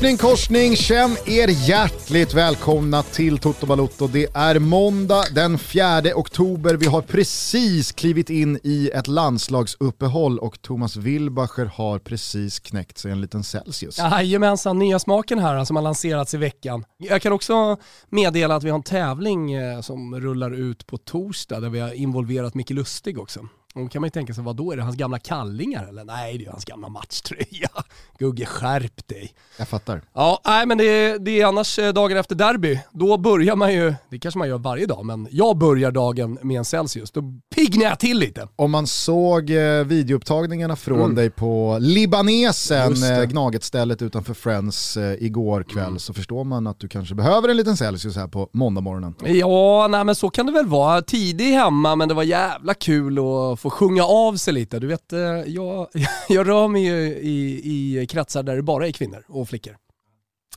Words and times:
Korsning, 0.00 0.16
korsning, 0.16 0.76
känn 0.76 1.16
er 1.26 1.48
hjärtligt 1.48 2.34
välkomna 2.34 3.02
till 3.02 3.38
Toto 3.38 3.66
Balotto. 3.66 4.06
Det 4.06 4.26
är 4.34 4.58
måndag 4.58 5.24
den 5.34 5.58
4 5.58 6.02
oktober. 6.14 6.74
Vi 6.74 6.86
har 6.86 7.02
precis 7.02 7.92
klivit 7.92 8.30
in 8.30 8.58
i 8.62 8.90
ett 8.94 9.06
landslagsuppehåll 9.06 10.38
och 10.38 10.62
Thomas 10.62 10.96
Wilbacher 10.96 11.64
har 11.64 11.98
precis 11.98 12.60
knäckt 12.60 12.98
sig 12.98 13.12
en 13.12 13.20
liten 13.20 13.44
Celsius. 13.44 13.98
Jajamensan, 13.98 14.78
nya 14.78 14.98
smaken 14.98 15.38
här 15.38 15.54
alltså, 15.54 15.66
som 15.66 15.76
har 15.76 15.82
lanserats 15.82 16.34
i 16.34 16.36
veckan. 16.36 16.84
Jag 16.98 17.22
kan 17.22 17.32
också 17.32 17.76
meddela 18.08 18.54
att 18.54 18.64
vi 18.64 18.70
har 18.70 18.78
en 18.78 18.82
tävling 18.82 19.52
eh, 19.52 19.80
som 19.80 20.20
rullar 20.20 20.50
ut 20.50 20.86
på 20.86 20.96
torsdag 20.96 21.60
där 21.60 21.68
vi 21.68 21.80
har 21.80 21.92
involverat 21.92 22.54
Micke 22.54 22.70
Lustig 22.70 23.18
också. 23.18 23.40
Då 23.74 23.88
kan 23.88 24.00
man 24.02 24.06
ju 24.06 24.10
tänka 24.10 24.34
sig, 24.34 24.44
vad 24.44 24.56
då 24.56 24.72
är 24.72 24.76
det 24.76 24.82
hans 24.82 24.96
gamla 24.96 25.18
kallingar 25.18 25.86
eller? 25.88 26.04
Nej, 26.04 26.38
det 26.38 26.46
är 26.46 26.50
hans 26.50 26.64
gamla 26.64 26.88
matchtröja. 26.88 27.68
Gugge, 28.18 28.46
skärp 28.46 29.08
dig. 29.08 29.34
Jag 29.58 29.68
fattar. 29.68 30.02
Ja, 30.14 30.40
nej 30.44 30.66
men 30.66 30.78
det 30.78 30.84
är, 30.84 31.18
det 31.18 31.40
är 31.40 31.46
annars 31.46 31.78
eh, 31.78 31.92
dagen 31.92 32.16
efter 32.16 32.34
derby. 32.34 32.80
Då 32.92 33.18
börjar 33.18 33.56
man 33.56 33.72
ju, 33.72 33.94
det 34.10 34.18
kanske 34.18 34.38
man 34.38 34.48
gör 34.48 34.58
varje 34.58 34.86
dag, 34.86 35.04
men 35.04 35.28
jag 35.30 35.58
börjar 35.58 35.90
dagen 35.90 36.38
med 36.42 36.58
en 36.58 36.64
Celsius. 36.64 37.10
Då 37.10 37.22
piggnar 37.54 37.84
jag 37.84 37.98
till 37.98 38.18
lite. 38.18 38.48
Om 38.56 38.70
man 38.70 38.86
såg 38.86 39.50
eh, 39.50 39.84
videoupptagningarna 39.84 40.76
från 40.76 41.00
mm. 41.00 41.14
dig 41.14 41.30
på 41.30 41.78
Libanesen, 41.80 42.92
eh, 42.92 43.22
Gnaget-stället 43.22 44.02
utanför 44.02 44.34
Friends 44.34 44.96
eh, 44.96 45.22
igår 45.22 45.62
kväll, 45.62 45.84
mm. 45.84 45.98
så 45.98 46.12
förstår 46.12 46.44
man 46.44 46.66
att 46.66 46.80
du 46.80 46.88
kanske 46.88 47.14
behöver 47.14 47.48
en 47.48 47.56
liten 47.56 47.76
Celsius 47.76 48.16
här 48.16 48.28
på 48.28 48.48
måndagmorgonen. 48.52 49.14
Ja, 49.24 49.88
nej 49.90 50.04
men 50.04 50.14
så 50.14 50.30
kan 50.30 50.46
det 50.46 50.52
väl 50.52 50.66
vara. 50.66 51.02
Tidig 51.02 51.52
hemma, 51.52 51.96
men 51.96 52.08
det 52.08 52.14
var 52.14 52.22
jävla 52.22 52.74
kul 52.74 53.18
att 53.18 53.59
få 53.60 53.70
sjunga 53.70 54.04
av 54.04 54.36
sig 54.36 54.54
lite. 54.54 54.78
Du 54.78 54.86
vet, 54.86 55.12
eh, 55.12 55.20
jag, 55.46 55.88
jag 56.28 56.48
rör 56.48 56.68
mig 56.68 56.84
ju 56.84 56.98
i, 57.06 58.00
i 58.00 58.06
kretsar 58.06 58.42
där 58.42 58.56
det 58.56 58.62
bara 58.62 58.86
är 58.86 58.92
kvinnor 58.92 59.24
och 59.28 59.48
flickor. 59.48 59.76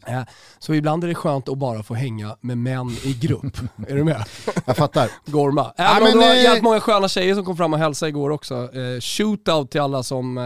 Eh, 0.08 0.22
så 0.60 0.74
ibland 0.74 1.04
är 1.04 1.08
det 1.08 1.16
skönt 1.16 1.50
att 1.50 1.58
bara 1.58 1.84
få 1.84 1.94
hänga 1.94 2.38
med 2.42 2.58
män 2.58 2.90
i 3.04 3.14
grupp. 3.14 3.58
är 3.88 3.96
du 3.96 4.04
med? 4.04 4.26
Jag 4.66 4.78
fattar. 4.78 5.10
Gorma. 5.26 5.74
Även 5.78 5.94
ja, 5.94 6.00
men, 6.00 6.14
om 6.14 6.20
det 6.20 6.28
var 6.28 6.34
jävligt 6.34 6.64
många 6.64 6.80
sköna 6.80 7.08
tjejer 7.08 7.36
som 7.36 7.46
kom 7.46 7.58
fram 7.58 7.74
och 7.74 7.80
hälsade 7.80 8.10
igår 8.10 8.30
också. 8.30 8.70
Shootout 9.02 9.72
till 9.72 9.82
alla 9.82 10.04
som 10.04 10.38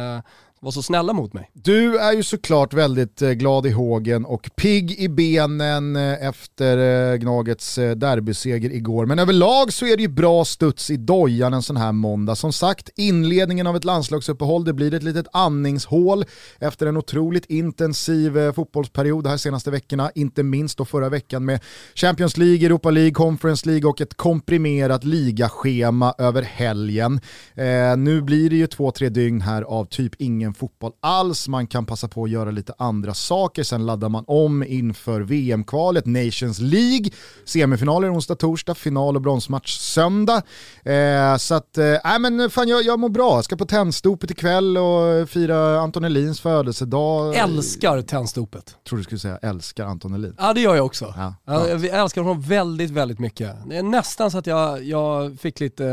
var 0.59 0.71
så 0.71 0.81
snälla 0.81 1.13
mot 1.13 1.33
mig. 1.33 1.49
Du 1.53 1.97
är 1.97 2.13
ju 2.13 2.23
såklart 2.23 2.73
väldigt 2.73 3.21
eh, 3.21 3.31
glad 3.31 3.65
i 3.65 3.69
hågen 3.69 4.25
och 4.25 4.49
pigg 4.55 4.91
i 4.91 5.09
benen 5.09 5.95
eh, 5.95 6.27
efter 6.27 6.77
eh, 7.11 7.17
Gnagets 7.17 7.75
derbyseger 7.75 8.69
igår. 8.69 9.05
Men 9.05 9.19
överlag 9.19 9.73
så 9.73 9.85
är 9.85 9.97
det 9.97 10.01
ju 10.01 10.07
bra 10.07 10.45
studs 10.45 10.89
i 10.89 10.97
dojan 10.97 11.53
en 11.53 11.61
sån 11.61 11.77
här 11.77 11.91
måndag. 11.91 12.35
Som 12.35 12.53
sagt, 12.53 12.89
inledningen 12.95 13.67
av 13.67 13.75
ett 13.75 13.85
landslagsuppehåll, 13.85 14.65
det 14.65 14.73
blir 14.73 14.93
ett 14.93 15.03
litet 15.03 15.27
andningshål 15.33 16.25
efter 16.59 16.87
en 16.87 16.97
otroligt 16.97 17.45
intensiv 17.45 18.51
fotbollsperiod 18.51 19.23
de 19.23 19.29
här 19.29 19.37
senaste 19.37 19.71
veckorna. 19.71 20.11
Inte 20.15 20.43
minst 20.43 20.77
då 20.77 20.85
förra 20.85 21.09
veckan 21.09 21.45
med 21.45 21.59
Champions 21.95 22.37
League, 22.37 22.65
Europa 22.65 22.89
League, 22.89 23.11
Conference 23.11 23.69
League 23.69 23.89
och 23.89 24.01
ett 24.01 24.13
komprimerat 24.13 25.03
ligaschema 25.03 26.13
över 26.17 26.41
helgen. 26.41 27.19
Eh, 27.55 27.97
nu 27.97 28.21
blir 28.21 28.49
det 28.49 28.55
ju 28.55 28.67
två-tre 28.67 29.09
dygn 29.09 29.41
här 29.41 29.61
av 29.61 29.85
typ 29.85 30.15
ingen 30.17 30.53
fotboll 30.57 30.91
alls, 30.99 31.47
man 31.47 31.67
kan 31.67 31.85
passa 31.85 32.07
på 32.07 32.23
att 32.23 32.29
göra 32.29 32.51
lite 32.51 32.73
andra 32.77 33.13
saker, 33.13 33.63
sen 33.63 33.85
laddar 33.85 34.09
man 34.09 34.23
om 34.27 34.63
inför 34.63 35.21
VM-kvalet, 35.21 36.05
Nations 36.05 36.59
League, 36.59 37.09
semifinaler 37.45 38.13
onsdag, 38.13 38.35
torsdag, 38.35 38.75
final 38.75 39.15
och 39.15 39.21
bronsmatch 39.21 39.77
söndag. 39.77 40.41
Eh, 40.83 41.37
så 41.37 41.55
att, 41.55 41.77
äh, 41.77 42.19
men 42.19 42.49
fan 42.49 42.67
jag, 42.67 42.83
jag 42.83 42.99
mår 42.99 43.09
bra, 43.09 43.35
jag 43.35 43.45
ska 43.45 43.55
på 43.55 43.65
tändstopet 43.65 44.31
ikväll 44.31 44.77
och 44.77 45.29
fira 45.29 45.79
Anton 45.79 46.03
Elins 46.03 46.39
födelsedag. 46.41 47.35
Älskar 47.35 48.01
tändstopet. 48.01 48.75
Tror 48.89 48.97
du 48.97 49.03
skulle 49.03 49.19
säga 49.19 49.37
älskar 49.37 49.85
Anton 49.85 50.13
Elin. 50.13 50.35
Ja 50.37 50.53
det 50.53 50.61
gör 50.61 50.75
jag 50.75 50.85
också. 50.85 51.13
Ja, 51.17 51.35
ja. 51.45 51.67
Jag 51.67 51.85
älskar 51.85 52.21
honom 52.21 52.41
väldigt, 52.41 52.91
väldigt 52.91 53.19
mycket. 53.19 53.55
Det 53.69 53.77
är 53.77 53.83
nästan 53.83 54.31
så 54.31 54.37
att 54.37 54.47
jag, 54.47 54.83
jag 54.83 55.39
fick 55.39 55.59
lite 55.59 55.83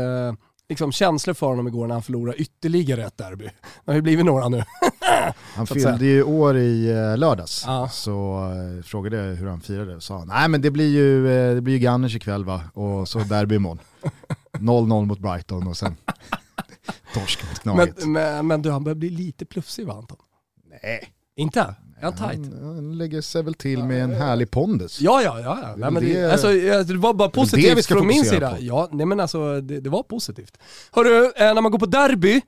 liksom 0.69 0.91
känslor 0.91 1.33
för 1.33 1.47
honom 1.47 1.67
igår 1.67 1.87
när 1.87 1.95
han 1.95 2.03
förlorade 2.03 2.37
ytterligare 2.37 3.05
ett 3.05 3.17
derby. 3.17 3.45
Det 3.45 3.91
har 3.91 3.93
ju 3.93 4.01
blivit 4.01 4.25
några 4.25 4.49
nu. 4.49 4.63
han 5.55 5.67
fyllde 5.67 6.05
ju 6.05 6.23
år 6.23 6.57
i 6.57 6.91
eh, 6.91 7.17
lördags, 7.17 7.63
ja. 7.67 7.89
så 7.89 8.45
uh, 8.49 8.83
frågade 8.83 9.17
jag 9.17 9.35
hur 9.35 9.47
han 9.47 9.61
firade. 9.61 10.01
Sa 10.01 10.17
han, 10.17 10.27
nej 10.27 10.49
men 10.49 10.61
det 10.61 10.71
blir 10.71 10.89
ju, 10.89 11.27
det 11.55 11.61
blir 11.61 11.73
ju 11.73 11.79
Gunners 11.79 12.15
ikväll 12.15 12.45
va, 12.45 12.61
och 12.73 13.07
så 13.07 13.19
derby 13.19 13.55
imorgon. 13.55 13.79
0-0 14.51 15.05
mot 15.05 15.19
Brighton 15.19 15.67
och 15.67 15.77
sen 15.77 15.95
torsk 17.13 17.43
mot 17.49 17.63
Gnaget. 17.63 17.97
Men, 17.97 18.11
men, 18.11 18.47
men 18.47 18.61
du, 18.61 18.71
han 18.71 18.83
börjar 18.83 18.95
bli 18.95 19.09
lite 19.09 19.45
plufsig 19.45 19.87
va 19.87 19.93
Anton? 19.93 20.17
Nej. 20.83 21.13
Inte? 21.35 21.75
Han 22.01 22.15
tight? 22.15 22.53
Han, 22.53 22.75
han 22.75 22.97
lägger 22.97 23.21
sig 23.21 23.43
väl 23.43 23.53
till 23.53 23.83
med 23.83 24.03
en 24.03 24.13
härlig 24.13 24.51
pondus. 24.51 25.01
Ja, 25.01 25.21
ja, 25.21 25.39
ja. 25.39 25.59
ja. 25.61 25.73
Nej, 25.77 25.91
men 25.91 26.03
det, 26.03 26.31
alltså, 26.31 26.47
det 26.83 26.97
var 26.97 27.13
bara 27.13 27.29
positivt 27.29 27.75
det 27.75 27.87
från 27.87 28.07
min 28.07 28.25
sida. 28.25 28.49
På. 28.49 28.57
Ja, 28.59 28.89
nej 28.91 29.05
men 29.05 29.19
alltså 29.19 29.61
det, 29.61 29.79
det 29.79 29.89
var 29.89 30.03
positivt. 30.03 30.57
Hörru, 30.91 31.25
eh, 31.25 31.53
när 31.53 31.61
man 31.61 31.71
går 31.71 31.79
på 31.79 31.85
derby, 31.85 32.41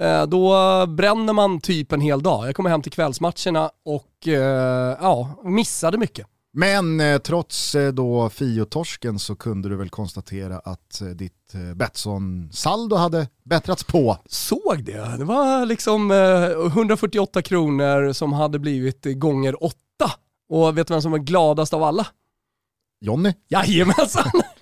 eh, 0.00 0.26
då 0.26 0.86
bränner 0.86 1.32
man 1.32 1.60
typ 1.60 1.92
en 1.92 2.00
hel 2.00 2.22
dag. 2.22 2.48
Jag 2.48 2.56
kommer 2.56 2.70
hem 2.70 2.82
till 2.82 2.92
kvällsmatcherna 2.92 3.70
och 3.84 4.28
eh, 4.28 4.96
ja, 5.00 5.42
missade 5.44 5.98
mycket. 5.98 6.26
Men 6.58 7.00
eh, 7.00 7.18
trots 7.18 7.74
eh, 7.74 7.92
då 7.92 8.30
Fio-torsken 8.30 9.18
så 9.18 9.36
kunde 9.36 9.68
du 9.68 9.76
väl 9.76 9.90
konstatera 9.90 10.58
att 10.58 11.00
eh, 11.00 11.08
ditt 11.08 11.54
eh, 11.54 11.74
Betsson-saldo 11.74 12.96
hade 12.96 13.28
bättrats 13.44 13.84
på. 13.84 14.18
Såg 14.26 14.84
det. 14.84 15.16
Det 15.18 15.24
var 15.24 15.66
liksom 15.66 16.10
eh, 16.10 16.66
148 16.66 17.42
kronor 17.42 18.12
som 18.12 18.32
hade 18.32 18.58
blivit 18.58 19.04
gånger 19.04 19.64
åtta. 19.64 20.12
Och 20.48 20.78
vet 20.78 20.88
du 20.88 20.94
vem 20.94 21.02
som 21.02 21.10
var 21.10 21.18
gladast 21.18 21.74
av 21.74 21.82
alla? 21.82 22.06
Jonny. 23.00 23.34
Jajamensan. 23.48 24.30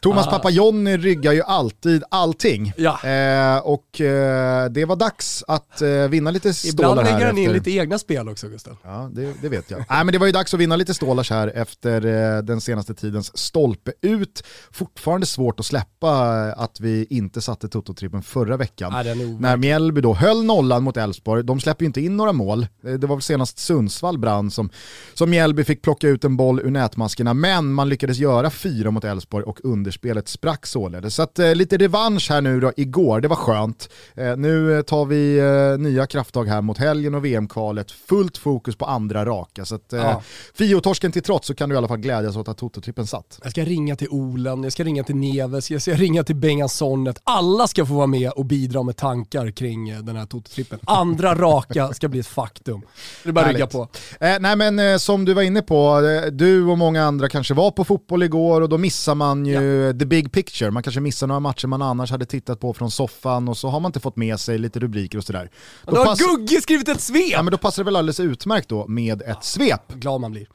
Thomas 0.00 0.26
ah. 0.26 0.30
pappa 0.30 0.50
Jonny 0.50 0.96
ryggar 0.96 1.32
ju 1.32 1.42
alltid 1.42 2.02
allting. 2.10 2.72
Ja. 2.76 3.04
Eh, 3.04 3.58
och 3.58 4.00
eh, 4.00 4.70
det 4.70 4.84
var 4.84 4.96
dags 4.96 5.44
att 5.48 5.82
eh, 5.82 5.88
vinna 5.88 6.30
lite 6.30 6.54
stålar 6.54 6.88
här. 6.88 6.92
Ibland 6.92 7.06
lägger 7.06 7.26
han 7.26 7.38
in 7.38 7.52
lite 7.52 7.70
egna 7.70 7.98
spel 7.98 8.28
också 8.28 8.48
Gustav. 8.48 8.76
Ja, 8.82 9.10
det, 9.12 9.34
det 9.42 9.48
vet 9.48 9.70
jag. 9.70 9.78
Nej, 9.78 10.04
men 10.04 10.12
det 10.12 10.18
var 10.18 10.26
ju 10.26 10.32
dags 10.32 10.54
att 10.54 10.60
vinna 10.60 10.76
lite 10.76 10.94
stålar 10.94 11.30
här 11.30 11.48
efter 11.48 12.06
eh, 12.06 12.42
den 12.42 12.60
senaste 12.60 12.94
tidens 12.94 13.38
stolpe 13.38 13.92
ut. 14.02 14.42
Fortfarande 14.72 15.26
svårt 15.26 15.60
att 15.60 15.66
släppa 15.66 16.10
att 16.52 16.80
vi 16.80 17.06
inte 17.10 17.40
satte 17.40 17.68
Toto-trippen 17.68 18.22
förra 18.22 18.56
veckan. 18.56 18.92
Ja, 19.06 19.14
när 19.38 19.56
Mjällby 19.56 20.00
då 20.00 20.14
höll 20.14 20.44
nollan 20.44 20.82
mot 20.82 20.96
Elfsborg, 20.96 21.44
de 21.44 21.60
släpper 21.60 21.82
ju 21.82 21.86
inte 21.86 22.00
in 22.00 22.16
några 22.16 22.32
mål. 22.32 22.66
Eh, 22.84 22.92
det 22.92 23.06
var 23.06 23.16
väl 23.16 23.22
senast 23.22 23.58
Sundsvall 23.58 24.18
brann 24.18 24.50
som, 24.50 24.70
som 25.14 25.30
Mjällby 25.30 25.64
fick 25.64 25.82
plocka 25.82 26.08
ut 26.08 26.24
en 26.24 26.36
boll 26.36 26.60
ur 26.60 26.70
nätmaskerna, 26.70 27.34
men 27.34 27.72
man 27.72 27.88
lyckades 27.88 28.18
göra 28.18 28.50
fyra 28.50 28.90
mot 28.90 29.04
Elfsborg 29.04 29.44
och 29.44 29.58
under 29.64 29.89
underspelet 29.90 30.28
sprack 30.28 30.66
således. 30.66 31.14
Så 31.14 31.22
att, 31.22 31.38
eh, 31.38 31.54
lite 31.54 31.76
revansch 31.76 32.30
här 32.30 32.40
nu 32.40 32.60
då 32.60 32.72
igår, 32.76 33.20
det 33.20 33.28
var 33.28 33.36
skönt. 33.36 33.88
Eh, 34.14 34.36
nu 34.36 34.76
eh, 34.76 34.82
tar 34.82 35.04
vi 35.04 35.38
eh, 35.38 35.78
nya 35.78 36.06
krafttag 36.06 36.44
här 36.44 36.62
mot 36.62 36.78
helgen 36.78 37.14
och 37.14 37.24
VM-kvalet, 37.24 37.90
fullt 37.90 38.38
fokus 38.38 38.76
på 38.76 38.84
andra 38.84 39.24
raka. 39.24 39.64
Så 39.64 39.74
att, 39.74 39.92
eh, 39.92 40.00
ja. 40.00 40.22
Fio-torsken 40.54 41.12
till 41.12 41.22
trots 41.22 41.46
så 41.46 41.54
kan 41.54 41.68
du 41.68 41.74
i 41.74 41.78
alla 41.78 41.88
fall 41.88 41.98
glädjas 41.98 42.36
åt 42.36 42.48
att 42.48 42.60
Toto-trippen 42.60 43.06
satt. 43.06 43.40
Jag 43.42 43.52
ska 43.52 43.64
ringa 43.64 43.96
till 43.96 44.08
Olen, 44.10 44.62
jag 44.62 44.72
ska 44.72 44.84
ringa 44.84 45.04
till 45.04 45.16
Neves, 45.16 45.70
jag 45.70 45.82
ska 45.82 45.94
ringa 45.94 46.24
till 46.24 46.36
Bengan 46.36 46.68
Sonnet. 46.68 47.20
Alla 47.24 47.66
ska 47.66 47.86
få 47.86 47.94
vara 47.94 48.06
med 48.06 48.30
och 48.30 48.44
bidra 48.44 48.82
med 48.82 48.96
tankar 48.96 49.50
kring 49.50 49.88
eh, 49.88 49.98
den 49.98 50.16
här 50.16 50.26
Toto-trippen. 50.26 50.78
Andra 50.84 51.34
raka 51.34 51.92
ska 51.92 52.08
bli 52.08 52.20
ett 52.20 52.26
faktum. 52.26 52.82
Det 53.22 53.28
är 53.28 53.32
bara 53.32 53.46
att 53.46 53.52
rygga 53.52 53.66
på. 53.66 53.88
Eh, 54.20 54.36
nej 54.40 54.56
men 54.56 55.00
som 55.00 55.24
du 55.24 55.34
var 55.34 55.42
inne 55.42 55.62
på, 55.62 56.00
du 56.32 56.64
och 56.64 56.78
många 56.78 57.04
andra 57.04 57.28
kanske 57.28 57.54
var 57.54 57.70
på 57.70 57.84
fotboll 57.84 58.22
igår 58.22 58.60
och 58.60 58.68
då 58.68 58.78
missar 58.78 59.14
man 59.14 59.46
ju 59.46 59.79
the 59.88 60.06
big 60.06 60.32
picture. 60.32 60.70
Man 60.70 60.82
kanske 60.82 61.00
missar 61.00 61.26
några 61.26 61.40
matcher 61.40 61.66
man 61.66 61.82
annars 61.82 62.10
hade 62.10 62.26
tittat 62.26 62.60
på 62.60 62.74
från 62.74 62.90
soffan 62.90 63.48
och 63.48 63.56
så 63.56 63.68
har 63.68 63.80
man 63.80 63.88
inte 63.88 64.00
fått 64.00 64.16
med 64.16 64.40
sig 64.40 64.58
lite 64.58 64.80
rubriker 64.80 65.18
och 65.18 65.24
sådär. 65.24 65.50
Då, 65.84 65.92
då 65.92 66.04
har 66.04 66.16
Gugge 66.16 66.60
skrivit 66.60 66.88
ett 66.88 67.00
svep! 67.00 67.30
Ja 67.30 67.42
men 67.42 67.50
då 67.52 67.58
passar 67.58 67.82
det 67.82 67.84
väl 67.84 67.96
alldeles 67.96 68.20
utmärkt 68.20 68.68
då 68.68 68.86
med 68.86 69.22
ett 69.22 69.44
svep. 69.44 69.92
Glad 69.94 70.20
man 70.20 70.30
blir. 70.30 70.46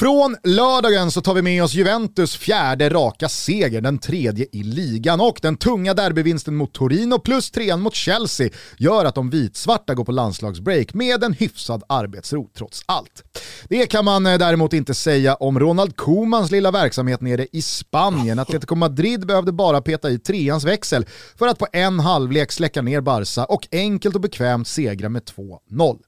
Från 0.00 0.36
lördagen 0.44 1.10
så 1.10 1.20
tar 1.20 1.34
vi 1.34 1.42
med 1.42 1.64
oss 1.64 1.74
Juventus 1.74 2.36
fjärde 2.36 2.88
raka 2.88 3.28
seger, 3.28 3.80
den 3.80 3.98
tredje 3.98 4.46
i 4.52 4.62
ligan 4.62 5.20
och 5.20 5.38
den 5.42 5.56
tunga 5.56 5.94
derbyvinsten 5.94 6.56
mot 6.56 6.72
Torino 6.72 7.18
plus 7.18 7.50
trean 7.50 7.80
mot 7.80 7.94
Chelsea 7.94 8.50
gör 8.78 9.04
att 9.04 9.14
de 9.14 9.30
vitsvarta 9.30 9.94
går 9.94 10.04
på 10.04 10.12
landslagsbreak 10.12 10.94
med 10.94 11.24
en 11.24 11.32
hyfsad 11.32 11.82
arbetsro 11.88 12.50
trots 12.56 12.82
allt. 12.86 13.22
Det 13.68 13.86
kan 13.86 14.04
man 14.04 14.26
eh, 14.26 14.38
däremot 14.38 14.72
inte 14.72 14.94
säga 14.94 15.34
om 15.34 15.60
Ronald 15.60 15.96
Komans 15.96 16.50
lilla 16.50 16.70
verksamhet 16.70 17.20
nere 17.20 17.46
i 17.52 17.62
Spanien. 17.62 18.38
Atletico 18.38 18.74
Madrid 18.74 19.26
behövde 19.26 19.52
bara 19.52 19.80
peta 19.80 20.10
i 20.10 20.18
treans 20.18 20.64
växel 20.64 21.06
för 21.38 21.46
att 21.46 21.58
på 21.58 21.66
en 21.72 22.00
halvlek 22.00 22.52
släcka 22.52 22.82
ner 22.82 23.00
Barca 23.00 23.44
och 23.44 23.68
enkelt 23.72 24.14
och 24.14 24.20
bekvämt 24.20 24.68
segra 24.68 25.08
med 25.08 25.22
2-0. 25.70 25.98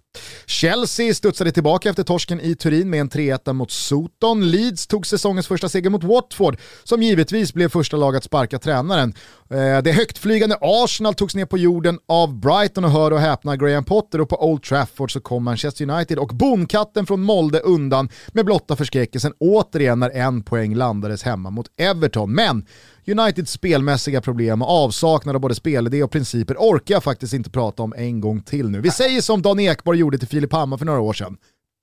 Chelsea 0.47 1.15
studsade 1.15 1.53
tillbaka 1.53 1.91
efter 1.91 2.03
torsken 2.03 2.41
i 2.41 2.55
Turin 2.55 2.91
med 2.91 3.01
en 3.01 3.11
3-1 3.11 3.53
mot 3.53 3.71
Soton. 3.71 4.51
Leeds 4.51 4.87
tog 4.87 5.07
säsongens 5.07 5.47
första 5.47 5.69
seger 5.69 5.91
mot 5.91 6.05
Watford, 6.05 6.57
som 6.85 7.03
givetvis 7.03 7.55
blev 7.55 7.69
första 7.69 7.97
lag 7.97 8.17
att 8.17 8.25
sparka 8.25 8.59
tränaren. 8.59 9.15
Eh, 9.51 9.83
det 9.83 9.93
högtflygande 9.93 10.57
Arsenal 10.61 11.15
togs 11.15 11.35
ner 11.35 11.47
på 11.47 11.59
jorden 11.59 11.99
av 12.09 12.41
Brighton 12.41 12.85
och 12.85 12.91
hör 12.91 13.11
och 13.11 13.21
häpna 13.21 13.57
Graham 13.57 13.85
Potter 13.85 14.21
och 14.21 14.29
på 14.29 14.51
Old 14.51 14.63
Trafford 14.63 15.13
så 15.13 15.21
kom 15.21 15.45
Manchester 15.45 15.91
United 15.91 16.19
och 16.19 16.29
bonkatten 16.29 17.07
från 17.07 17.23
Molde 17.23 17.61
undan 17.61 18.09
med 18.29 18.45
blotta 18.45 18.77
förskräckelsen 18.77 19.33
återigen 19.39 19.99
när 19.99 20.11
en 20.11 20.43
poäng 20.43 20.75
landades 20.75 21.23
hemma 21.23 21.51
mot 21.51 21.67
Everton. 21.77 22.33
Men 22.35 22.67
Uniteds 23.07 23.53
spelmässiga 23.53 24.21
problem 24.21 24.63
och 24.63 24.69
avsaknad 24.69 25.35
av 25.35 25.41
både 25.41 25.55
spelidé 25.55 26.03
och 26.03 26.11
principer 26.11 26.57
orkar 26.59 26.95
jag 26.95 27.05
faktiskt 27.05 27.33
inte 27.35 27.51
prata 27.51 27.83
om 27.83 27.95
en 27.97 28.21
gång 28.21 28.41
till 28.43 28.69
nu. 28.69 28.81
Vi 28.81 28.91
säger 28.91 29.21
som 29.21 29.43
Dan 29.43 29.61
Ekborg 29.61 29.99
gjorde 29.99 30.19
till 30.19 30.29
Filip 30.29 30.53
Hammar 30.53 30.77
för 30.77 30.85
några 30.85 31.01
år 31.01 31.13
sedan. 31.13 31.37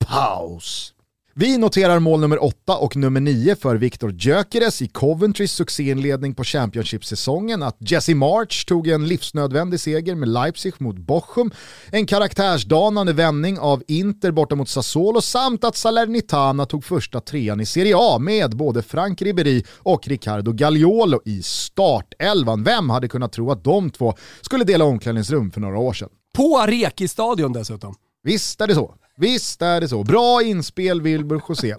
Paus! 0.05 0.93
Vi 1.33 1.57
noterar 1.57 1.99
mål 1.99 2.19
nummer 2.19 2.43
8 2.43 2.77
och 2.77 2.95
nummer 2.95 3.19
9 3.19 3.55
för 3.55 3.75
Viktor 3.75 4.11
Gyökeres 4.11 4.81
i 4.81 4.87
Coventrys 4.87 5.51
succéinledning 5.51 6.35
på 6.35 6.43
Championship-säsongen, 6.43 7.63
att 7.63 7.77
Jesse 7.79 8.15
March 8.15 8.65
tog 8.65 8.87
en 8.87 9.07
livsnödvändig 9.07 9.79
seger 9.79 10.15
med 10.15 10.29
Leipzig 10.29 10.73
mot 10.77 10.97
Bochum, 10.97 11.51
en 11.91 12.05
karaktärsdanande 12.05 13.13
vändning 13.13 13.59
av 13.59 13.83
Inter 13.87 14.31
borta 14.31 14.55
mot 14.55 14.69
Sassuolo 14.69 15.21
samt 15.21 15.63
att 15.63 15.75
Salernitana 15.75 16.65
tog 16.65 16.83
första 16.83 17.21
trean 17.21 17.61
i 17.61 17.65
Serie 17.65 17.95
A 17.97 18.19
med 18.19 18.57
både 18.57 18.81
Frank 18.81 19.21
Ribéry 19.21 19.63
och 19.77 20.07
Riccardo 20.07 20.51
Gagliolo 20.51 21.21
i 21.25 21.43
startelvan. 21.43 22.63
Vem 22.63 22.89
hade 22.89 23.07
kunnat 23.07 23.31
tro 23.31 23.51
att 23.51 23.63
de 23.63 23.89
två 23.89 24.13
skulle 24.41 24.63
dela 24.63 24.85
omklädningsrum 24.85 25.51
för 25.51 25.61
några 25.61 25.77
år 25.77 25.93
sedan? 25.93 26.09
På 26.35 26.57
Areki-stadion 26.59 27.53
dessutom. 27.53 27.95
Visst 28.23 28.61
är 28.61 28.67
det 28.67 28.75
så. 28.75 28.95
Visst 29.19 29.61
är 29.61 29.81
det 29.81 29.87
så. 29.87 30.03
Bra 30.03 30.43
inspel 30.43 31.01
Wilbur 31.01 31.41
José. 31.49 31.75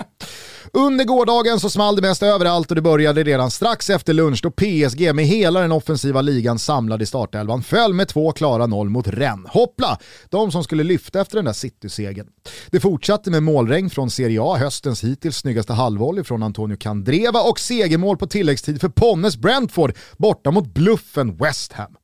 Under 0.73 1.05
gårdagen 1.05 1.61
så 1.61 1.71
small 1.71 1.97
det 1.97 2.03
mest 2.03 2.23
överallt 2.23 2.71
och 2.71 2.75
det 2.75 2.83
började 2.83 3.23
redan 3.23 3.51
strax 3.51 3.91
efter 3.91 4.13
lunch 4.13 4.41
då 4.43 4.51
PSG 4.51 5.15
med 5.15 5.25
hela 5.25 5.61
den 5.61 5.73
offensiva 5.73 6.23
ligan 6.23 6.59
samlad 6.59 7.03
i 7.03 7.07
startelvan 7.07 7.63
föll 7.63 7.95
med 7.95 8.09
två 8.09 8.33
klara 8.33 8.67
noll 8.67 8.89
mot 8.89 9.09
Rennes. 9.09 9.51
Hoppla! 9.51 9.99
De 10.31 10.53
som 10.53 10.65
skulle 10.65 10.85
lyfta 10.85 11.21
efter 11.21 11.37
den 11.37 11.45
där 11.45 11.53
City-segern. 11.53 12.27
Det 12.71 12.81
fortsatte 12.81 13.31
med 13.31 13.43
målregn 13.43 13.91
från 13.91 14.11
Serie 14.11 14.43
A, 14.43 14.57
höstens 14.57 15.05
hittills 15.05 15.37
snyggaste 15.37 15.73
halvvolley 15.73 16.25
från 16.25 16.43
Antonio 16.43 16.77
Candreva 16.77 17.41
och 17.43 17.61
segermål 17.61 18.17
på 18.17 18.27
tilläggstid 18.27 18.81
för 18.81 18.89
Ponnes 18.89 19.37
Brentford 19.37 19.97
borta 20.17 20.51
mot 20.51 20.75
bluffen 20.75 21.37
West 21.37 21.73
Ham. 21.73 21.97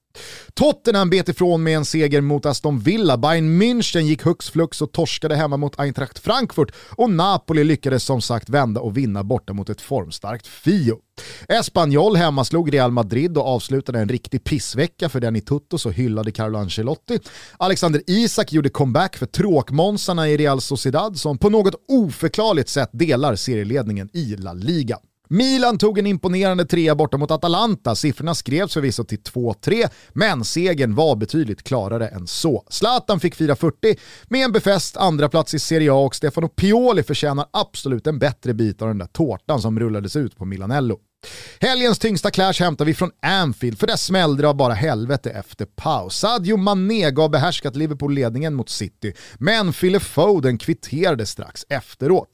Tottenham 0.54 1.10
bet 1.10 1.28
ifrån 1.28 1.62
med 1.62 1.76
en 1.76 1.84
seger 1.84 2.20
mot 2.20 2.46
Aston 2.46 2.78
Villa, 2.78 3.16
Bayern 3.16 3.62
München 3.62 4.00
gick 4.00 4.22
hux 4.22 4.50
flux 4.50 4.82
och 4.82 4.92
torskade 4.92 5.36
hemma 5.36 5.56
mot 5.56 5.80
Eintracht 5.80 6.18
Frankfurt 6.18 6.72
och 6.90 7.10
Napoli 7.10 7.64
lyckades 7.64 8.04
som 8.04 8.22
sagt 8.22 8.48
vända 8.48 8.80
och 8.80 8.96
vinna 8.96 9.24
borta 9.24 9.52
mot 9.52 9.70
ett 9.70 9.80
formstarkt 9.80 10.46
Fio. 10.46 10.98
Espanyol 11.48 12.16
hemmaslog 12.16 12.74
Real 12.74 12.90
Madrid 12.90 13.38
och 13.38 13.46
avslutade 13.46 13.98
en 13.98 14.08
riktig 14.08 14.44
pissvecka 14.44 15.08
för 15.08 15.20
den 15.20 15.36
i 15.36 15.40
Tutto 15.40 15.78
så 15.78 15.90
hyllade 15.90 16.32
Carlo 16.32 16.58
Ancelotti. 16.58 17.18
Alexander 17.58 18.02
Isak 18.06 18.52
gjorde 18.52 18.68
comeback 18.68 19.16
för 19.16 19.26
tråkmånsarna 19.26 20.28
i 20.28 20.36
Real 20.36 20.60
Sociedad 20.60 21.18
som 21.18 21.38
på 21.38 21.50
något 21.50 21.74
oförklarligt 21.88 22.68
sätt 22.68 22.90
delar 22.92 23.36
serieledningen 23.36 24.08
i 24.12 24.36
La 24.36 24.52
Liga. 24.52 24.98
Milan 25.28 25.78
tog 25.78 25.98
en 25.98 26.06
imponerande 26.06 26.64
trea 26.64 26.94
borta 26.94 27.16
mot 27.16 27.30
Atalanta. 27.30 27.94
Siffrorna 27.94 28.34
skrevs 28.34 28.74
förvisso 28.74 29.04
till 29.04 29.18
2-3, 29.18 29.88
men 30.12 30.44
segern 30.44 30.94
var 30.94 31.16
betydligt 31.16 31.62
klarare 31.62 32.08
än 32.08 32.26
så. 32.26 32.64
Zlatan 32.68 33.20
fick 33.20 33.34
fira 33.34 33.56
40 33.56 33.96
med 34.28 34.44
en 34.44 34.52
befäst 34.52 34.96
andraplats 34.96 35.54
i 35.54 35.58
Serie 35.58 35.92
A 35.92 36.04
och 36.04 36.14
Stefano 36.14 36.48
Pioli 36.48 37.02
förtjänar 37.02 37.46
absolut 37.50 38.06
en 38.06 38.18
bättre 38.18 38.54
bit 38.54 38.82
av 38.82 38.88
den 38.88 38.98
där 38.98 39.06
tårtan 39.06 39.60
som 39.60 39.80
rullades 39.80 40.16
ut 40.16 40.36
på 40.36 40.44
Milanello. 40.44 40.98
Helgens 41.60 41.98
tyngsta 41.98 42.30
clash 42.30 42.60
hämtar 42.60 42.84
vi 42.84 42.94
från 42.94 43.10
Anfield, 43.22 43.78
för 43.78 43.86
där 43.86 43.96
smällde 43.96 44.42
det 44.42 44.48
av 44.48 44.56
bara 44.56 44.74
helvete 44.74 45.30
efter 45.30 45.64
paus. 45.64 46.18
Sadio 46.18 46.56
Mané 46.56 47.10
gav 47.10 47.30
behärskat 47.30 47.76
Liverpool 47.76 48.14
ledningen 48.14 48.54
mot 48.54 48.68
City, 48.68 49.12
men 49.38 49.72
Phil 49.72 50.00
Foden 50.00 50.58
kvitterade 50.58 51.26
strax 51.26 51.64
efteråt. 51.68 52.28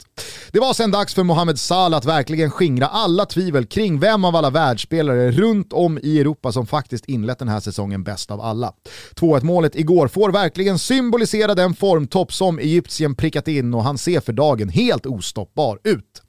Det 0.51 0.59
var 0.59 0.73
sen 0.73 0.91
dags 0.91 1.13
för 1.13 1.23
Mohamed 1.23 1.59
Salah 1.59 1.97
att 1.97 2.05
verkligen 2.05 2.51
skingra 2.51 2.87
alla 2.87 3.25
tvivel 3.25 3.65
kring 3.65 3.99
vem 3.99 4.25
av 4.25 4.35
alla 4.35 4.49
världsspelare 4.49 5.31
runt 5.31 5.73
om 5.73 5.99
i 6.03 6.19
Europa 6.19 6.51
som 6.51 6.67
faktiskt 6.67 7.05
inlett 7.05 7.39
den 7.39 7.49
här 7.49 7.59
säsongen 7.59 8.03
bäst 8.03 8.31
av 8.31 8.41
alla. 8.41 8.73
2-1 9.15 9.43
målet 9.43 9.75
igår 9.75 10.07
får 10.07 10.31
verkligen 10.31 10.79
symbolisera 10.79 11.55
den 11.55 11.73
formtopp 11.73 12.33
som 12.33 12.59
Egyptien 12.59 13.15
prickat 13.15 13.47
in 13.47 13.73
och 13.73 13.83
han 13.83 13.97
ser 13.97 14.19
för 14.19 14.33
dagen 14.33 14.69
helt 14.69 15.05
ostoppbar 15.05 15.79
ut. 15.83 16.22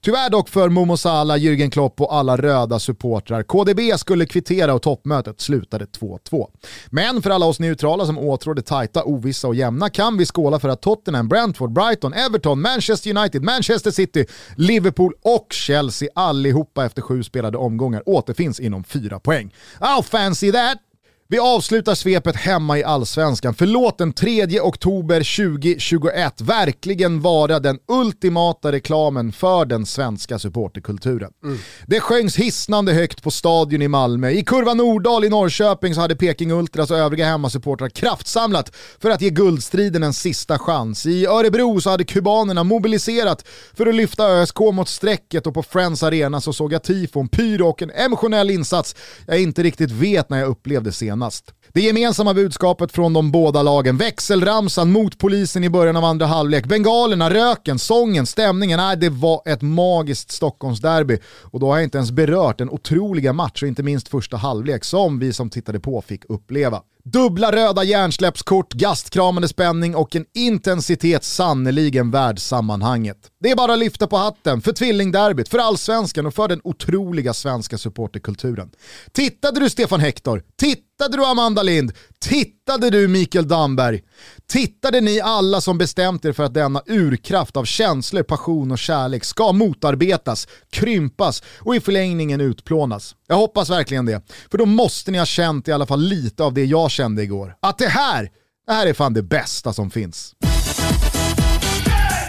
Tyvärr 0.00 0.30
dock 0.30 0.48
för 0.48 0.68
Momo 0.68 0.96
Salah, 0.96 1.36
Jürgen 1.36 1.70
Klopp 1.70 2.00
och 2.00 2.14
alla 2.14 2.36
röda 2.36 2.78
supportrar. 2.78 3.42
KDB 3.42 3.98
skulle 3.98 4.26
kvittera 4.26 4.74
och 4.74 4.82
toppmötet 4.82 5.40
slutade 5.40 5.84
2-2. 5.84 6.46
Men 6.90 7.22
för 7.22 7.30
alla 7.30 7.46
oss 7.46 7.60
neutrala 7.60 8.06
som 8.06 8.18
åtrår 8.18 8.54
det 8.54 8.62
tajta, 8.62 9.04
ovissa 9.04 9.48
och 9.48 9.54
jämna 9.54 9.90
kan 9.90 10.16
vi 10.16 10.26
skåla 10.26 10.60
för 10.60 10.68
att 10.68 10.82
Tottenham, 10.82 11.28
Brentford, 11.28 11.72
Brighton, 11.72 12.12
Everton, 12.12 12.60
Manchester 12.60 13.16
United, 13.16 13.42
Manchester 13.42 13.90
City, 13.90 14.26
Liverpool 14.56 15.12
och 15.22 15.46
Chelsea 15.50 16.08
allihopa 16.14 16.84
efter 16.84 17.02
sju 17.02 17.22
spelade 17.22 17.58
omgångar 17.58 18.02
återfinns 18.06 18.60
inom 18.60 18.84
fyra 18.84 19.20
poäng. 19.20 19.54
I'll 19.80 20.02
fancy 20.02 20.52
that! 20.52 20.89
Vi 21.32 21.38
avslutar 21.38 21.94
svepet 21.94 22.36
hemma 22.36 22.78
i 22.78 22.84
allsvenskan. 22.84 23.54
för 23.54 23.66
låt 23.66 23.98
den 23.98 24.12
3 24.12 24.60
oktober 24.60 25.46
2021 25.50 26.40
verkligen 26.40 27.20
vara 27.20 27.60
den 27.60 27.78
ultimata 27.88 28.72
reklamen 28.72 29.32
för 29.32 29.64
den 29.64 29.86
svenska 29.86 30.38
supporterkulturen. 30.38 31.30
Mm. 31.44 31.58
Det 31.86 32.00
sjöngs 32.00 32.36
hisnande 32.36 32.92
högt 32.92 33.22
på 33.22 33.30
stadion 33.30 33.82
i 33.82 33.88
Malmö. 33.88 34.30
I 34.30 34.44
kurva 34.44 34.74
Nordahl 34.74 35.24
i 35.24 35.28
Norrköping 35.28 35.94
så 35.94 36.00
hade 36.00 36.16
Peking 36.16 36.52
Ultras 36.52 36.90
och 36.90 36.98
övriga 36.98 37.26
hemmasupportrar 37.26 37.88
kraftsamlat 37.88 38.76
för 38.98 39.10
att 39.10 39.20
ge 39.20 39.30
guldstriden 39.30 40.02
en 40.02 40.14
sista 40.14 40.58
chans. 40.58 41.06
I 41.06 41.26
Örebro 41.26 41.80
så 41.80 41.90
hade 41.90 42.04
kubanerna 42.04 42.64
mobiliserat 42.64 43.48
för 43.74 43.86
att 43.86 43.94
lyfta 43.94 44.28
ÖSK 44.28 44.60
mot 44.60 44.88
strecket 44.88 45.46
och 45.46 45.54
på 45.54 45.62
Friends 45.62 46.02
Arena 46.02 46.40
så 46.40 46.52
såg 46.52 46.72
jag 46.72 46.82
tifon, 46.82 47.28
pyro 47.28 47.68
och 47.68 47.82
en 47.82 47.90
emotionell 47.90 48.50
insats 48.50 48.94
jag 49.26 49.42
inte 49.42 49.62
riktigt 49.62 49.90
vet 49.90 50.30
när 50.30 50.38
jag 50.38 50.48
upplevde 50.48 50.92
senast 50.92 51.19
senast. 51.20 51.54
Det 51.72 51.80
gemensamma 51.80 52.34
budskapet 52.34 52.92
från 52.92 53.12
de 53.12 53.30
båda 53.30 53.62
lagen, 53.62 53.96
växelramsan 53.96 54.92
mot 54.92 55.18
polisen 55.18 55.64
i 55.64 55.70
början 55.70 55.96
av 55.96 56.04
andra 56.04 56.26
halvlek, 56.26 56.66
bengalerna, 56.66 57.30
röken, 57.30 57.78
sången, 57.78 58.26
stämningen, 58.26 58.78
nej 58.78 58.96
det 58.96 59.08
var 59.08 59.42
ett 59.46 59.62
magiskt 59.62 60.30
Stockholmsderby. 60.30 61.18
Och 61.52 61.60
då 61.60 61.66
har 61.66 61.76
jag 61.76 61.84
inte 61.84 61.98
ens 61.98 62.10
berört 62.10 62.58
den 62.58 62.70
otroliga 62.70 63.32
match 63.32 63.62
och 63.62 63.68
inte 63.68 63.82
minst 63.82 64.08
första 64.08 64.36
halvlek 64.36 64.84
som 64.84 65.18
vi 65.18 65.32
som 65.32 65.50
tittade 65.50 65.80
på 65.80 66.02
fick 66.02 66.24
uppleva. 66.28 66.82
Dubbla 67.12 67.52
röda 67.52 67.84
hjärnsläppskort, 67.84 68.72
gastkramande 68.72 69.48
spänning 69.48 69.96
och 69.96 70.16
en 70.16 70.24
intensitet 70.34 71.24
sannoliken 71.24 72.10
värd 72.10 72.38
sammanhanget. 72.38 73.16
Det 73.40 73.50
är 73.50 73.56
bara 73.56 73.72
att 73.72 73.78
lyfta 73.78 74.06
på 74.06 74.16
hatten 74.16 74.60
för 74.60 74.72
tvillingderbyt, 74.72 75.48
för 75.48 75.58
allsvenskan 75.58 76.26
och 76.26 76.34
för 76.34 76.48
den 76.48 76.60
otroliga 76.64 77.34
svenska 77.34 77.78
supporterkulturen. 77.78 78.70
Tittade 79.12 79.60
du 79.60 79.70
Stefan 79.70 80.00
Hector? 80.00 80.42
Tittade 80.58 81.16
du 81.16 81.24
Amanda 81.24 81.62
Lind? 81.62 81.92
Tittade 82.20 82.59
du 82.78 83.08
Mikael 83.08 83.48
Damberg? 83.48 84.02
Tittade 84.46 85.00
ni 85.00 85.20
alla 85.20 85.60
som 85.60 85.78
bestämt 85.78 86.24
er 86.24 86.32
för 86.32 86.44
att 86.44 86.54
denna 86.54 86.82
urkraft 86.86 87.56
av 87.56 87.64
känslor, 87.64 88.22
passion 88.22 88.70
och 88.70 88.78
kärlek 88.78 89.24
ska 89.24 89.52
motarbetas, 89.52 90.48
krympas 90.70 91.42
och 91.58 91.76
i 91.76 91.80
förlängningen 91.80 92.40
utplånas? 92.40 93.14
Jag 93.28 93.36
hoppas 93.36 93.70
verkligen 93.70 94.06
det, 94.06 94.22
för 94.50 94.58
då 94.58 94.66
måste 94.66 95.10
ni 95.10 95.18
ha 95.18 95.26
känt 95.26 95.68
i 95.68 95.72
alla 95.72 95.86
fall 95.86 96.00
lite 96.00 96.44
av 96.44 96.54
det 96.54 96.64
jag 96.64 96.90
kände 96.90 97.22
igår. 97.22 97.56
Att 97.60 97.78
det 97.78 97.88
här, 97.88 98.30
det 98.66 98.72
här 98.72 98.86
är 98.86 98.92
fan 98.92 99.14
det 99.14 99.22
bästa 99.22 99.72
som 99.72 99.90
finns. 99.90 100.34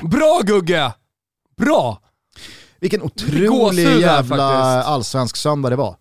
Bra 0.02 0.42
Gugge! 0.44 0.92
Bra! 1.58 2.02
Vilken 2.80 3.02
otrolig 3.02 4.00
jävla 4.00 4.44
allsvensk 4.84 5.36
söndag 5.36 5.70
det 5.70 5.76
var. 5.76 5.96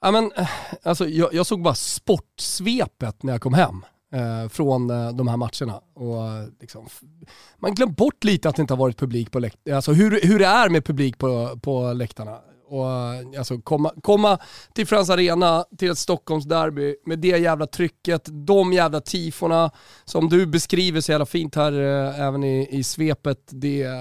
Ja, 0.00 0.10
men, 0.10 0.32
eh, 0.36 0.48
alltså, 0.82 1.08
jag, 1.08 1.34
jag 1.34 1.46
såg 1.46 1.62
bara 1.62 1.74
sportsvepet 1.74 3.22
när 3.22 3.32
jag 3.32 3.42
kom 3.42 3.54
hem 3.54 3.84
eh, 4.12 4.48
från 4.48 4.90
eh, 4.90 5.12
de 5.12 5.28
här 5.28 5.36
matcherna. 5.36 5.80
Och, 5.94 6.48
liksom, 6.60 6.86
man 7.58 7.74
glömt 7.74 7.96
bort 7.96 8.24
lite 8.24 8.48
att 8.48 8.56
det 8.56 8.62
inte 8.62 8.74
har 8.74 8.78
varit 8.78 8.98
publik 8.98 9.30
på 9.32 9.38
läktarna, 9.38 9.76
alltså 9.76 9.92
hur, 9.92 10.20
hur 10.22 10.38
det 10.38 10.46
är 10.46 10.68
med 10.68 10.84
publik 10.84 11.18
på, 11.18 11.58
på 11.62 11.92
läktarna. 11.92 12.38
Och, 12.70 12.90
eh, 12.90 13.38
alltså, 13.38 13.58
komma, 13.58 13.92
komma 14.02 14.38
till 14.74 14.86
Friends 14.86 15.10
Arena, 15.10 15.64
till 15.78 15.90
ett 15.90 15.98
Stockholmsderby 15.98 16.96
med 17.06 17.18
det 17.18 17.38
jävla 17.38 17.66
trycket, 17.66 18.28
de 18.46 18.72
jävla 18.72 19.00
tifona 19.00 19.70
som 20.04 20.28
du 20.28 20.46
beskriver 20.46 21.00
så 21.00 21.12
jävla 21.12 21.26
fint 21.26 21.54
här 21.54 21.72
eh, 21.72 22.20
även 22.20 22.44
i, 22.44 22.68
i 22.70 22.84
svepet. 22.84 23.38
Det, 23.50 23.82
eh, 23.82 23.92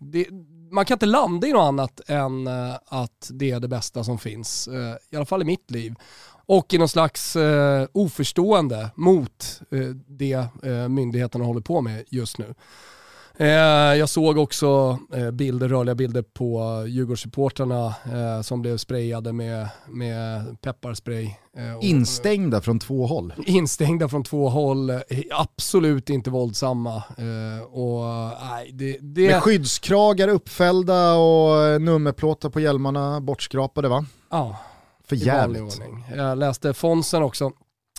det, 0.00 0.26
man 0.74 0.84
kan 0.84 0.94
inte 0.94 1.06
landa 1.06 1.46
i 1.46 1.52
något 1.52 1.68
annat 1.68 2.00
än 2.06 2.46
eh, 2.46 2.74
att 2.86 3.30
det 3.32 3.50
är 3.50 3.60
det 3.60 3.68
bästa 3.68 4.04
som 4.04 4.18
finns. 4.18 4.68
Eh, 4.68 4.96
I 5.10 5.16
alla 5.16 5.24
fall 5.24 5.42
i 5.42 5.44
mitt 5.44 5.70
liv. 5.70 5.94
och 6.46 6.74
i 6.74 6.78
någon 6.78 6.88
slags 6.88 7.36
eh, 7.36 7.86
oförstående 7.92 8.90
mot 8.94 9.60
det 10.06 10.46
myndigheterna 10.88 11.44
håller 11.44 11.60
på 11.60 11.80
med 11.80 12.04
just 12.08 12.38
nu. 12.38 12.54
Eh, 13.38 13.48
jag 13.98 14.08
såg 14.08 14.38
också 14.38 14.98
eh, 15.12 15.30
bilder, 15.30 15.68
rörliga 15.68 15.94
bilder 15.94 16.22
på 16.22 16.84
Djurgårdssupportrarna 16.88 17.86
eh, 17.86 18.42
som 18.42 18.62
blev 18.62 18.76
sprayade 18.76 19.32
med, 19.32 19.68
med 19.88 20.56
pepparspray. 20.60 21.30
Och, 21.76 21.84
instängda 21.84 22.60
från 22.60 22.78
två 22.78 23.06
håll. 23.06 23.34
Instängda 23.46 24.08
från 24.08 24.24
två 24.24 24.48
håll, 24.48 24.92
absolut 25.30 26.10
inte 26.10 26.30
våldsamma. 26.30 27.02
och, 27.70 28.04
nej, 28.50 28.70
det, 28.72 28.98
det... 29.00 29.26
Med 29.28 29.42
skyddskragar 29.42 30.28
uppfällda 30.28 31.14
och 31.14 31.82
nummerplåtar 31.82 32.50
på 32.50 32.60
hjälmarna 32.60 33.20
bortskrapade 33.20 33.88
va? 33.88 34.06
Ja. 34.30 34.56
För 35.06 35.16
jävligt. 35.16 35.80
Jag 36.16 36.38
läste 36.38 36.74
Fonsen 36.74 37.22
också 37.22 37.52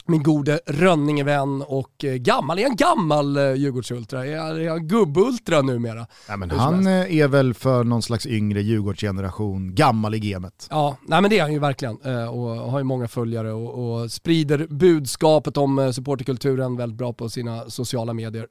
min 0.07 0.23
gode 0.23 0.59
Rönningevän 0.65 1.61
och 1.61 2.05
eh, 2.05 2.13
gammal, 2.13 2.59
är 2.59 2.63
han 2.63 2.75
gammal 2.75 3.37
eh, 3.37 3.53
Djurgårdsultra? 3.53 4.25
Är 4.25 4.69
han 4.69 4.87
gubbultra 4.87 5.61
numera? 5.61 6.07
Ja, 6.27 6.37
men 6.37 6.51
han 6.51 6.87
eh, 6.87 7.17
är 7.17 7.27
väl 7.27 7.53
för 7.53 7.83
någon 7.83 8.01
slags 8.01 8.25
yngre 8.25 8.61
Djurgårdsgeneration 8.61 9.75
gammal 9.75 10.15
i 10.15 10.19
gamet. 10.19 10.67
Ja, 10.69 10.97
nej 11.07 11.21
men 11.21 11.29
det 11.29 11.37
är 11.37 11.41
han 11.41 11.53
ju 11.53 11.59
verkligen 11.59 11.95
och 12.29 12.49
har 12.49 12.79
ju 12.79 12.83
många 12.83 13.07
följare 13.07 13.51
och, 13.53 14.01
och 14.01 14.11
sprider 14.11 14.67
budskapet 14.69 15.57
om 15.57 15.93
supporterkulturen 15.93 16.77
väldigt 16.77 16.97
bra 16.97 17.13
på 17.13 17.29
sina 17.29 17.69
sociala 17.69 18.13
medier. 18.13 18.47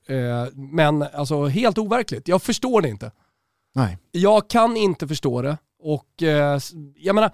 Men 0.74 1.02
alltså 1.02 1.46
helt 1.46 1.78
overkligt, 1.78 2.28
jag 2.28 2.42
förstår 2.42 2.82
det 2.82 2.88
inte. 2.88 3.10
Nej. 3.74 3.98
Jag 4.10 4.48
kan 4.50 4.76
inte 4.76 5.08
förstå 5.08 5.42
det 5.42 5.58
och 5.82 6.08
jag 6.96 7.14
menar, 7.14 7.30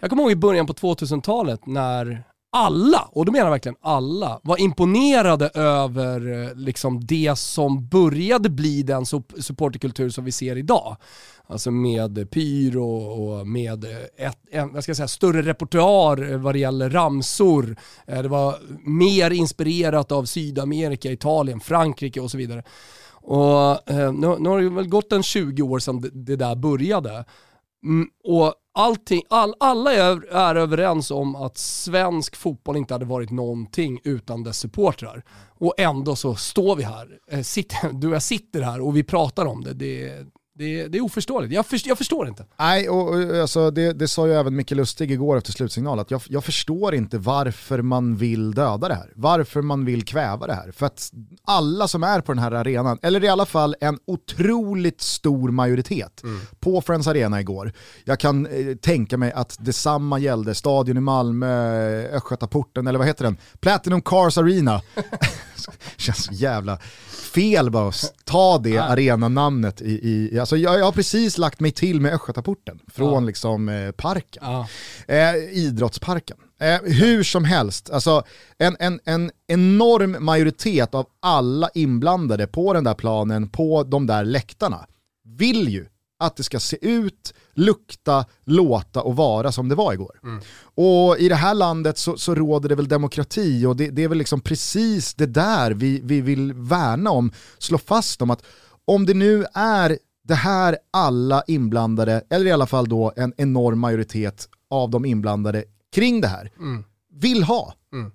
jag 0.00 0.10
kommer 0.10 0.22
ihåg 0.22 0.32
i 0.32 0.36
början 0.36 0.66
på 0.66 0.72
2000-talet 0.72 1.66
när 1.66 2.24
alla, 2.54 3.08
och 3.12 3.24
då 3.24 3.32
menar 3.32 3.46
jag 3.46 3.50
verkligen 3.50 3.76
alla, 3.80 4.40
var 4.42 4.60
imponerade 4.60 5.50
över 5.54 6.42
eh, 6.42 6.54
liksom 6.54 7.06
det 7.06 7.38
som 7.38 7.88
började 7.88 8.50
bli 8.50 8.82
den 8.82 9.06
supporterkultur 9.40 10.10
som 10.10 10.24
vi 10.24 10.32
ser 10.32 10.56
idag. 10.56 10.96
Alltså 11.46 11.70
med 11.70 12.30
pyro 12.30 12.96
och 12.96 13.46
med 13.46 13.84
ett, 14.16 14.38
en, 14.50 14.70
jag 14.74 14.82
ska 14.82 14.94
säga, 14.94 15.08
större 15.08 15.42
repertoar 15.42 16.32
eh, 16.32 16.38
vad 16.38 16.54
det 16.54 16.58
gäller 16.58 16.90
ramsor. 16.90 17.76
Eh, 18.06 18.22
det 18.22 18.28
var 18.28 18.56
mer 18.84 19.30
inspirerat 19.30 20.12
av 20.12 20.24
Sydamerika, 20.24 21.12
Italien, 21.12 21.60
Frankrike 21.60 22.20
och 22.20 22.30
så 22.30 22.38
vidare. 22.38 22.62
Och 23.26 23.78
nu, 23.86 24.36
nu 24.38 24.48
har 24.48 24.60
det 24.60 24.68
väl 24.68 24.88
gått 24.88 25.12
en 25.12 25.22
20 25.22 25.62
år 25.62 25.78
sedan 25.78 26.10
det 26.12 26.36
där 26.36 26.54
började. 26.54 27.24
Mm, 27.84 28.08
och 28.24 28.54
allting, 28.74 29.22
all, 29.30 29.54
alla 29.60 29.92
är, 29.92 30.34
är 30.34 30.54
överens 30.54 31.10
om 31.10 31.36
att 31.36 31.58
svensk 31.58 32.36
fotboll 32.36 32.76
inte 32.76 32.94
hade 32.94 33.04
varit 33.04 33.30
någonting 33.30 34.00
utan 34.04 34.42
dess 34.42 34.58
supportrar. 34.58 35.24
Och 35.58 35.74
ändå 35.78 36.16
så 36.16 36.34
står 36.34 36.76
vi 36.76 36.82
här, 36.82 37.18
eh, 37.30 37.42
sitter, 37.42 37.92
du 37.92 38.08
och 38.08 38.14
jag 38.14 38.22
sitter 38.22 38.62
här 38.62 38.80
och 38.80 38.96
vi 38.96 39.02
pratar 39.02 39.46
om 39.46 39.64
det. 39.64 39.74
det 39.74 40.26
det, 40.58 40.88
det 40.88 40.98
är 40.98 41.02
oförståeligt, 41.02 41.54
jag, 41.54 41.66
för, 41.66 41.80
jag 41.84 41.98
förstår 41.98 42.28
inte. 42.28 42.46
Nej, 42.58 42.88
och, 42.88 43.08
och 43.08 43.36
alltså, 43.40 43.70
det, 43.70 43.92
det 43.92 44.08
sa 44.08 44.26
ju 44.26 44.32
även 44.32 44.56
Micke 44.56 44.70
Lustig 44.70 45.10
igår 45.10 45.36
efter 45.36 45.52
slutsignal, 45.52 45.98
att 45.98 46.10
jag, 46.10 46.22
jag 46.28 46.44
förstår 46.44 46.94
inte 46.94 47.18
varför 47.18 47.82
man 47.82 48.16
vill 48.16 48.54
döda 48.54 48.88
det 48.88 48.94
här. 48.94 49.12
Varför 49.14 49.62
man 49.62 49.84
vill 49.84 50.04
kväva 50.04 50.46
det 50.46 50.54
här. 50.54 50.72
För 50.72 50.86
att 50.86 51.10
alla 51.44 51.88
som 51.88 52.02
är 52.02 52.20
på 52.20 52.32
den 52.32 52.42
här 52.42 52.52
arenan, 52.52 52.98
eller 53.02 53.24
i 53.24 53.28
alla 53.28 53.46
fall 53.46 53.76
en 53.80 53.98
otroligt 54.06 55.00
stor 55.00 55.50
majoritet 55.50 56.22
mm. 56.22 56.40
på 56.60 56.80
Friends 56.80 57.06
Arena 57.06 57.40
igår, 57.40 57.72
jag 58.04 58.18
kan 58.18 58.46
eh, 58.46 58.76
tänka 58.76 59.16
mig 59.16 59.32
att 59.32 59.56
detsamma 59.60 60.18
gällde 60.18 60.54
Stadion 60.54 60.96
i 60.96 61.00
Malmö, 61.00 61.46
Östgötaporten, 62.08 62.86
eller 62.86 62.98
vad 62.98 63.08
heter 63.08 63.24
den? 63.24 63.36
Platinum 63.60 64.02
Cars 64.02 64.38
Arena. 64.38 64.82
känns 65.96 66.24
så 66.24 66.32
jävla 66.32 66.78
fel 67.34 67.70
bara 67.70 67.88
att 67.88 68.14
ta 68.24 68.58
det 68.58 68.78
arenanamnet 68.78 69.80
i, 69.80 70.08
i 70.08 70.38
alltså 70.38 70.56
jag, 70.56 70.78
jag, 70.78 70.84
har 70.84 70.92
precis 70.92 71.38
lagt 71.38 71.60
mig 71.60 71.70
till 71.70 72.00
med 72.00 72.14
Östgötaporten 72.14 72.80
från 72.92 73.22
ja. 73.22 73.26
liksom 73.26 73.68
eh, 73.68 73.90
parken, 73.90 74.42
ja. 74.46 74.68
eh, 75.08 75.34
idrottsparken. 75.34 76.36
Eh, 76.60 76.80
hur 76.82 77.22
som 77.22 77.44
helst, 77.44 77.90
alltså 77.90 78.22
en, 78.58 78.76
en, 78.78 79.00
en 79.04 79.30
enorm 79.46 80.24
majoritet 80.24 80.94
av 80.94 81.06
alla 81.20 81.70
inblandade 81.74 82.46
på 82.46 82.72
den 82.72 82.84
där 82.84 82.94
planen, 82.94 83.48
på 83.48 83.82
de 83.82 84.06
där 84.06 84.24
läktarna, 84.24 84.86
vill 85.24 85.68
ju 85.68 85.86
att 86.18 86.36
det 86.36 86.42
ska 86.42 86.60
se 86.60 86.78
ut, 86.80 87.34
lukta, 87.54 88.24
låta 88.44 89.02
och 89.02 89.16
vara 89.16 89.52
som 89.52 89.68
det 89.68 89.74
var 89.74 89.92
igår. 89.92 90.20
Mm. 90.22 90.40
Och 90.74 91.18
i 91.18 91.28
det 91.28 91.34
här 91.34 91.54
landet 91.54 91.98
så, 91.98 92.16
så 92.16 92.34
råder 92.34 92.68
det 92.68 92.74
väl 92.74 92.88
demokrati 92.88 93.66
och 93.66 93.76
det, 93.76 93.90
det, 93.90 94.04
är 94.04 94.08
väl 94.08 94.18
liksom 94.18 94.40
precis 94.40 95.14
det 95.14 95.26
där 95.26 95.70
vi, 95.70 96.00
vi 96.04 96.20
vill 96.20 96.52
värna 96.52 97.10
om, 97.10 97.32
slå 97.58 97.78
fast 97.78 98.22
om 98.22 98.30
att 98.30 98.42
om 98.84 99.06
det 99.06 99.14
nu 99.14 99.44
är 99.54 99.98
det 100.24 100.34
här 100.34 100.78
alla 100.90 101.42
inblandade, 101.46 102.22
eller 102.30 102.46
i 102.46 102.52
alla 102.52 102.66
fall 102.66 102.88
då 102.88 103.12
en 103.16 103.32
enorm 103.36 103.78
majoritet 103.78 104.48
av 104.70 104.90
de 104.90 105.04
inblandade 105.04 105.64
kring 105.94 106.20
det 106.20 106.28
här, 106.28 106.50
mm. 106.58 106.84
vill 107.12 107.42
ha, 107.42 107.74
mm. 107.92 108.12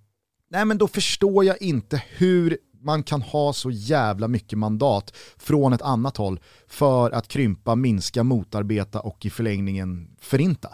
nej 0.51 0.65
men 0.65 0.77
då 0.77 0.87
förstår 0.87 1.45
jag 1.45 1.61
inte 1.61 2.03
hur 2.09 2.57
man 2.81 3.03
kan 3.03 3.21
ha 3.21 3.53
så 3.53 3.71
jävla 3.71 4.27
mycket 4.27 4.59
mandat 4.59 5.13
från 5.37 5.73
ett 5.73 5.81
annat 5.81 6.17
håll 6.17 6.39
för 6.67 7.11
att 7.11 7.27
krympa, 7.27 7.75
minska, 7.75 8.23
motarbeta 8.23 8.99
och 8.99 9.25
i 9.25 9.29
förlängningen 9.29 10.07
förinta. 10.19 10.69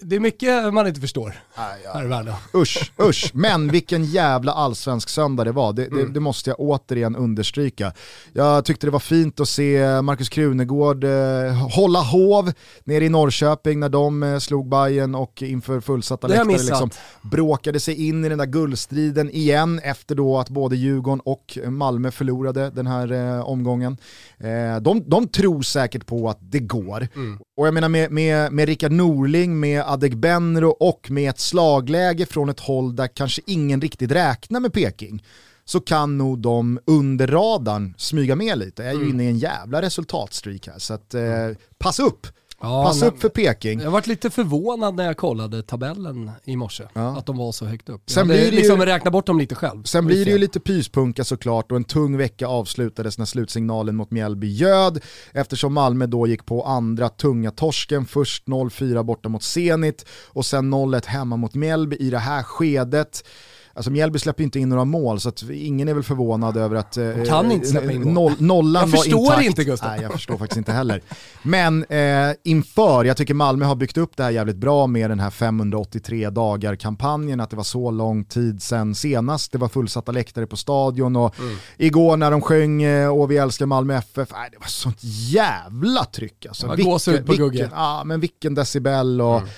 Det 0.00 0.16
är 0.16 0.20
mycket 0.20 0.74
man 0.74 0.86
inte 0.86 1.00
förstår 1.00 1.34
här 1.54 2.04
i 2.04 2.08
världen. 2.08 2.34
Usch, 2.54 2.92
usch. 3.00 3.30
Men 3.34 3.68
vilken 3.68 4.04
jävla 4.04 4.52
allsvensk 4.52 5.08
söndag 5.08 5.44
det 5.44 5.52
var. 5.52 5.72
Det, 5.72 5.86
mm. 5.86 5.98
det, 5.98 6.12
det, 6.12 6.20
måste 6.20 6.50
jag 6.50 6.60
återigen 6.60 7.16
understryka. 7.16 7.92
Jag 8.32 8.64
tyckte 8.64 8.86
det 8.86 8.90
var 8.90 8.98
fint 8.98 9.40
att 9.40 9.48
se 9.48 10.02
Markus 10.02 10.28
Krunegård 10.28 11.04
eh, 11.04 11.10
hålla 11.76 12.00
hov 12.00 12.52
nere 12.84 13.04
i 13.04 13.08
Norrköping 13.08 13.80
när 13.80 13.88
de 13.88 14.22
eh, 14.22 14.38
slog 14.38 14.68
Bayern 14.68 15.14
och 15.14 15.42
inför 15.42 15.80
fullsatta 15.80 16.26
läktare 16.26 16.52
liksom, 16.52 16.90
bråkade 17.22 17.80
sig 17.80 18.08
in 18.08 18.24
i 18.24 18.28
den 18.28 18.38
där 18.38 18.46
guldstriden 18.46 19.30
igen 19.30 19.80
efter 19.84 20.14
då 20.14 20.38
att 20.38 20.48
både 20.48 20.76
Djurgården 20.76 21.20
och 21.20 21.58
Malmö 21.66 22.10
förlorade 22.10 22.70
den 22.70 22.86
här 22.86 23.12
eh, 23.12 23.48
omgången. 23.48 23.96
Eh, 24.38 24.80
de, 24.80 25.02
de 25.06 25.28
tror 25.28 25.62
säkert 25.62 26.06
på 26.06 26.28
att 26.28 26.38
det 26.40 26.60
går. 26.60 27.08
Mm. 27.14 27.38
Och 27.56 27.66
jag 27.66 27.74
menar 27.74 27.88
med, 27.88 28.10
med, 28.10 28.52
med 28.52 28.68
Rickard 28.68 28.92
Norling, 28.96 29.60
med 29.60 29.82
Adegbenro 29.86 30.68
och 30.68 31.10
med 31.10 31.30
ett 31.30 31.40
slagläge 31.40 32.26
från 32.26 32.48
ett 32.48 32.60
håll 32.60 32.96
där 32.96 33.08
kanske 33.08 33.42
ingen 33.46 33.80
riktigt 33.80 34.10
räknar 34.10 34.60
med 34.60 34.72
Peking 34.72 35.24
så 35.64 35.80
kan 35.80 36.18
nog 36.18 36.38
de 36.38 36.80
under 36.84 37.26
radarn 37.26 37.94
smyga 37.98 38.36
med 38.36 38.58
lite. 38.58 38.82
Jag 38.82 38.90
är 38.90 38.94
ju 38.94 39.02
mm. 39.02 39.14
inne 39.14 39.24
i 39.24 39.28
en 39.28 39.38
jävla 39.38 39.82
resultatstreak 39.82 40.66
här 40.66 40.78
så 40.78 40.94
att, 40.94 41.14
eh, 41.14 41.50
pass 41.78 42.00
upp. 42.00 42.26
Ja, 42.60 42.84
Pass 42.84 43.02
upp 43.02 43.20
för 43.20 43.28
Peking. 43.28 43.80
Jag 43.80 43.90
varit 43.90 44.06
lite 44.06 44.30
förvånad 44.30 44.94
när 44.94 45.04
jag 45.04 45.16
kollade 45.16 45.62
tabellen 45.62 46.30
i 46.44 46.56
morse, 46.56 46.84
ja. 46.92 47.18
att 47.18 47.26
de 47.26 47.36
var 47.36 47.52
så 47.52 47.66
högt 47.66 47.88
upp. 47.88 48.10
Sen 48.10 48.20
jag 48.20 48.26
blir 48.26 48.50
det 48.50 48.56
liksom 48.56 48.80
ju, 48.80 48.86
räkna 48.86 49.10
bort 49.10 49.26
dem 49.26 49.38
lite 49.38 49.54
själv. 49.54 49.82
Sen 49.82 50.06
blir 50.06 50.24
det 50.24 50.30
ju 50.30 50.38
lite 50.38 50.60
pyspunka 50.60 51.24
såklart 51.24 51.70
och 51.70 51.76
en 51.76 51.84
tung 51.84 52.16
vecka 52.16 52.46
avslutades 52.46 53.18
när 53.18 53.24
slutsignalen 53.24 53.96
mot 53.96 54.10
Mjällby 54.10 54.46
göd 54.46 55.02
eftersom 55.32 55.74
Malmö 55.74 56.06
då 56.06 56.26
gick 56.26 56.46
på 56.46 56.64
andra 56.64 57.08
tunga 57.08 57.50
torsken, 57.50 58.06
först 58.06 58.46
0-4 58.46 59.02
borta 59.02 59.28
mot 59.28 59.42
Zenit 59.42 60.06
och 60.28 60.46
sen 60.46 60.74
0-1 60.74 61.06
hemma 61.06 61.36
mot 61.36 61.54
Mjällby 61.54 61.96
i 61.96 62.10
det 62.10 62.18
här 62.18 62.42
skedet. 62.42 63.24
Alltså 63.76 63.90
Mjällby 63.90 64.18
släpper 64.18 64.44
inte 64.44 64.58
in 64.58 64.68
några 64.68 64.84
mål 64.84 65.20
så 65.20 65.28
att 65.28 65.42
ingen 65.50 65.88
är 65.88 65.94
väl 65.94 66.02
förvånad 66.02 66.56
över 66.56 66.76
att 66.76 66.96
eh, 66.96 67.24
kan 67.26 67.52
inte 67.52 67.66
släppa 67.66 67.92
in 67.92 68.00
noll, 68.02 68.32
nollan 68.38 68.90
var 68.90 69.06
intakt. 69.06 69.10
Jag 69.10 69.26
förstår 69.26 69.42
inte 69.42 69.64
Gustav. 69.64 69.90
Nej 69.90 70.02
jag 70.02 70.12
förstår 70.12 70.38
faktiskt 70.38 70.58
inte 70.58 70.72
heller. 70.72 71.02
Men 71.42 71.84
eh, 71.84 72.34
inför, 72.44 73.04
jag 73.04 73.16
tycker 73.16 73.34
Malmö 73.34 73.64
har 73.64 73.76
byggt 73.76 73.96
upp 73.96 74.16
det 74.16 74.22
här 74.22 74.30
jävligt 74.30 74.56
bra 74.56 74.86
med 74.86 75.10
den 75.10 75.20
här 75.20 75.30
583 75.30 76.30
dagar-kampanjen, 76.30 77.40
att 77.40 77.50
det 77.50 77.56
var 77.56 77.64
så 77.64 77.90
lång 77.90 78.24
tid 78.24 78.62
sedan 78.62 78.94
senast 78.94 79.52
det 79.52 79.58
var 79.58 79.68
fullsatta 79.68 80.12
läktare 80.12 80.46
på 80.46 80.56
stadion 80.56 81.16
och 81.16 81.38
mm. 81.38 81.56
igår 81.76 82.16
när 82.16 82.30
de 82.30 82.40
sjöng 82.40 82.82
eh, 82.82 83.08
och 83.08 83.30
vi 83.30 83.36
älskar 83.36 83.66
Malmö 83.66 83.94
FF, 83.94 84.28
nej, 84.32 84.48
det 84.52 84.58
var 84.58 84.66
sånt 84.66 84.98
jävla 85.02 86.04
tryck 86.04 86.46
alltså. 86.46 86.74
Vilken, 86.74 87.24
på 87.24 87.32
vilken, 87.32 87.70
ja, 87.72 88.02
men 88.04 88.20
vilken 88.20 88.54
decibel 88.54 89.20
och 89.20 89.36
mm 89.36 89.48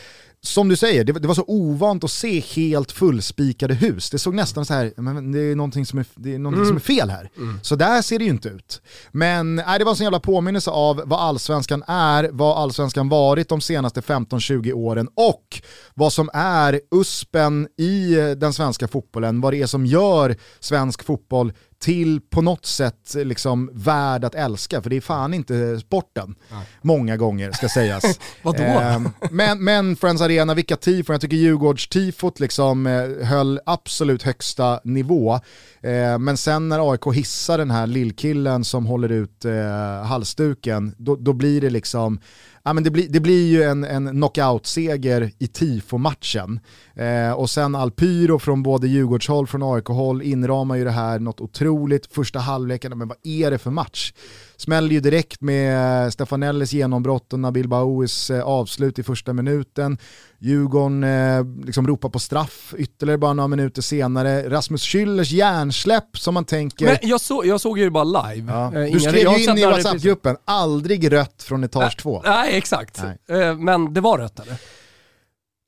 som 0.43 0.69
du 0.69 0.77
säger, 0.77 1.05
det, 1.05 1.13
det, 1.13 1.29
var 1.29 1.35
så 1.35 1.45
ovant 1.47 2.05
att 2.05 2.11
se 2.11 2.41
helt 2.41 2.93
fullspikade 2.93 3.75
hus. 3.75 4.11
Det 4.11 4.19
såg 4.19 4.35
nästan 4.35 4.67
så 4.67 4.75
här, 4.75 4.93
men 4.97 5.33
det 5.33 5.41
är 5.41 5.57
någonting 5.57 5.87
som 5.87 5.99
är, 5.99 6.07
det 6.15 6.35
är, 6.35 6.39
någonting 6.39 6.63
mm. 6.63 6.69
som 6.69 6.77
är 6.77 6.97
fel 6.97 7.11
här. 7.11 7.31
Mm. 7.37 7.61
Så 7.63 7.77
där 7.77 8.03
ser 8.03 8.19
det 8.19 8.25
ju 8.25 8.31
inte 8.31 8.49
ut. 8.49 8.83
Men 9.13 9.55
nej, 9.55 9.79
det 9.79 9.85
var 9.85 9.93
en 9.93 9.97
sån 9.97 10.05
jävla 10.05 10.21
påminnelse 10.21 10.71
av 10.71 11.03
vad 11.05 11.21
allsvenskan 11.21 11.83
är, 11.87 12.29
vad 12.33 12.59
allsvenskan 12.59 13.09
varit 13.09 13.49
de 13.49 13.61
senaste 13.61 14.01
15-20 14.01 14.73
åren 14.73 15.09
och 15.15 15.63
vad 15.95 16.13
som 16.13 16.31
är 16.35 16.81
uspen 16.91 17.69
i 17.77 18.15
den 18.37 18.53
svenska 18.53 18.89
fotbollen, 18.89 19.41
vad 19.41 19.53
det 19.53 19.63
är 19.63 19.67
som 19.67 19.87
gör 19.87 20.37
svensk 20.61 21.05
fotboll 21.05 21.53
till 21.79 22.21
på 22.21 22.43
något 22.43 22.67
sätt 22.67 23.15
liksom 23.15 23.71
värd 23.73 24.25
att 24.25 24.35
älska, 24.35 24.83
för 24.83 24.91
det 24.91 24.97
är 24.97 25.01
fan 25.01 25.35
inte 25.35 25.81
sporten. 25.81 26.35
Nej. 26.51 26.67
Många 26.83 27.17
gånger 27.17 27.53
ska 27.53 27.69
sägas. 27.69 28.19
Vadå? 28.43 28.63
Eh, 28.63 29.01
men, 29.31 29.65
men 29.65 29.97
Friends 29.97 30.23
Arena, 30.23 30.55
vilka 30.55 30.77
tifon, 30.77 31.15
jag 31.15 31.21
tycker 31.21 31.37
Djurgårds-tifot 31.37 32.41
liksom 32.41 32.87
eh, 32.87 33.27
höll 33.27 33.61
absolut 33.67 34.23
högsta 34.23 34.81
nivå. 34.85 35.35
Eh, 35.81 36.19
men 36.19 36.37
sen 36.37 36.69
när 36.69 36.93
AIK 36.93 37.15
hissar 37.15 37.59
den 37.59 37.71
här 37.71 37.87
lillkillen 37.87 38.65
som 38.65 38.87
håller 38.87 39.13
ut 39.13 39.45
eh, 39.45 40.05
halsduken, 40.05 40.95
då, 40.99 41.17
då 41.17 41.33
blir 41.33 41.61
det 41.61 41.71
liksom 41.71 42.21
ja, 42.67 42.73
men 42.73 42.85
det, 42.85 42.91
blir, 42.91 43.09
det 43.09 43.21
blir 43.21 43.47
ju 43.47 43.63
en, 43.63 43.85
en 43.85 44.09
knockout-seger 44.09 45.33
i 45.39 45.47
tifo-matchen. 45.47 46.61
Eh, 46.99 47.33
och 47.33 47.51
sen 47.51 47.75
Alpyro 47.75 48.39
från 48.39 48.63
både 48.63 48.89
Djurgårdshåll 48.89 49.47
från 49.47 49.63
AIK-håll 49.63 50.23
inramar 50.23 50.77
ju 50.77 50.85
det 50.85 50.91
här 50.91 51.19
något 51.19 51.41
otroligt. 51.41 52.15
Första 52.15 52.39
halvleken, 52.39 52.99
men 52.99 53.09
vad 53.09 53.19
är 53.23 53.51
det 53.51 53.59
för 53.59 53.71
match? 53.71 54.13
Smäller 54.57 54.91
ju 54.91 55.01
direkt 55.01 55.41
med 55.41 56.13
Stefanellis 56.13 56.73
genombrott 56.73 57.33
och 57.33 57.41
Nabil 57.41 57.69
Baouis 57.69 58.31
eh, 58.31 58.43
avslut 58.43 58.99
i 58.99 59.03
första 59.03 59.33
minuten. 59.33 59.99
Djurgården 60.39 61.05
eh, 61.05 61.65
liksom 61.65 61.87
ropar 61.87 62.09
på 62.09 62.19
straff 62.19 62.75
ytterligare 62.77 63.19
bara 63.19 63.33
några 63.33 63.49
minuter 63.49 63.83
senare. 63.83 64.51
Rasmus 64.51 64.83
Schüllers 64.83 65.33
hjärnsläpp 65.33 66.19
som 66.19 66.35
man 66.35 66.45
tänker... 66.45 66.87
Men 66.87 66.97
jag, 67.03 67.21
så, 67.21 67.43
jag 67.45 67.61
såg 67.61 67.79
ju 67.79 67.85
det 67.85 67.91
bara 67.91 68.33
live. 68.33 68.53
Ja. 68.53 68.75
Eh, 68.75 68.93
du 68.93 69.01
skrev 69.01 69.33
ju 69.33 69.45
in 69.45 69.59
i 69.59 69.67
WhatsApp-gruppen, 69.67 70.37
aldrig 70.45 71.13
rött 71.13 71.43
från 71.43 71.65
etage 71.65 71.99
2. 71.99 72.23
Nej, 72.25 72.57
exakt. 72.57 73.03
Nej. 73.29 73.43
Eh, 73.43 73.59
men 73.59 73.95
det 73.95 74.01
var 74.01 74.19
rött 74.19 74.41
eller? 74.41 74.57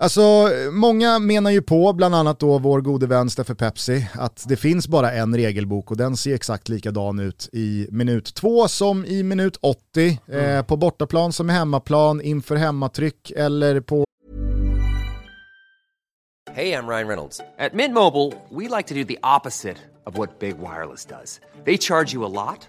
Alltså, 0.01 0.51
många 0.73 1.19
menar 1.19 1.51
ju 1.51 1.63
på, 1.63 1.93
bland 1.93 2.15
annat 2.15 2.41
då 2.41 2.59
vår 2.59 2.81
gode 2.81 3.07
vän 3.07 3.31
Steffe 3.31 3.55
Pepsi, 3.55 4.09
att 4.15 4.45
det 4.49 4.57
finns 4.57 4.89
bara 4.89 5.13
en 5.13 5.37
regelbok 5.37 5.91
och 5.91 5.97
den 5.97 6.17
ser 6.17 6.35
exakt 6.35 6.69
likadan 6.69 7.19
ut 7.19 7.49
i 7.53 7.89
minut 7.91 8.35
2 8.35 8.69
som 8.69 9.05
i 9.05 9.23
minut 9.23 9.59
80, 9.61 10.21
mm. 10.29 10.45
eh, 10.45 10.63
på 10.63 10.77
bortaplan 10.77 11.33
som 11.33 11.49
hemmaplan, 11.49 12.21
inför 12.21 12.57
hemmatryck 12.57 13.31
eller 13.31 13.81
på... 13.81 14.05
Hej, 16.53 16.69
jag 16.69 16.89
Ryan 16.89 17.09
Reynolds. 17.09 17.41
At 17.59 17.75
Mint 17.75 17.95
Mobile, 17.95 18.33
we 18.51 18.77
like 18.77 18.89
to 18.89 18.95
do 18.95 19.05
the 19.05 19.19
opposite 19.39 19.77
of 20.07 20.19
what 20.19 20.39
Big 20.39 20.55
Wireless 20.59 21.07
does. 21.07 21.41
They 21.65 21.79
charge 21.79 22.15
you 22.15 22.25
a 22.25 22.29
lot, 22.29 22.69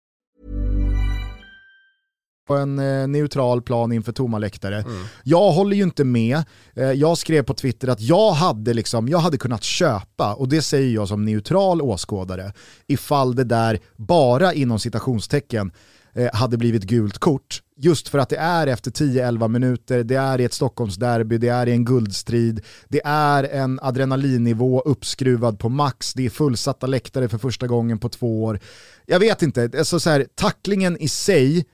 en 2.49 2.79
eh, 2.79 3.07
neutral 3.07 3.61
plan 3.61 3.91
inför 3.91 4.11
tomma 4.11 4.37
läktare. 4.37 4.79
Mm. 4.79 5.03
Jag 5.23 5.51
håller 5.51 5.75
ju 5.75 5.83
inte 5.83 6.03
med. 6.03 6.43
Eh, 6.75 6.91
jag 6.91 7.17
skrev 7.17 7.43
på 7.43 7.53
Twitter 7.53 7.87
att 7.87 8.01
jag 8.01 8.31
hade, 8.31 8.73
liksom, 8.73 9.07
jag 9.07 9.19
hade 9.19 9.37
kunnat 9.37 9.63
köpa, 9.63 10.33
och 10.33 10.49
det 10.49 10.61
säger 10.61 10.93
jag 10.93 11.07
som 11.07 11.25
neutral 11.25 11.81
åskådare, 11.81 12.53
ifall 12.87 13.35
det 13.35 13.43
där 13.43 13.79
bara 13.95 14.53
inom 14.53 14.79
citationstecken 14.79 15.71
eh, 16.13 16.33
hade 16.33 16.57
blivit 16.57 16.83
gult 16.83 17.17
kort. 17.17 17.61
Just 17.77 18.07
för 18.07 18.19
att 18.19 18.29
det 18.29 18.37
är 18.37 18.67
efter 18.67 18.91
10-11 18.91 19.47
minuter, 19.47 20.03
det 20.03 20.15
är 20.15 20.41
i 20.41 20.43
ett 20.43 20.53
Stockholmsderby, 20.53 21.37
det 21.37 21.47
är 21.47 21.67
i 21.67 21.71
en 21.71 21.85
guldstrid, 21.85 22.65
det 22.87 23.01
är 23.05 23.43
en 23.43 23.79
adrenalinnivå 23.81 24.81
uppskruvad 24.81 25.59
på 25.59 25.69
max, 25.69 26.13
det 26.13 26.25
är 26.25 26.29
fullsatta 26.29 26.87
läktare 26.87 27.29
för 27.29 27.37
första 27.37 27.67
gången 27.67 27.99
på 27.99 28.09
två 28.09 28.43
år. 28.43 28.59
Jag 29.05 29.19
vet 29.19 29.41
inte, 29.41 29.69
alltså 29.77 29.99
så 29.99 30.09
här, 30.09 30.25
tacklingen 30.35 30.97
i 30.97 31.07
sig 31.07 31.65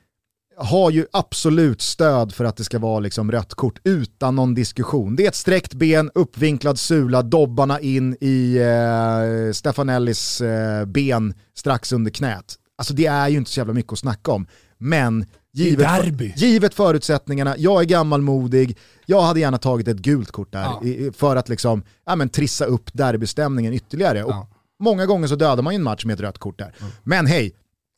har 0.57 0.91
ju 0.91 1.05
absolut 1.11 1.81
stöd 1.81 2.33
för 2.33 2.45
att 2.45 2.57
det 2.57 2.63
ska 2.63 2.79
vara 2.79 2.99
liksom 2.99 3.31
rött 3.31 3.53
kort 3.53 3.79
utan 3.83 4.35
någon 4.35 4.53
diskussion. 4.53 5.15
Det 5.15 5.23
är 5.23 5.27
ett 5.27 5.35
sträckt 5.35 5.73
ben, 5.73 6.11
uppvinklad 6.15 6.79
sula, 6.79 7.21
dobbarna 7.21 7.79
in 7.79 8.17
i 8.21 8.57
eh, 8.57 9.53
Stefanellis 9.53 10.41
eh, 10.41 10.85
ben 10.85 11.33
strax 11.55 11.91
under 11.91 12.11
knät. 12.11 12.55
Alltså 12.77 12.93
det 12.93 13.05
är 13.05 13.27
ju 13.27 13.37
inte 13.37 13.51
så 13.51 13.59
jävla 13.59 13.73
mycket 13.73 13.93
att 13.93 13.99
snacka 13.99 14.31
om. 14.31 14.47
Men 14.77 15.25
givet, 15.53 15.89
för, 15.89 16.23
givet 16.39 16.73
förutsättningarna, 16.73 17.55
jag 17.57 17.81
är 17.81 17.85
gammalmodig, 17.85 18.77
jag 19.05 19.21
hade 19.21 19.39
gärna 19.39 19.57
tagit 19.57 19.87
ett 19.87 19.97
gult 19.97 20.31
kort 20.31 20.51
där 20.51 20.63
ja. 20.63 20.83
i, 20.83 21.11
för 21.17 21.35
att 21.35 21.49
liksom, 21.49 21.83
ja, 22.05 22.15
men, 22.15 22.29
trissa 22.29 22.65
upp 22.65 22.89
derbystämningen 22.93 23.73
ytterligare. 23.73 24.23
Och 24.23 24.31
ja. 24.31 24.47
Många 24.79 25.05
gånger 25.05 25.27
så 25.27 25.35
dödar 25.35 25.63
man 25.63 25.73
ju 25.73 25.75
en 25.75 25.83
match 25.83 26.05
med 26.05 26.13
ett 26.13 26.19
rött 26.19 26.37
kort 26.37 26.59
där. 26.59 26.75
Mm. 26.79 26.91
Men 27.03 27.25
hej, 27.25 27.55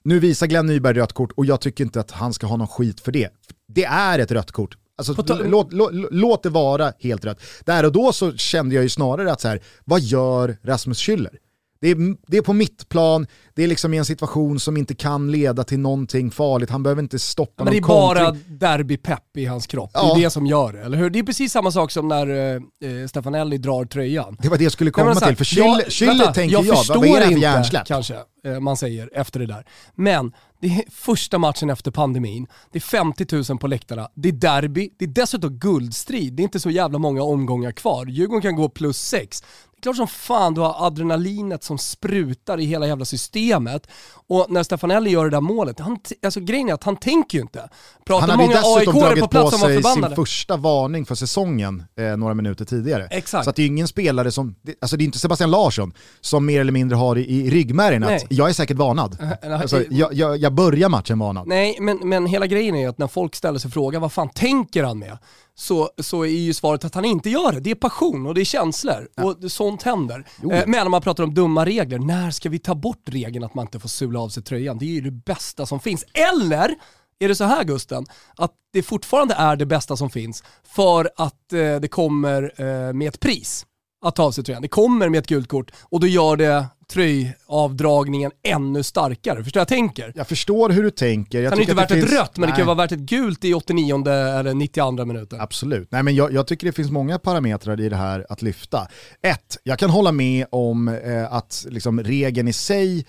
nu 0.10 0.20
visar 0.20 0.48
Glenn 0.48 0.66
Nyberg 0.66 0.94
rött 0.94 1.14
kort 1.14 1.32
och 1.32 1.46
jag 1.46 1.62
tycker 1.62 1.84
inte 1.84 2.00
att 2.00 2.12
han 2.12 2.34
ska 2.34 2.48
ha 2.48 2.58
någon 2.58 2.68
skit 2.68 3.00
för 3.00 3.12
det. 3.12 3.30
Det 3.68 3.86
är 3.86 4.20
ett 4.20 4.32
rött 4.32 4.52
kort. 4.52 4.78
Alltså, 4.98 5.16
låt, 5.44 5.74
låt, 5.74 5.92
låt, 6.12 6.44
det 6.44 6.50
vara 6.50 6.94
helt 7.00 7.26
rött. 7.26 7.42
Där 7.66 7.86
och 7.86 7.92
då 7.92 8.14
så 8.14 8.38
kände 8.38 8.76
jag 8.76 8.84
ju 8.84 8.90
snarare 8.90 9.32
att 9.32 9.42
så 9.42 9.48
här, 9.48 9.62
vad 9.86 10.02
gör 10.02 10.58
Rasmus 10.64 11.00
Schüller? 11.00 11.36
Det 11.82 11.88
är, 11.88 12.16
det 12.28 12.38
är 12.38 12.42
på 12.42 12.54
mitt 12.54 12.90
plan, 12.90 13.28
det 13.56 13.64
är 13.64 13.68
liksom 13.68 13.94
i 13.94 13.98
en 13.98 14.06
situation 14.06 14.60
som 14.60 14.78
inte 14.78 14.96
kan 14.96 15.32
leda 15.32 15.64
till 15.64 15.80
någonting 15.80 16.32
farligt, 16.32 16.70
han 16.70 16.84
behöver 16.84 17.02
inte 17.02 17.20
stoppa 17.20 17.64
Men 17.64 17.74
någon 17.74 17.82
det 17.82 17.86
är 17.86 18.26
bara 18.26 18.38
derbypepp 18.48 19.38
i 19.38 19.46
hans 19.46 19.68
kropp, 19.68 19.92
ja. 19.94 20.14
det 20.14 20.22
är 20.22 20.24
det 20.24 20.30
som 20.30 20.46
gör 20.46 20.74
det, 20.74 20.82
eller 20.82 20.98
hur? 20.98 21.10
Det 21.10 21.20
är 21.20 21.24
precis 21.24 21.52
samma 21.52 21.72
sak 21.72 21.92
som 21.92 22.08
när 22.08 22.56
eh, 22.56 23.08
Stefanelli 23.08 23.58
drar 23.58 23.86
tröjan. 23.86 24.38
Det 24.40 24.50
var 24.50 24.58
det 24.58 24.64
jag 24.64 24.74
skulle 24.74 24.92
komma 24.92 25.14
Nej, 25.14 25.28
till, 25.28 25.38
för 25.38 25.46
Schüller 25.46 26.34
tänker 26.34 26.54
jag, 26.54 26.66
jag 26.66 26.86
vad 26.88 27.06
är 27.06 27.20
det 27.20 27.26
för 27.26 27.42
hjärnsläpp? 27.42 27.88
kanske, 27.88 28.16
eh, 28.46 28.60
man 28.60 28.78
säger 28.78 29.10
efter 29.14 29.40
det 29.40 29.48
där. 29.48 29.66
Men 29.96 30.32
det 30.62 30.68
är 30.68 30.84
första 30.92 31.38
matchen 31.38 31.70
efter 31.70 31.92
pandemin, 31.92 32.48
det 32.72 32.78
är 32.78 32.82
50 32.82 33.52
000 33.52 33.60
på 33.60 33.68
läktarna, 33.68 34.10
det 34.16 34.30
är 34.30 34.34
derby, 34.34 34.90
det 35.00 35.06
är 35.06 35.10
dessutom 35.10 35.60
guldstrid, 35.60 36.34
det 36.34 36.42
är 36.42 36.44
inte 36.44 36.60
så 36.60 36.70
jävla 36.70 36.98
många 36.98 37.24
omgångar 37.24 37.72
kvar. 37.72 38.06
Djurgården 38.06 38.42
kan 38.42 38.56
gå 38.56 38.70
plus 38.70 38.98
6 38.98 39.44
klart 39.82 39.96
som 39.96 40.08
fan 40.08 40.54
du 40.54 40.62
har 40.62 40.86
adrenalinet 40.88 41.64
som 41.64 41.78
sprutar 41.78 42.60
i 42.60 42.66
hela 42.66 42.88
jävla 42.88 43.06
systemet. 43.06 43.88
Och 44.28 44.46
när 44.50 44.64
Stefanelli 44.64 45.10
gör 45.10 45.24
det 45.24 45.30
där 45.30 45.42
målet, 45.42 45.80
han, 45.80 46.00
alltså 46.24 46.40
grejen 46.40 46.70
är 46.70 46.74
att 46.74 46.84
han 46.84 46.98
tänker 46.98 47.38
ju 47.38 47.42
inte. 47.42 47.70
Pratar 48.06 48.28
han 48.28 48.30
hade 48.30 48.44
många 48.44 48.62
dessutom 48.62 49.00
dragit 49.00 49.24
på, 49.24 49.28
plats 49.28 49.52
på 49.52 49.68
sig 49.68 49.84
sin 49.84 50.16
första 50.16 50.58
varning 50.58 51.06
för 51.06 51.16
säsongen 51.16 51.84
eh, 51.98 52.18
några 52.18 52.34
minuter 52.34 52.66
tidigare. 52.66 53.08
Exakt. 53.12 53.44
Så 53.44 53.50
att 53.50 53.56
det 53.56 53.62
är 53.64 53.68
ingen 53.68 53.88
spelare 53.88 54.32
som, 54.32 54.56
alltså 54.82 54.98
det 54.98 55.04
är 55.04 55.06
inte 55.06 55.20
Sebastian 55.20 55.52
Larsson 55.52 55.94
som 56.22 56.46
mer 56.46 56.62
eller 56.62 56.72
mindre 56.72 56.96
har 56.96 57.18
i, 57.18 57.22
i 57.22 57.50
ryggmärgen 57.50 58.04
att 58.04 58.26
jag 58.30 58.50
är 58.50 58.54
säkert 58.54 58.78
varnad. 58.78 59.18
Alltså, 59.60 59.84
jag, 59.90 60.14
jag, 60.14 60.38
jag 60.38 60.54
börjar 60.54 60.90
matchen 60.90 61.20
varnad. 61.20 61.48
Nej, 61.48 61.78
men, 61.80 61.98
men 62.04 62.26
hela 62.26 62.48
grejen 62.48 62.76
är 62.76 62.80
ju 62.80 62.86
att 62.86 62.98
när 62.98 63.08
folk 63.08 63.36
ställer 63.36 63.60
sig 63.60 63.72
frågan 63.72 64.02
vad 64.02 64.12
fan 64.12 64.30
tänker 64.30 64.84
han 64.84 65.00
med? 65.00 65.18
Så, 65.60 65.90
så 65.98 66.26
är 66.26 66.30
ju 66.30 66.54
svaret 66.54 66.86
att 66.86 66.96
han 66.96 67.06
inte 67.06 67.30
gör 67.30 67.52
det. 67.52 67.60
Det 67.60 67.72
är 67.72 67.76
passion 67.76 68.26
och 68.26 68.34
det 68.34 68.42
är 68.42 68.46
känslor 68.46 69.08
ja. 69.16 69.24
och 69.24 69.52
sånt 69.52 69.84
händer. 69.84 70.26
Eh, 70.52 70.64
men 70.68 70.86
om 70.86 70.92
man 70.92 71.02
pratar 71.02 71.24
om 71.24 71.34
dumma 71.34 71.66
regler, 71.66 72.00
när 72.00 72.32
ska 72.32 72.50
vi 72.50 72.60
ta 72.60 72.76
bort 72.76 73.04
regeln 73.06 73.44
att 73.44 73.54
man 73.54 73.66
inte 73.66 73.80
får 73.80 73.90
sula 73.90 74.20
av 74.20 74.30
sig 74.30 74.44
tröjan? 74.44 74.78
Det 74.78 74.86
är 74.86 74.90
ju 74.90 75.02
det 75.02 75.12
bästa 75.12 75.66
som 75.66 75.80
finns. 75.80 76.06
Eller 76.14 76.76
är 77.20 77.28
det 77.28 77.36
så 77.36 77.44
här 77.44 77.64
Gusten, 77.64 78.06
att 78.36 78.52
det 78.74 78.84
fortfarande 78.84 79.34
är 79.34 79.56
det 79.56 79.66
bästa 79.66 79.98
som 79.98 80.10
finns 80.10 80.44
för 80.64 81.10
att 81.16 81.54
eh, 81.54 81.76
det 81.76 81.88
kommer 81.88 82.62
eh, 82.62 82.94
med 82.94 83.08
ett 83.08 83.20
pris 83.20 83.66
att 84.02 84.16
ta 84.16 84.24
av 84.24 84.32
sig 84.32 84.44
tröjan. 84.44 84.62
Det 84.62 84.68
kommer 84.68 85.10
med 85.10 85.20
ett 85.20 85.28
gult 85.28 85.48
kort 85.48 85.72
och 85.82 86.00
då 86.00 86.08
gör 86.08 86.36
det 86.36 86.66
tröjavdragningen 86.92 88.32
ännu 88.44 88.84
starkare. 88.84 89.44
Förstår 89.44 89.60
jag 89.60 89.68
tänker? 89.68 90.12
Jag 90.16 90.28
förstår 90.28 90.70
hur 90.70 90.84
du 90.84 90.92
tänker. 90.92 91.42
Jag 91.42 91.54
kan 91.54 91.62
inte 91.62 91.74
värt 91.74 91.92
ett 91.92 92.14
rött, 92.14 92.38
men 92.38 92.42
Nej. 92.42 92.52
det 92.52 92.58
kan 92.58 92.66
vara 92.66 92.78
värt 92.78 92.92
ett 92.92 93.00
gult 93.00 93.46
i 93.46 93.54
89 93.54 94.08
eller 94.08 94.54
92 94.54 95.06
minuten. 95.06 95.42
Absolut. 95.42 95.92
Nej, 95.92 96.04
men 96.04 96.16
jag, 96.16 96.34
jag, 96.34 96.48
tycker 96.48 96.68
det 96.68 96.74
finns 96.74 96.92
många 96.92 97.20
parametrar 97.20 97.82
i 97.82 97.90
det 97.90 97.96
här 97.96 98.26
att 98.30 98.42
lyfta. 98.42 98.88
Ett, 99.22 99.58
jag 99.64 99.80
kan 99.80 99.90
hålla 99.90 100.12
med 100.12 100.46
om 100.52 100.88
eh, 100.88 101.34
att 101.34 101.66
liksom, 101.70 102.04
regeln 102.04 102.48
i 102.48 102.54
sig 102.54 103.06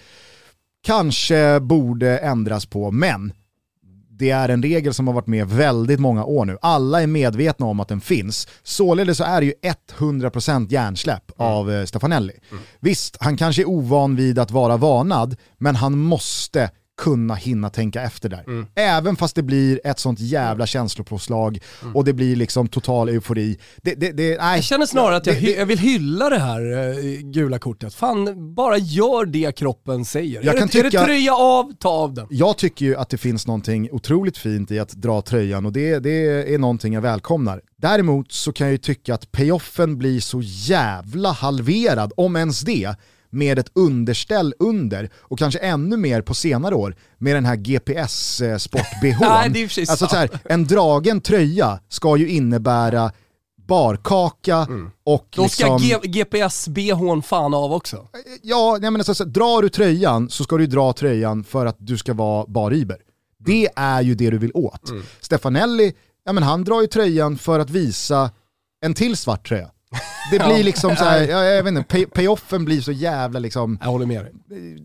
kanske 0.83 1.61
borde 1.61 2.19
ändras 2.19 2.67
på, 2.67 2.91
men 2.91 3.33
det 4.21 4.31
är 4.31 4.49
en 4.49 4.63
regel 4.63 4.95
som 4.95 5.07
har 5.07 5.15
varit 5.15 5.27
med 5.27 5.49
väldigt 5.49 6.01
många 6.01 6.25
år 6.25 6.45
nu. 6.45 6.59
Alla 6.63 7.03
är 7.03 7.07
medvetna 7.07 7.67
om 7.67 7.81
att 7.81 7.89
den 7.89 8.01
finns. 8.01 8.49
Således 8.63 9.19
så 9.19 9.25
är 9.25 9.41
det 9.41 9.47
ju 9.47 9.55
100% 9.99 10.73
hjärnsläpp 10.73 11.31
mm. 11.39 11.53
av 11.53 11.73
eh, 11.73 11.85
Stefanelli. 11.85 12.33
Mm. 12.51 12.63
Visst, 12.81 13.17
han 13.21 13.37
kanske 13.37 13.63
är 13.63 13.69
ovan 13.69 14.17
vid 14.17 14.39
att 14.39 14.51
vara 14.51 14.77
vanad, 14.77 15.37
men 15.59 15.77
han 15.77 15.99
måste 15.99 16.71
kunna 17.01 17.35
hinna 17.35 17.71
tänka 17.71 18.03
efter 18.03 18.29
där. 18.29 18.45
Även 18.75 19.17
fast 19.17 19.35
det 19.37 19.43
blir 19.43 19.81
ett 19.85 19.99
sånt 19.99 20.21
jävla 20.21 20.67
känslopåslag 20.67 21.59
och 21.95 22.05
det 22.05 22.13
blir 22.13 22.37
liksom 22.37 22.69
total 22.69 23.09
eufori. 23.09 23.59
Det, 23.83 23.95
det, 23.95 24.13
det, 24.13 24.39
nej. 24.41 24.55
Jag 24.57 24.65
känner 24.65 24.87
snarare 24.87 25.17
att 25.17 25.27
jag, 25.27 25.37
Det- 25.43 25.51
jag 25.57 25.67
vill 25.67 25.79
hylla 25.79 26.31
det 26.31 26.39
här 26.39 26.89
eh, 26.89 27.21
gula 27.23 27.59
kortet. 27.59 27.95
Fan, 27.95 28.55
bara 28.55 28.79
gör 28.79 29.25
det 29.25 29.57
kroppen 29.57 30.05
säger. 30.05 30.43
Jag 30.45 30.55
är, 30.55 30.59
kan 30.59 30.69
det, 30.73 30.79
är 30.79 30.83
det 30.83 30.91
tycka- 30.91 31.05
tröja 31.05 31.35
av, 31.35 31.73
ta 31.79 31.89
av 31.89 32.15
den. 32.15 32.27
Jag 32.31 32.59
tycker 32.59 32.85
ju 32.87 32.97
att 32.97 33.09
det 33.09 33.19
finns 33.19 33.47
någonting 33.47 33.89
otroligt 33.93 34.39
fint 34.39 34.71
i 34.71 34.79
att 34.79 34.91
dra 34.91 35.23
tröjan 35.23 35.67
och 35.67 35.73
det, 35.73 35.99
det 35.99 36.55
är 36.55 36.59
någonting 36.59 36.93
jag 36.95 37.01
välkomnar. 37.03 37.61
Däremot 37.77 38.33
så 38.33 38.53
kan 38.53 38.67
jag 38.67 38.73
ju 38.73 38.79
tycka 38.79 39.15
att 39.15 39.33
payoffen 39.33 39.99
blir 39.99 40.21
så 40.21 40.41
jävla 40.45 41.33
halverad, 41.33 42.13
om 42.17 42.37
ens 42.37 42.61
det, 42.61 42.95
med 43.31 43.59
ett 43.59 43.71
underställ 43.75 44.55
under 44.59 45.11
och 45.19 45.39
kanske 45.39 45.59
ännu 45.59 45.97
mer 45.97 46.23
på 46.23 46.35
senare 46.35 46.75
år 46.75 46.97
med 47.19 47.37
den 47.37 47.45
här 47.45 47.57
GPS 47.57 48.43
sport 48.59 49.01
bh 49.03 49.21
Nej, 49.21 49.51
det 49.51 49.59
är 49.59 49.63
i 49.63 49.67
och 49.67 49.71
för 49.71 49.75
sig 49.75 49.87
Alltså 49.89 50.07
så 50.07 50.17
här, 50.17 50.31
en 50.45 50.65
dragen 50.67 51.21
tröja 51.21 51.81
ska 51.89 52.17
ju 52.17 52.29
innebära 52.29 53.13
barkaka 53.67 54.69
och 55.05 55.27
Då 55.37 55.49
ska 55.49 55.77
liksom... 55.79 56.01
G- 56.03 56.23
GPS-bhn 56.23 57.23
fan 57.23 57.55
av 57.55 57.73
också. 57.73 58.09
Ja, 58.43 58.79
nej 58.81 58.91
men 58.91 59.01
alltså, 59.01 59.15
så, 59.15 59.25
drar 59.25 59.63
du 59.63 59.69
tröjan 59.69 60.31
så 60.31 60.45
ska 60.45 60.57
du 60.57 60.67
dra 60.67 60.93
tröjan 60.93 61.45
för 61.45 61.67
att 61.67 61.77
du 61.79 61.99
ska 61.99 62.15
vara 62.15 62.47
bariber. 62.47 62.97
Det 63.39 63.69
är 63.77 64.03
ju 64.03 64.15
det 64.15 64.31
du 64.31 64.39
vill 64.39 64.51
åt. 64.55 64.91
Stefanelli, 65.21 65.93
ja 66.25 66.33
men 66.33 66.43
han 66.43 66.65
drar 66.65 66.81
ju 66.81 66.87
tröjan 66.87 67.39
för 67.39 67.59
att 67.59 67.71
visa 67.71 68.31
en 68.85 68.95
till 68.95 69.17
svart 69.17 69.49
tröja. 69.49 69.71
Det 70.31 70.39
blir 70.39 70.65
liksom 70.65 70.97
så 70.97 71.05
här, 71.05 71.29
ja, 71.29 71.45
jag 71.45 71.63
vet 71.63 71.71
inte, 71.71 71.83
pay, 71.83 72.07
payoffen 72.07 72.65
blir 72.65 72.81
så 72.81 72.93
jävla 72.93 73.39
liksom, 73.39 73.79
Jag 73.81 73.89
håller 73.91 74.07
med 74.07 74.25
dig. 74.25 74.33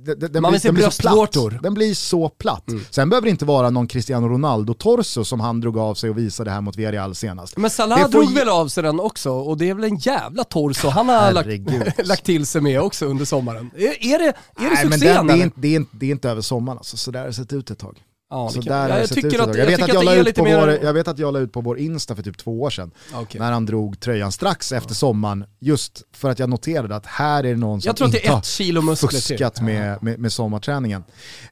den, 0.06 0.32
den, 0.32 0.41
Man 0.41 0.52
vill 0.52 0.62
se 0.62 0.72
bröstvårtor. 0.72 1.60
Den 1.63 1.74
blir 1.74 1.94
så 1.94 2.30
platt. 2.30 2.63
Sen 2.89 3.10
behöver 3.10 3.26
det 3.26 3.30
inte 3.30 3.46
vara 3.46 3.70
någon 3.70 3.88
Cristiano 3.88 4.28
Ronaldo-torso 4.28 5.24
som 5.24 5.39
han 5.39 5.62
drog 5.62 5.78
av 5.78 5.96
sig 5.96 6.10
och 6.10 6.18
visade 6.18 6.52
här 6.52 6.62
mot 6.62 6.78
Villarreal 6.78 7.15
senast. 7.15 7.58
Men 7.58 7.70
Salah 7.70 8.02
får 8.02 8.10
drog 8.10 8.34
väl 8.34 8.50
av 8.50 8.68
sig 8.68 8.84
den 8.84 9.00
också 9.00 9.32
och 9.32 9.58
det 9.58 9.70
är 9.70 9.74
väl 9.74 9.84
en 9.84 9.98
jävla 9.98 10.44
torso 10.44 10.88
han 10.88 11.10
har 11.10 11.32
lagt, 11.32 11.50
lagt 12.08 12.24
till 12.24 12.46
sig 12.46 12.62
med 12.62 12.82
också 12.82 13.06
under 13.06 13.26
sommaren. 13.26 13.72
Är, 13.76 14.13
är 14.13 14.20
det, 14.20 14.26
är 14.26 14.34
det 14.56 14.70
Nej, 14.74 14.86
men 14.86 15.00
succén 15.00 15.28
den, 15.28 15.28
det, 15.28 15.34
är 15.34 15.44
inte, 15.44 15.60
det, 15.60 15.68
är 15.68 15.76
inte, 15.76 15.98
det 15.98 16.06
är 16.06 16.12
inte 16.12 16.30
över 16.30 16.41
sommaren 16.41 16.78
alltså, 16.78 16.98
så 16.98 17.12
där 17.12 17.20
har 17.20 17.28
det 17.28 17.34
sett 17.34 17.54
ut 17.54 17.72
ett 17.72 17.80
tag. 17.80 18.02
Ja, 18.29 18.49
Så 18.49 18.61
där 18.61 18.89
jag, 18.99 19.07
sett 19.07 19.15
tycker 19.15 19.39
att, 19.39 19.47
jag, 19.47 19.57
jag, 19.57 19.65
vet 19.65 19.81
att 19.81 19.89
att 19.89 19.95
jag, 19.95 20.05
la 20.05 20.15
är 20.15 20.29
ut 20.29 20.35
på 20.35 20.43
mer... 20.43 20.59
vår, 20.59 20.69
jag 20.69 20.93
vet 20.93 21.07
att 21.07 21.19
jag 21.19 21.33
la 21.33 21.39
ut 21.39 21.51
på 21.51 21.61
vår 21.61 21.79
Insta 21.79 22.15
för 22.15 22.23
typ 22.23 22.38
två 22.38 22.61
år 22.61 22.69
sedan, 22.69 22.91
Okej. 23.13 23.39
när 23.39 23.51
han 23.51 23.65
drog 23.65 23.99
tröjan 23.99 24.31
strax 24.31 24.71
efter 24.71 24.93
sommaren, 24.93 25.45
just 25.59 26.01
för 26.13 26.29
att 26.29 26.39
jag 26.39 26.49
noterade 26.49 26.95
att 26.95 27.05
här 27.05 27.43
är 27.43 27.49
det 27.49 27.55
någon 27.59 27.81
som 27.81 27.89
Jag 27.89 27.95
tror 27.95 28.05
att 28.07 28.11
det 28.11 28.17
inte 28.19 28.33
är 28.33 28.38
ett 28.38 28.45
kilo 28.45 28.81
muskler 28.81 29.09
till. 29.09 29.21
fuskat 29.21 29.61
med, 29.61 30.03
med, 30.03 30.19
med 30.19 30.33
sommarträningen. 30.33 31.03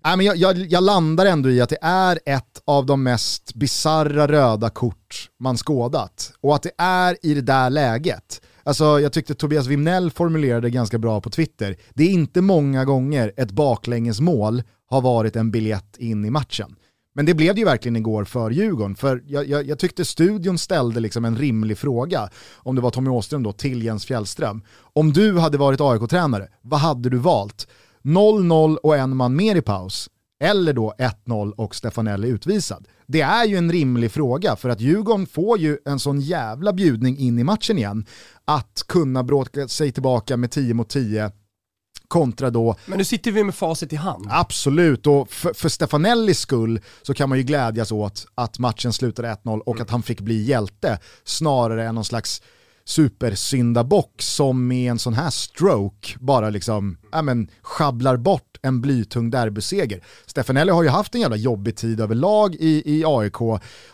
Nej, 0.03 0.17
men 0.17 0.25
jag, 0.25 0.35
jag, 0.37 0.57
jag 0.57 0.83
landar 0.83 1.25
ändå 1.25 1.49
i 1.49 1.61
att 1.61 1.69
det 1.69 1.77
är 1.81 2.19
ett 2.25 2.61
av 2.65 2.85
de 2.85 3.03
mest 3.03 3.53
bizarra 3.53 4.27
röda 4.27 4.69
kort 4.69 5.29
man 5.39 5.57
skådat. 5.57 6.33
Och 6.41 6.55
att 6.55 6.63
det 6.63 6.71
är 6.77 7.17
i 7.21 7.33
det 7.33 7.41
där 7.41 7.69
läget. 7.69 8.41
Alltså 8.63 8.99
jag 8.99 9.13
tyckte 9.13 9.35
Tobias 9.35 9.67
Wimnell 9.67 10.11
formulerade 10.11 10.69
ganska 10.69 10.97
bra 10.97 11.21
på 11.21 11.29
Twitter. 11.29 11.75
Det 11.93 12.03
är 12.03 12.09
inte 12.09 12.41
många 12.41 12.85
gånger 12.85 13.33
ett 13.37 13.51
baklängesmål 13.51 14.63
har 14.89 15.01
varit 15.01 15.35
en 15.35 15.51
biljett 15.51 15.97
in 15.97 16.25
i 16.25 16.29
matchen. 16.29 16.75
Men 17.15 17.25
det 17.25 17.33
blev 17.33 17.55
det 17.55 17.59
ju 17.59 17.65
verkligen 17.65 17.95
igår 17.95 18.23
för 18.23 18.51
Djurgården, 18.51 18.95
för 18.95 19.23
jag, 19.25 19.47
jag, 19.47 19.67
jag 19.67 19.79
tyckte 19.79 20.05
studion 20.05 20.57
ställde 20.57 20.99
liksom 20.99 21.25
en 21.25 21.37
rimlig 21.37 21.77
fråga, 21.77 22.29
om 22.55 22.75
det 22.75 22.81
var 22.81 22.91
Tommy 22.91 23.09
Åström 23.09 23.43
då, 23.43 23.51
till 23.51 23.83
Jens 23.83 24.05
Fjällström. 24.05 24.61
Om 24.93 25.13
du 25.13 25.39
hade 25.39 25.57
varit 25.57 25.81
AIK-tränare, 25.81 26.47
vad 26.61 26.79
hade 26.79 27.09
du 27.09 27.17
valt? 27.17 27.67
0-0 28.03 28.75
och 28.75 28.95
en 28.95 29.15
man 29.15 29.35
mer 29.35 29.55
i 29.55 29.61
paus, 29.61 30.09
eller 30.43 30.73
då 30.73 30.93
1-0 31.25 31.51
och 31.51 31.75
Stefanelli 31.75 32.27
utvisad? 32.27 32.87
Det 33.13 33.21
är 33.21 33.45
ju 33.45 33.57
en 33.57 33.71
rimlig 33.71 34.11
fråga, 34.11 34.55
för 34.55 34.69
att 34.69 34.81
Djurgården 34.81 35.27
får 35.27 35.59
ju 35.59 35.77
en 35.85 35.99
sån 35.99 36.19
jävla 36.21 36.73
bjudning 36.73 37.17
in 37.17 37.39
i 37.39 37.43
matchen 37.43 37.77
igen, 37.77 38.05
att 38.45 38.83
kunna 38.87 39.23
bråka 39.23 39.67
sig 39.67 39.91
tillbaka 39.91 40.37
med 40.37 40.51
10 40.51 40.73
mot 40.73 40.89
10 40.89 41.31
kontra 42.07 42.49
då 42.49 42.75
Men 42.85 42.97
nu 42.97 43.03
sitter 43.03 43.31
vi 43.31 43.43
med 43.43 43.55
facit 43.55 43.93
i 43.93 43.95
hand. 43.95 44.27
Absolut, 44.29 45.07
och 45.07 45.29
för, 45.29 45.53
för 45.53 45.69
Stefanellis 45.69 46.39
skull 46.39 46.81
så 47.01 47.13
kan 47.13 47.29
man 47.29 47.37
ju 47.37 47.43
glädjas 47.43 47.91
åt 47.91 48.25
att 48.35 48.59
matchen 48.59 48.93
slutade 48.93 49.37
1-0 49.43 49.59
och 49.59 49.79
att 49.79 49.89
han 49.89 50.03
fick 50.03 50.21
bli 50.21 50.43
hjälte 50.43 50.99
snarare 51.23 51.87
än 51.87 51.95
någon 51.95 52.05
slags 52.05 52.41
supersyndabock 52.85 54.21
som 54.21 54.67
med 54.67 54.91
en 54.91 54.99
sån 54.99 55.13
här 55.13 55.29
stroke 55.29 56.15
bara 56.19 56.49
liksom, 56.49 56.97
ja 57.11 57.21
men, 57.21 57.47
schabblar 57.61 58.17
bort 58.17 58.57
en 58.61 58.81
blytung 58.81 59.29
derbyseger. 59.29 60.03
Stefanelli 60.25 60.71
har 60.71 60.83
ju 60.83 60.89
haft 60.89 61.15
en 61.15 61.21
jävla 61.21 61.37
jobbig 61.37 61.75
tid 61.75 61.99
överlag 61.99 62.55
i, 62.55 62.83
i 62.85 63.03
AIK, 63.05 63.37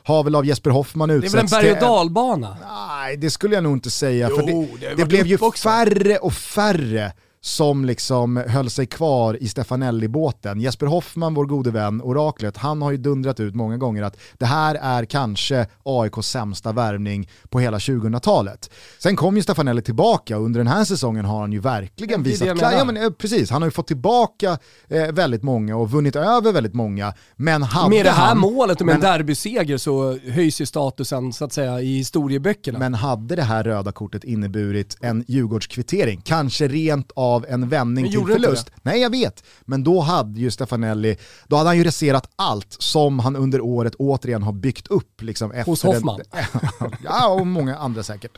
har 0.03 0.23
väl 0.23 0.35
av 0.35 0.45
Jesper 0.45 0.69
Hoffman 0.69 1.09
Det 1.09 1.13
är 1.13 1.19
väl 1.19 1.23
en 1.23 1.45
utsetts 1.45 1.51
berg 1.51 1.71
och 1.71 1.79
dalbana? 1.79 2.57
Nej, 2.69 3.17
det 3.17 3.29
skulle 3.29 3.55
jag 3.55 3.63
nog 3.63 3.73
inte 3.73 3.91
säga. 3.91 4.27
Jo, 4.29 4.35
för 4.35 4.43
det 4.43 4.87
det, 4.89 4.95
det, 4.95 5.05
blev 5.05 5.27
ju 5.27 5.37
färre 5.37 6.17
och 6.17 6.33
färre 6.33 7.13
som 7.41 7.85
liksom 7.85 8.37
höll 8.37 8.69
sig 8.69 8.85
kvar 8.85 9.43
i 9.43 9.47
Stefanelli-båten. 9.47 10.61
Jesper 10.61 10.85
Hoffman, 10.85 11.33
vår 11.33 11.45
gode 11.45 11.71
vän, 11.71 12.01
oraklet, 12.01 12.57
han 12.57 12.81
har 12.81 12.91
ju 12.91 12.97
dundrat 12.97 13.39
ut 13.39 13.55
många 13.55 13.77
gånger 13.77 14.03
att 14.03 14.17
det 14.37 14.45
här 14.45 14.75
är 14.75 15.05
kanske 15.05 15.67
AIKs 15.83 16.27
sämsta 16.27 16.71
värvning 16.71 17.29
på 17.49 17.59
hela 17.59 17.77
2000-talet. 17.77 18.69
Sen 18.99 19.15
kom 19.15 19.35
ju 19.37 19.43
Stefanelli 19.43 19.81
tillbaka 19.81 20.37
och 20.37 20.45
under 20.45 20.59
den 20.59 20.67
här 20.67 20.83
säsongen 20.83 21.25
har 21.25 21.39
han 21.39 21.51
ju 21.51 21.59
verkligen 21.59 22.23
visat 22.23 22.47
jag 22.47 22.57
klar, 22.57 22.71
ja, 22.71 22.85
men, 22.85 22.97
eh, 22.97 23.09
Precis, 23.09 23.49
han 23.49 23.61
har 23.61 23.67
ju 23.67 23.71
fått 23.71 23.87
tillbaka 23.87 24.57
eh, 24.87 25.11
väldigt 25.11 25.43
många 25.43 25.75
och 25.77 25.91
vunnit 25.91 26.15
över 26.15 26.51
väldigt 26.51 26.73
många. 26.73 27.13
Men 27.35 27.63
hade 27.63 27.89
Med 27.89 28.05
det 28.05 28.11
här 28.11 28.27
han, 28.27 28.37
målet 28.39 28.79
och 28.79 28.85
med 28.85 28.95
en 28.95 29.01
men- 29.01 29.11
derbyseger 29.11 29.77
så 29.77 30.17
höjs 30.17 30.61
ju 30.61 30.65
statusen 30.65 31.33
så 31.33 31.45
att 31.45 31.53
säga 31.53 31.81
i 31.81 31.97
historieböckerna. 31.97 32.79
Men 32.79 32.93
hade 32.93 33.35
det 33.35 33.43
här 33.43 33.63
röda 33.63 33.91
kortet 33.91 34.23
inneburit 34.23 34.97
en 35.01 35.23
Djurgårdskvittering, 35.27 36.21
kanske 36.25 36.67
rent 36.67 37.11
av 37.15 37.28
en 37.47 37.69
vändning 37.69 38.11
till 38.11 38.19
förlust? 38.19 38.71
Nej 38.81 39.01
jag 39.01 39.09
vet, 39.09 39.43
men 39.61 39.83
då 39.83 39.99
hade 39.99 40.39
ju 40.39 40.51
Stefanelli, 40.51 41.17
då 41.47 41.55
hade 41.55 41.69
han 41.69 41.77
ju 41.77 41.83
raserat 41.83 42.29
allt 42.35 42.75
som 42.79 43.19
han 43.19 43.35
under 43.35 43.61
året 43.61 43.95
återigen 43.95 44.43
har 44.43 44.53
byggt 44.53 44.87
upp. 44.87 45.21
Liksom, 45.21 45.51
efter 45.51 45.71
Hos 45.71 45.83
Hoffman. 45.83 46.21
En, 46.31 46.91
ja, 47.03 47.27
och 47.27 47.47
många 47.47 47.77
andra 47.77 48.03
säkert. 48.03 48.31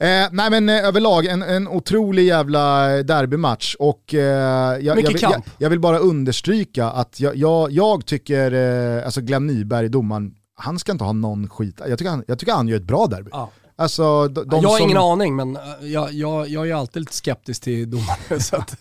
Eh, 0.00 0.06
nej 0.30 0.50
men 0.50 0.68
eh, 0.68 0.84
överlag 0.84 1.26
en, 1.26 1.42
en 1.42 1.68
otrolig 1.68 2.26
jävla 2.26 2.88
derbymatch 3.02 3.74
och 3.78 4.14
eh, 4.14 4.20
jag, 4.20 4.82
jag, 4.82 4.96
vill, 4.96 5.18
kamp. 5.18 5.34
jag, 5.34 5.42
jag 5.58 5.70
vill 5.70 5.80
bara 5.80 5.98
understryka 5.98 6.86
att 6.86 7.20
jag 7.20 8.06
tycker, 8.06 8.52
eh, 8.52 9.04
alltså 9.04 9.20
Glenn 9.20 9.46
Nyberg, 9.46 9.88
domaren, 9.88 10.34
han 10.54 10.78
ska 10.78 10.92
inte 10.92 11.04
ha 11.04 11.12
någon 11.12 11.48
skit. 11.48 11.80
Jag 11.88 11.98
tycker 11.98 12.10
han, 12.10 12.24
jag 12.26 12.38
tycker 12.38 12.52
han 12.52 12.68
gör 12.68 12.76
ett 12.76 12.82
bra 12.82 13.06
derby. 13.06 13.30
Ja. 13.32 13.50
Alltså, 13.80 14.28
de, 14.28 14.48
de 14.48 14.62
jag 14.62 14.68
har 14.68 14.78
som, 14.78 14.84
ingen 14.84 14.98
aning 14.98 15.36
men 15.36 15.56
äh, 15.56 15.62
jag, 15.80 16.12
jag, 16.12 16.48
jag 16.48 16.68
är 16.68 16.74
alltid 16.74 17.02
lite 17.02 17.14
skeptisk 17.14 17.62
till 17.62 17.90
domare 17.90 18.40
så 18.40 18.56
att 18.56 18.76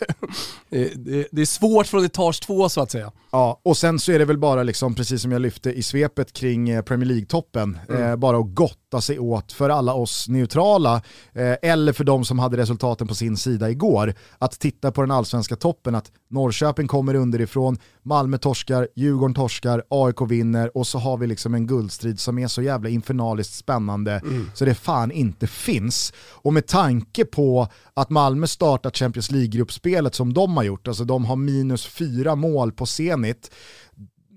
det, 0.70 0.92
det, 0.96 1.28
det 1.32 1.42
är 1.42 1.46
svårt 1.46 1.88
från 1.88 2.06
etage 2.06 2.42
två 2.42 2.70
så 2.70 2.82
att 2.82 2.92
säga. 2.92 3.12
Ja, 3.32 3.60
och 3.64 3.78
sen 3.78 4.00
så 4.00 4.12
är 4.12 4.20
det 4.20 4.26
väl 4.26 4.38
bara 4.38 4.64
liksom, 4.64 4.96
precis 4.96 5.22
som 5.22 5.32
jag 5.32 5.42
lyfte 5.42 5.72
i 5.72 5.84
svepet 5.84 6.34
kring 6.34 6.70
eh, 6.70 6.82
Premier 6.82 7.08
League-toppen, 7.08 7.78
eh, 7.90 8.16
bara 8.16 8.38
att 8.38 8.56
gotta 8.56 9.02
sig 9.02 9.20
åt 9.20 9.52
för 9.52 9.70
alla 9.70 9.94
oss 9.94 10.28
neutrala, 10.30 11.02
eh, 11.34 11.56
eller 11.62 11.94
för 11.94 12.04
de 12.04 12.26
som 12.26 12.40
hade 12.40 12.58
resultaten 12.58 13.08
på 13.08 13.16
sin 13.16 13.38
sida 13.38 13.70
igår, 13.70 14.14
att 14.38 14.60
titta 14.60 14.92
på 14.92 15.02
den 15.02 15.12
allsvenska 15.12 15.56
toppen, 15.56 15.96
att 15.96 16.12
Norrköping 16.30 16.88
kommer 16.88 17.16
underifrån, 17.16 17.78
Malmö 18.04 18.38
torskar, 18.38 18.88
Djurgården 18.96 19.34
torskar, 19.36 19.84
AIK 19.90 20.22
vinner 20.22 20.78
och 20.78 20.88
så 20.88 20.98
har 21.00 21.18
vi 21.18 21.28
liksom 21.28 21.54
en 21.54 21.68
guldstrid 21.68 22.20
som 22.20 22.40
är 22.40 22.48
så 22.48 22.62
jävla 22.62 22.90
infernaliskt 22.90 23.54
spännande. 23.54 24.22
Så 24.54 24.66
det 24.66 24.76
fan 24.88 25.12
inte 25.12 25.48
finns. 25.48 26.14
Och 26.30 26.54
med 26.54 26.68
tanke 26.68 27.26
på 27.26 27.68
att 27.94 28.10
Malmö 28.10 28.48
startat 28.48 28.98
Champions 28.98 29.32
League-gruppspelet 29.32 30.16
som 30.16 30.34
de 30.34 30.58
har 30.58 30.64
gjort, 30.64 30.88
alltså 30.88 31.04
de 31.04 31.26
har 31.26 31.36
minus 31.36 31.86
fyra 31.86 32.36
mål 32.36 32.72
på 32.72 32.86
Zenit, 32.86 33.52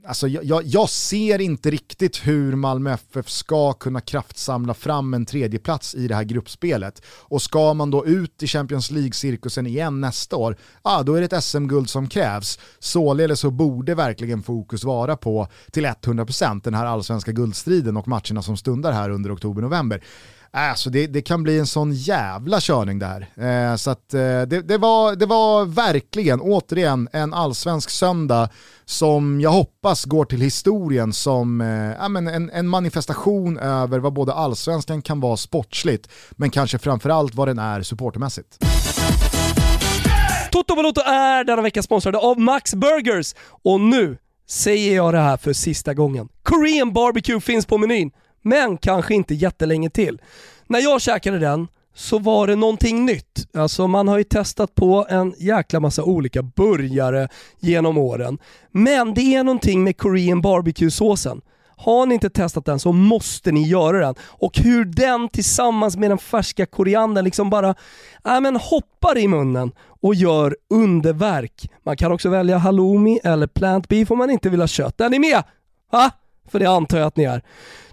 Alltså 0.07 0.29
jag, 0.29 0.45
jag, 0.45 0.63
jag 0.65 0.89
ser 0.89 1.41
inte 1.41 1.71
riktigt 1.71 2.27
hur 2.27 2.57
Malmö 2.57 2.93
FF 2.93 3.29
ska 3.29 3.73
kunna 3.73 4.01
kraftsamla 4.01 4.75
fram 4.75 5.15
en 5.15 5.27
tredjeplats 5.27 5.95
i 5.95 6.09
det 6.09 6.15
här 6.15 6.25
gruppspelet. 6.25 7.03
Och 7.07 7.43
ska 7.43 7.75
man 7.75 7.91
då 7.91 8.07
ut 8.07 8.43
i 8.43 8.47
Champions 8.47 8.91
League-cirkusen 8.91 9.67
igen 9.67 10.01
nästa 10.01 10.37
år, 10.37 10.57
ah, 10.83 11.03
då 11.03 11.15
är 11.15 11.21
det 11.21 11.37
ett 11.37 11.45
SM-guld 11.45 11.91
som 11.91 12.09
krävs. 12.09 12.59
Således 12.79 13.41
så 13.41 13.51
borde 13.51 13.95
verkligen 13.95 14.43
fokus 14.43 14.85
vara 14.85 15.17
på 15.17 15.49
till 15.73 15.87
100% 15.87 16.61
den 16.65 16.75
här 16.75 16.87
allsvenska 16.87 17.33
guldstriden 17.33 17.97
och 17.97 18.09
matcherna 18.09 18.43
som 18.43 18.57
stundar 18.57 18.93
här 18.93 19.11
under 19.11 19.35
oktober-november. 19.35 20.03
Äh, 20.55 20.71
alltså 20.71 20.91
det, 20.91 21.07
det 21.07 21.23
kan 21.23 21.43
bli 21.43 21.59
en 21.59 21.67
sån 21.67 21.93
jävla 21.93 22.61
körning 22.61 22.99
där. 22.99 23.27
Eh, 23.37 23.77
så 23.77 23.91
att, 23.91 24.15
eh, 24.15 24.21
det, 24.21 24.69
det, 24.69 24.79
var, 24.79 25.17
det 25.17 25.27
var 25.27 25.65
verkligen, 25.65 26.41
återigen, 26.41 27.09
en 27.13 27.35
allsvensk 27.35 27.91
söndag 27.91 28.49
som 28.85 29.41
jag 29.41 29.51
hoppas 29.51 30.05
går 30.05 30.25
till 30.25 30.41
historien 30.41 31.13
som 31.13 31.61
eh, 31.61 32.09
men 32.09 32.29
en, 32.29 32.51
en 32.51 32.69
manifestation 32.69 33.59
över 33.59 33.99
vad 33.99 34.13
både 34.13 34.33
allsvenskan 34.33 35.03
kan 35.03 35.21
vara 35.21 35.37
sportsligt, 35.37 36.09
men 36.31 36.51
kanske 36.51 36.79
framförallt 36.79 37.35
vad 37.35 37.49
den 37.49 37.59
är 37.59 37.83
supportermässigt. 37.83 38.59
Toto 40.53 40.77
Balotto 40.77 41.01
är 41.01 41.45
denna 41.45 41.63
vecka 41.63 41.83
sponsrade 41.83 42.19
av 42.19 42.41
Max 42.41 42.75
Burgers 42.75 43.35
och 43.63 43.81
nu 43.81 44.19
säger 44.49 44.97
jag 44.97 45.15
det 45.15 45.21
här 45.21 45.37
för 45.37 45.53
sista 45.53 45.95
gången. 45.95 46.29
Korean 46.43 46.93
barbecue 46.93 47.41
finns 47.41 47.67
på 47.67 47.79
menyn, 47.79 48.11
men 48.43 48.77
kanske 48.77 49.15
inte 49.15 49.35
jättelänge 49.35 49.91
till. 49.91 50.21
När 50.67 50.81
jag 50.81 51.01
käkade 51.01 51.39
den 51.39 51.69
så 51.95 52.19
var 52.19 52.47
det 52.47 52.57
någonting 52.57 53.05
nytt. 53.05 53.49
Alltså 53.55 53.89
man 53.89 54.09
har 54.09 54.19
ju 54.19 54.25
testat 54.25 54.75
på 54.75 55.07
en 55.11 55.35
jäkla 55.39 55.81
massa 55.81 56.05
olika 56.05 56.43
burgare 56.43 57.29
genom 57.59 57.99
åren. 57.99 58.39
Men 58.71 59.15
det 59.15 59.35
är 59.35 59.45
någonting 59.45 59.85
med 59.85 59.97
Korean 59.97 60.41
barbecue-såsen. 60.41 61.41
Har 61.77 62.07
ni 62.07 62.15
inte 62.15 62.31
testat 62.31 62.65
den 62.65 62.79
så 62.79 62.93
måste 62.93 63.53
ni 63.53 63.69
göra 63.69 63.99
den. 63.99 64.15
Och 64.23 64.59
hur 64.59 64.85
den 64.85 65.29
tillsammans 65.29 65.97
med 65.97 66.11
den 66.11 66.19
färska 66.19 66.67
koriandern 66.67 67.25
liksom 67.25 67.51
bara 67.51 67.75
äh, 68.25 68.41
men 68.41 68.57
hoppar 68.57 69.19
i 69.19 69.29
munnen 69.29 69.73
och 70.03 70.15
gör 70.15 70.57
underverk. 70.71 71.71
Man 71.85 71.97
kan 71.97 72.13
också 72.13 72.29
välja 72.29 72.59
halloumi 72.59 73.21
eller 73.25 73.47
plant 73.47 73.89
beef 73.89 74.11
om 74.11 74.19
man 74.19 74.31
inte 74.31 74.49
vill 74.51 74.61
ha 74.61 74.67
kött. 74.67 75.01
Är 75.01 75.09
ni 75.09 75.19
med? 75.19 75.43
Ha? 75.91 76.11
För 76.51 76.59
det 76.59 76.67
antar 76.67 76.99
jag 76.99 77.07
att 77.07 77.17
ni 77.17 77.25
är. 77.25 77.43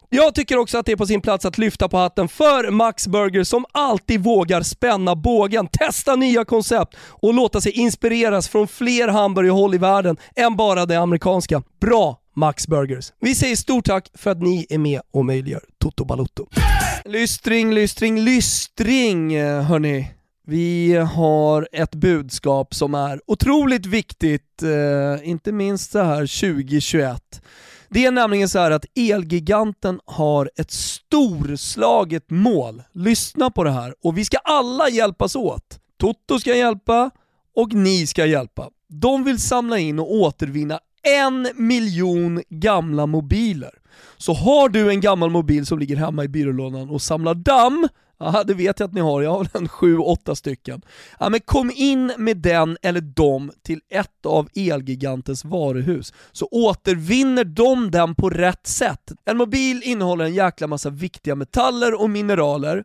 Jag 0.10 0.36
tycker 0.36 0.58
också 0.58 0.78
att 0.78 0.86
det 0.86 0.91
är 0.91 0.96
på 0.96 1.06
sin 1.06 1.22
plats 1.22 1.46
att 1.46 1.58
lyfta 1.58 1.89
på 1.89 1.98
hatten 1.98 2.28
för 2.28 2.72
Max 2.72 3.08
Burger 3.08 3.43
som 3.43 3.65
alltid 3.72 4.24
vågar 4.24 4.62
spänna 4.62 5.15
bågen, 5.15 5.67
testa 5.67 6.15
nya 6.15 6.46
koncept 6.46 6.96
och 7.10 7.34
låta 7.34 7.62
sig 7.62 7.72
inspireras 7.72 8.48
från 8.48 8.67
fler 8.67 9.08
hamburgerhåll 9.08 9.76
i 9.76 9.78
världen 9.78 10.17
än 10.36 10.56
bara 10.56 10.86
det 10.86 10.96
amerikanska. 10.96 11.63
Bra 11.82 12.20
Max 12.36 12.67
Burgers. 12.67 13.12
Vi 13.22 13.36
säger 13.36 13.56
stort 13.56 13.86
tack 13.86 14.10
för 14.13 14.32
att 14.32 14.41
ni 14.41 14.65
är 14.70 14.78
med 14.78 15.02
och 15.12 15.26
möjliggör 15.26 15.63
Toto 15.78 16.06
Balotto. 16.06 16.48
Lystring, 17.06 17.74
lystring, 17.74 18.20
lystring 18.20 19.41
hörni. 19.41 20.12
Vi 20.48 20.96
har 20.96 21.67
ett 21.72 21.96
budskap 21.96 22.76
som 22.76 22.93
är 22.93 23.22
otroligt 23.28 23.86
viktigt, 23.86 24.63
eh, 24.63 25.30
inte 25.30 25.52
minst 25.52 25.91
så 25.91 26.04
här 26.04 26.28
2021. 26.28 27.41
Det 27.89 28.06
är 28.06 28.12
nämligen 28.12 28.50
så 28.50 28.60
att 28.60 28.86
Elgiganten 28.95 30.00
har 30.06 30.52
ett 30.56 30.71
storslaget 30.71 32.30
mål. 32.30 32.84
Lyssna 32.91 33.52
på 33.52 33.63
det 33.63 33.71
här 33.71 33.93
och 34.04 34.17
vi 34.17 34.26
ska 34.26 34.38
alla 34.38 34.89
hjälpas 34.89 35.36
åt. 35.36 35.80
Toto 36.00 36.39
ska 36.39 36.56
hjälpa 36.56 37.12
och 37.56 37.73
ni 37.73 38.08
ska 38.08 38.26
hjälpa. 38.26 38.69
De 38.89 39.23
vill 39.23 39.41
samla 39.41 39.80
in 39.80 40.00
och 40.00 40.12
återvinna 40.12 40.80
en 41.04 41.50
miljon 41.56 42.41
gamla 42.50 43.06
mobiler. 43.06 43.71
Så 44.17 44.34
har 44.34 44.69
du 44.69 44.89
en 44.89 45.02
gammal 45.02 45.30
mobil 45.30 45.65
som 45.65 45.80
ligger 45.80 45.95
hemma 45.95 46.23
i 46.23 46.28
byrålådan 46.28 46.89
och 46.89 47.02
samlar 47.02 47.34
damm, 47.34 47.88
Ja, 48.19 48.43
det 48.43 48.53
vet 48.53 48.80
jag 48.80 48.88
att 48.88 48.93
ni 48.93 49.01
har, 49.01 49.21
jag 49.21 49.32
har 49.32 49.38
väl 49.38 49.49
en 49.53 49.67
7-8 49.67 50.36
stycken. 50.36 50.82
Ja, 51.19 51.30
men 51.30 51.39
kom 51.39 51.71
in 51.75 52.13
med 52.17 52.38
den 52.38 52.77
eller 52.82 53.01
dem 53.01 53.51
till 53.63 53.82
ett 53.89 54.25
av 54.25 54.49
Elgigantens 54.56 55.45
varuhus, 55.45 56.13
så 56.32 56.47
återvinner 56.51 57.43
de 57.43 57.91
den 57.91 58.15
på 58.15 58.30
rätt 58.30 58.67
sätt. 58.67 59.12
En 59.25 59.38
mobil 59.38 59.82
innehåller 59.84 60.25
en 60.25 60.34
jäkla 60.34 60.67
massa 60.67 60.89
viktiga 60.89 61.36
metaller 61.36 62.01
och 62.01 62.10
mineraler, 62.10 62.84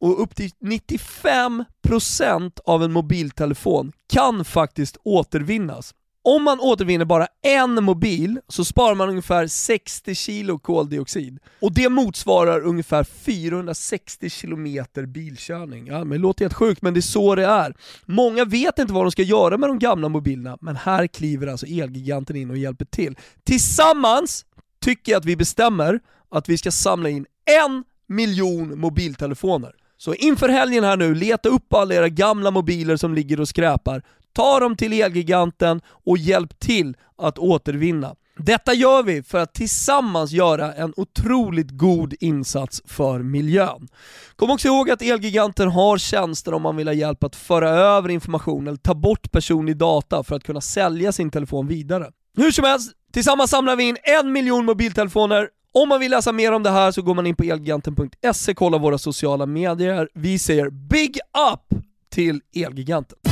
och 0.00 0.22
upp 0.22 0.36
till 0.36 0.50
95% 0.60 2.58
av 2.64 2.82
en 2.82 2.92
mobiltelefon 2.92 3.92
kan 4.12 4.44
faktiskt 4.44 4.96
återvinnas. 5.04 5.94
Om 6.24 6.42
man 6.42 6.60
återvinner 6.60 7.04
bara 7.04 7.26
en 7.42 7.84
mobil 7.84 8.40
så 8.48 8.64
sparar 8.64 8.94
man 8.94 9.08
ungefär 9.08 9.46
60 9.46 10.14
kilo 10.14 10.58
koldioxid. 10.58 11.38
Och 11.60 11.74
det 11.74 11.88
motsvarar 11.88 12.60
ungefär 12.60 13.04
460 13.04 14.30
kilometer 14.30 15.06
bilkörning. 15.06 15.86
Ja, 15.86 15.98
men 15.98 16.10
det 16.10 16.18
låter 16.18 16.44
helt 16.44 16.54
sjukt, 16.54 16.82
men 16.82 16.94
det 16.94 17.00
är 17.00 17.02
så 17.02 17.34
det 17.34 17.46
är. 17.46 17.74
Många 18.04 18.44
vet 18.44 18.78
inte 18.78 18.92
vad 18.92 19.04
de 19.04 19.10
ska 19.10 19.22
göra 19.22 19.58
med 19.58 19.68
de 19.68 19.78
gamla 19.78 20.08
mobilerna, 20.08 20.58
men 20.60 20.76
här 20.76 21.06
kliver 21.06 21.46
alltså 21.46 21.66
Elgiganten 21.66 22.36
in 22.36 22.50
och 22.50 22.58
hjälper 22.58 22.84
till. 22.84 23.16
Tillsammans 23.44 24.44
tycker 24.84 25.12
jag 25.12 25.18
att 25.18 25.24
vi 25.24 25.36
bestämmer 25.36 26.00
att 26.30 26.48
vi 26.48 26.58
ska 26.58 26.70
samla 26.70 27.08
in 27.08 27.26
en 27.64 27.84
miljon 28.06 28.80
mobiltelefoner. 28.80 29.72
Så 29.96 30.14
inför 30.14 30.48
helgen 30.48 30.84
här 30.84 30.96
nu, 30.96 31.14
leta 31.14 31.48
upp 31.48 31.74
alla 31.74 31.94
era 31.94 32.08
gamla 32.08 32.50
mobiler 32.50 32.96
som 32.96 33.14
ligger 33.14 33.40
och 33.40 33.48
skräpar, 33.48 34.02
Ta 34.32 34.60
dem 34.60 34.76
till 34.76 34.92
Elgiganten 34.92 35.80
och 36.04 36.18
hjälp 36.18 36.58
till 36.58 36.96
att 37.18 37.38
återvinna. 37.38 38.14
Detta 38.36 38.74
gör 38.74 39.02
vi 39.02 39.22
för 39.22 39.38
att 39.38 39.54
tillsammans 39.54 40.32
göra 40.32 40.74
en 40.74 40.92
otroligt 40.96 41.70
god 41.70 42.14
insats 42.20 42.82
för 42.84 43.18
miljön. 43.18 43.88
Kom 44.36 44.50
också 44.50 44.68
ihåg 44.68 44.90
att 44.90 45.02
Elgiganten 45.02 45.68
har 45.68 45.98
tjänster 45.98 46.54
om 46.54 46.62
man 46.62 46.76
vill 46.76 46.88
ha 46.88 46.94
hjälp 46.94 47.24
att 47.24 47.36
föra 47.36 47.70
över 47.70 48.08
information 48.08 48.66
eller 48.66 48.76
ta 48.76 48.94
bort 48.94 49.32
personlig 49.32 49.76
data 49.76 50.22
för 50.22 50.36
att 50.36 50.44
kunna 50.44 50.60
sälja 50.60 51.12
sin 51.12 51.30
telefon 51.30 51.66
vidare. 51.66 52.06
Hur 52.36 52.50
som 52.50 52.64
helst, 52.64 52.92
tillsammans 53.12 53.50
samlar 53.50 53.76
vi 53.76 53.84
in 53.84 53.96
en 54.02 54.32
miljon 54.32 54.64
mobiltelefoner 54.64 55.48
om 55.74 55.88
man 55.88 56.00
vill 56.00 56.10
läsa 56.10 56.32
mer 56.32 56.52
om 56.52 56.62
det 56.62 56.70
här 56.70 56.90
så 56.90 57.02
går 57.02 57.14
man 57.14 57.26
in 57.26 57.36
på 57.36 57.44
elgiganten.se, 57.44 58.54
kolla 58.54 58.78
våra 58.78 58.98
sociala 58.98 59.46
medier. 59.46 60.08
Vi 60.14 60.38
säger 60.38 60.70
Big 60.70 61.18
Up 61.52 61.82
till 62.10 62.40
Elgiganten. 62.54 63.31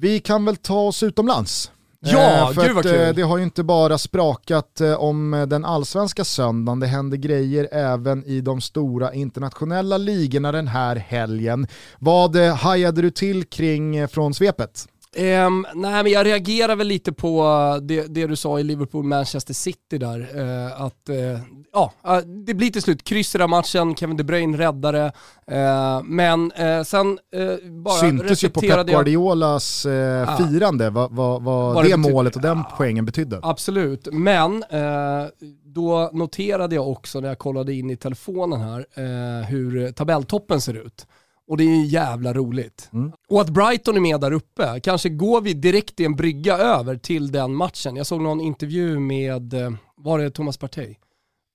Vi 0.00 0.20
kan 0.20 0.44
väl 0.44 0.56
ta 0.56 0.80
oss 0.80 1.02
utomlands. 1.02 1.70
Ja, 2.00 2.48
eh, 2.48 2.54
för 2.54 2.62
gud 2.66 2.74
vad 2.74 2.86
att, 2.86 2.92
kul. 2.92 3.00
eh, 3.08 3.14
Det 3.14 3.22
har 3.22 3.36
ju 3.38 3.42
inte 3.44 3.62
bara 3.64 3.98
sprakat 3.98 4.80
eh, 4.80 4.94
om 4.94 5.46
den 5.48 5.64
allsvenska 5.64 6.24
söndagen, 6.24 6.80
det 6.80 6.86
händer 6.86 7.16
grejer 7.16 7.68
även 7.72 8.24
i 8.24 8.40
de 8.40 8.60
stora 8.60 9.14
internationella 9.14 9.98
ligorna 9.98 10.52
den 10.52 10.68
här 10.68 10.96
helgen. 10.96 11.66
Vad 11.98 12.36
eh, 12.36 12.54
hajade 12.54 13.02
du 13.02 13.10
till 13.10 13.44
kring 13.44 13.96
eh, 13.96 14.08
från 14.08 14.34
svepet? 14.34 14.86
Ehm, 15.14 15.66
nej 15.74 16.02
men 16.02 16.12
jag 16.12 16.26
reagerar 16.26 16.76
väl 16.76 16.86
lite 16.86 17.12
på 17.12 17.44
det, 17.82 18.14
det 18.14 18.26
du 18.26 18.36
sa 18.36 18.60
i 18.60 18.62
Liverpool-Manchester 18.62 19.52
City 19.54 19.98
där. 19.98 20.20
eh, 20.66 20.80
att 20.82 21.08
eh, 21.08 21.40
ja, 21.72 21.92
eh, 22.06 22.18
det 22.18 22.54
blir 22.54 22.70
till 22.70 22.82
slut 22.82 23.04
kryss 23.04 23.34
i 23.34 23.38
den 23.38 23.50
matchen, 23.50 23.96
Kevin 23.96 24.16
De 24.16 24.24
Bruyne 24.24 24.58
räddade. 24.58 25.12
Eh, 25.46 26.02
men 26.04 26.52
eh, 26.52 26.82
sen 26.82 27.18
eh, 27.34 27.70
bara 27.70 27.94
Syntes 27.94 28.44
ju 28.44 28.48
på 28.48 28.60
Pep 28.60 28.86
Guardiolas 28.86 29.86
eh, 29.86 30.36
firande 30.36 30.90
vad, 30.90 31.12
vad, 31.12 31.42
vad 31.42 31.84
det 31.84 31.90
det 31.90 31.96
målet 31.96 32.36
och 32.36 32.42
den 32.42 32.58
Ja. 32.58 32.74
poängen 32.76 33.04
betydde. 33.04 33.40
Absolut, 33.42 34.08
men 34.12 34.62
eh, 34.62 35.26
då 35.64 36.10
noterade 36.12 36.74
jag 36.74 36.88
också 36.88 37.20
när 37.20 37.28
jag 37.28 37.38
kollade 37.38 37.74
in 37.74 37.90
i 37.90 37.96
telefonen 37.96 38.60
här 38.60 38.86
eh, 38.94 39.46
hur 39.46 39.92
tabelltoppen 39.92 40.60
ser 40.60 40.74
ut. 40.74 41.06
Och 41.48 41.56
det 41.56 41.64
är 41.64 41.76
ju 41.76 41.84
jävla 41.84 42.32
roligt. 42.32 42.88
Mm. 42.92 43.12
Och 43.28 43.40
att 43.40 43.50
Brighton 43.50 43.96
är 43.96 44.00
med 44.00 44.20
där 44.20 44.32
uppe, 44.32 44.80
kanske 44.82 45.08
går 45.08 45.40
vi 45.40 45.54
direkt 45.54 46.00
i 46.00 46.04
en 46.04 46.16
brygga 46.16 46.58
över 46.58 46.96
till 46.96 47.32
den 47.32 47.54
matchen. 47.54 47.96
Jag 47.96 48.06
såg 48.06 48.20
någon 48.20 48.40
intervju 48.40 48.98
med, 48.98 49.54
eh, 49.54 49.70
var 49.96 50.18
det 50.18 50.30
Thomas 50.30 50.56
Partey? 50.58 50.94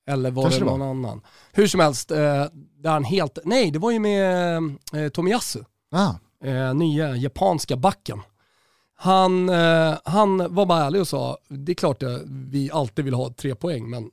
Eller 0.07 0.31
var 0.31 0.43
Kanske 0.43 0.59
det 0.59 0.65
det 0.65 0.71
var. 0.71 0.77
någon 0.77 1.05
annan? 1.05 1.21
Hur 1.51 1.67
som 1.67 1.79
helst, 1.79 2.11
eh, 2.11 2.17
där 2.77 2.91
han 2.91 3.03
helt, 3.03 3.39
nej 3.43 3.71
det 3.71 3.79
var 3.79 3.91
ju 3.91 3.99
med 3.99 4.57
eh, 4.93 5.09
Tomiyasu 5.09 5.59
Ah, 5.91 6.13
nya 6.73 7.15
japanska 7.15 7.75
backen. 7.75 8.21
Han, 8.95 9.49
han 10.03 10.55
var 10.55 10.65
bara 10.65 10.83
ärlig 10.85 11.01
och 11.01 11.07
sa, 11.07 11.37
det 11.49 11.71
är 11.71 11.73
klart 11.75 12.03
att 12.03 12.21
vi 12.25 12.71
alltid 12.71 13.05
vill 13.05 13.13
ha 13.13 13.33
tre 13.33 13.55
poäng, 13.55 13.89
men 13.89 14.09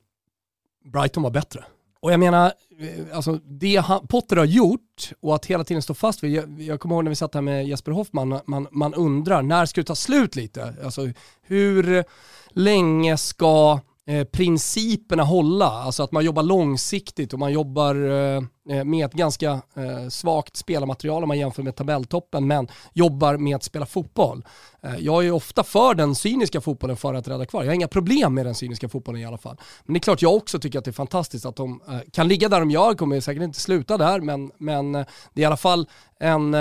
Brighton 0.93 1.23
var 1.23 1.29
bättre. 1.31 1.63
Och 2.01 2.11
jag 2.11 2.19
menar, 2.19 2.53
eh, 2.79 3.15
alltså 3.15 3.39
det 3.45 3.75
han, 3.75 4.07
Potter 4.07 4.35
har 4.35 4.45
gjort 4.45 5.11
och 5.19 5.35
att 5.35 5.45
hela 5.45 5.63
tiden 5.63 5.81
stå 5.81 5.93
fast 5.93 6.23
vid, 6.23 6.31
jag, 6.31 6.61
jag 6.61 6.79
kommer 6.79 6.95
ihåg 6.95 7.03
när 7.03 7.09
vi 7.09 7.15
satt 7.15 7.33
här 7.33 7.41
med 7.41 7.67
Jesper 7.67 7.91
Hoffman, 7.91 8.39
man, 8.45 8.67
man 8.71 8.93
undrar 8.93 9.41
när 9.41 9.65
ska 9.65 9.81
det 9.81 9.85
ta 9.85 9.95
slut 9.95 10.35
lite? 10.35 10.73
Alltså 10.83 11.07
hur 11.41 12.03
länge 12.49 13.17
ska 13.17 13.79
eh, 14.09 14.23
principerna 14.23 15.23
hålla? 15.23 15.65
Alltså 15.65 16.03
att 16.03 16.11
man 16.11 16.25
jobbar 16.25 16.43
långsiktigt 16.43 17.33
och 17.33 17.39
man 17.39 17.51
jobbar 17.51 17.95
eh, 17.95 18.43
eh, 18.69 18.83
med 18.83 19.05
ett 19.05 19.13
ganska 19.13 19.51
eh, 19.51 20.09
svagt 20.09 20.55
spelarmaterial 20.55 21.23
om 21.23 21.27
man 21.27 21.39
jämför 21.39 21.63
med 21.63 21.75
tabelltoppen, 21.75 22.47
men 22.47 22.67
jobbar 22.93 23.37
med 23.37 23.55
att 23.55 23.63
spela 23.63 23.85
fotboll. 23.85 24.45
Eh, 24.83 24.95
jag 24.99 25.17
är 25.17 25.21
ju 25.21 25.31
ofta 25.31 25.63
för 25.63 25.93
den 25.93 26.15
cyniska 26.15 26.61
fotbollen 26.61 26.97
för 26.97 27.13
att 27.13 27.27
rädda 27.27 27.45
kvar. 27.45 27.63
Jag 27.63 27.69
har 27.69 27.75
inga 27.75 27.87
problem 27.87 28.33
med 28.33 28.45
den 28.45 28.55
cyniska 28.55 28.89
fotbollen 28.89 29.21
i 29.21 29.25
alla 29.25 29.37
fall. 29.37 29.57
Men 29.85 29.93
det 29.93 29.97
är 29.97 30.01
klart 30.01 30.21
jag 30.21 30.35
också 30.35 30.59
tycker 30.59 30.79
att 30.79 30.85
det 30.85 30.91
är 30.91 30.93
fantastiskt 30.93 31.45
att 31.45 31.55
de 31.55 31.81
eh, 31.87 31.99
kan 32.11 32.27
ligga 32.27 32.49
där 32.49 32.59
de 32.59 32.71
gör, 32.71 32.93
kommer 32.93 33.19
säkert 33.19 33.43
inte 33.43 33.59
sluta 33.59 33.97
där, 33.97 34.19
men, 34.19 34.51
men 34.57 34.91
det 34.91 35.05
är 35.35 35.41
i 35.41 35.45
alla 35.45 35.57
fall 35.57 35.89
en 36.19 36.55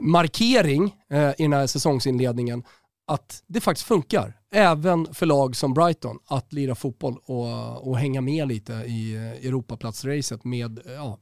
markering 0.00 0.94
eh, 1.10 1.30
i 1.30 1.42
den 1.42 1.52
här 1.52 1.66
säsongsinledningen 1.66 2.64
att 3.10 3.42
det 3.46 3.60
faktiskt 3.60 3.86
funkar, 3.88 4.36
även 4.54 5.14
för 5.14 5.26
lag 5.26 5.56
som 5.56 5.74
Brighton, 5.74 6.18
att 6.28 6.52
lira 6.52 6.74
fotboll 6.74 7.16
och, 7.26 7.88
och 7.88 7.98
hänga 7.98 8.20
med 8.20 8.48
lite 8.48 8.72
i 8.72 9.16
Europaplatsracet 9.42 10.44
med 10.44 10.80
ja, 10.96 11.18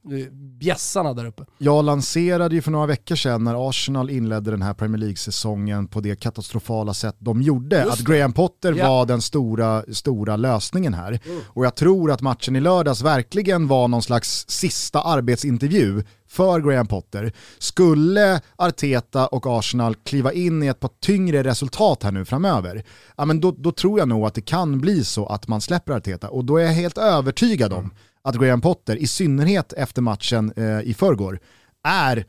bjässarna 0.60 1.14
där 1.14 1.24
uppe. 1.24 1.44
Jag 1.58 1.84
lanserade 1.84 2.54
ju 2.54 2.62
för 2.62 2.70
några 2.70 2.86
veckor 2.86 3.16
sedan 3.16 3.44
när 3.44 3.68
Arsenal 3.68 4.10
inledde 4.10 4.50
den 4.50 4.62
här 4.62 4.74
Premier 4.74 4.98
League-säsongen 4.98 5.88
på 5.88 6.00
det 6.00 6.20
katastrofala 6.20 6.94
sätt 6.94 7.16
de 7.18 7.42
gjorde, 7.42 7.92
att. 7.92 7.98
Graham 7.98 8.32
Potter 8.32 8.72
Ja. 8.72 8.88
var 8.88 9.06
den 9.06 9.22
stora, 9.22 9.82
stora 9.92 10.36
lösningen 10.36 10.94
här. 10.94 11.20
Och 11.46 11.64
jag 11.64 11.74
tror 11.74 12.10
att 12.10 12.20
matchen 12.20 12.56
i 12.56 12.60
lördags 12.60 13.02
verkligen 13.02 13.68
var 13.68 13.88
någon 13.88 14.02
slags 14.02 14.44
sista 14.48 15.00
arbetsintervju 15.02 16.04
för 16.28 16.60
Graham 16.60 16.86
Potter. 16.86 17.32
Skulle 17.58 18.40
Arteta 18.56 19.26
och 19.26 19.58
Arsenal 19.58 19.94
kliva 19.94 20.32
in 20.32 20.62
i 20.62 20.66
ett 20.66 20.80
par 20.80 20.90
tyngre 21.00 21.42
resultat 21.42 22.02
här 22.02 22.12
nu 22.12 22.24
framöver, 22.24 22.84
ja, 23.16 23.24
men 23.24 23.40
då, 23.40 23.50
då 23.50 23.72
tror 23.72 23.98
jag 23.98 24.08
nog 24.08 24.26
att 24.26 24.34
det 24.34 24.40
kan 24.40 24.80
bli 24.80 25.04
så 25.04 25.26
att 25.26 25.48
man 25.48 25.60
släpper 25.60 25.92
Arteta 25.92 26.28
och 26.28 26.44
då 26.44 26.56
är 26.56 26.64
jag 26.64 26.72
helt 26.72 26.98
övertygad 26.98 27.72
om 27.72 27.90
att 28.22 28.36
Graham 28.36 28.60
Potter, 28.60 28.96
i 28.96 29.06
synnerhet 29.06 29.72
efter 29.72 30.02
matchen 30.02 30.52
eh, 30.56 30.80
i 30.80 30.94
förrgår, 30.94 31.40
är 31.84 32.24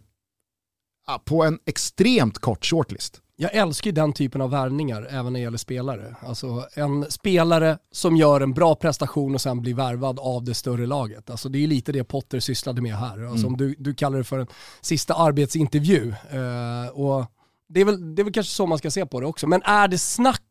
på 1.26 1.44
en 1.44 1.60
extremt 1.66 2.40
kort 2.40 2.66
shortlist. 2.66 3.22
Jag 3.41 3.54
älskar 3.56 3.88
ju 3.88 3.91
den 3.91 4.13
typen 4.13 4.41
av 4.41 4.49
värvningar 4.49 5.08
även 5.10 5.25
när 5.34 5.39
det 5.39 5.43
gäller 5.43 5.58
spelare. 5.58 6.15
Alltså 6.21 6.67
en 6.73 7.12
spelare 7.12 7.78
som 7.91 8.17
gör 8.17 8.41
en 8.41 8.54
bra 8.54 8.75
prestation 8.75 9.36
och 9.36 9.41
sen 9.41 9.62
blir 9.62 9.73
värvad 9.73 10.19
av 10.19 10.43
det 10.43 10.54
större 10.54 10.86
laget. 10.86 11.30
Alltså 11.30 11.49
det 11.49 11.63
är 11.63 11.67
lite 11.67 11.91
det 11.91 12.04
Potter 12.04 12.39
sysslade 12.39 12.82
med 12.82 12.95
här. 12.95 13.23
Alltså 13.23 13.47
Mm. 13.47 13.47
om 13.47 13.58
du, 13.58 13.75
du 13.78 13.93
kallar 13.93 14.17
det 14.17 14.23
för 14.23 14.39
en 14.39 14.47
sista 14.82 15.13
arbetsintervju. 15.13 16.10
Eh, 16.10 16.89
och 16.93 17.25
det, 17.69 17.82
är 17.82 17.86
väl, 17.86 18.15
det 18.15 18.21
är 18.21 18.23
väl 18.23 18.34
kanske 18.34 18.54
så 18.54 18.65
man 18.65 18.78
ska 18.78 18.91
se 18.91 19.06
på 19.06 19.19
det 19.21 19.28
också. 19.28 19.47
Men 19.47 19.62
är 19.62 19.88
det 19.88 19.97
snack 19.97 20.43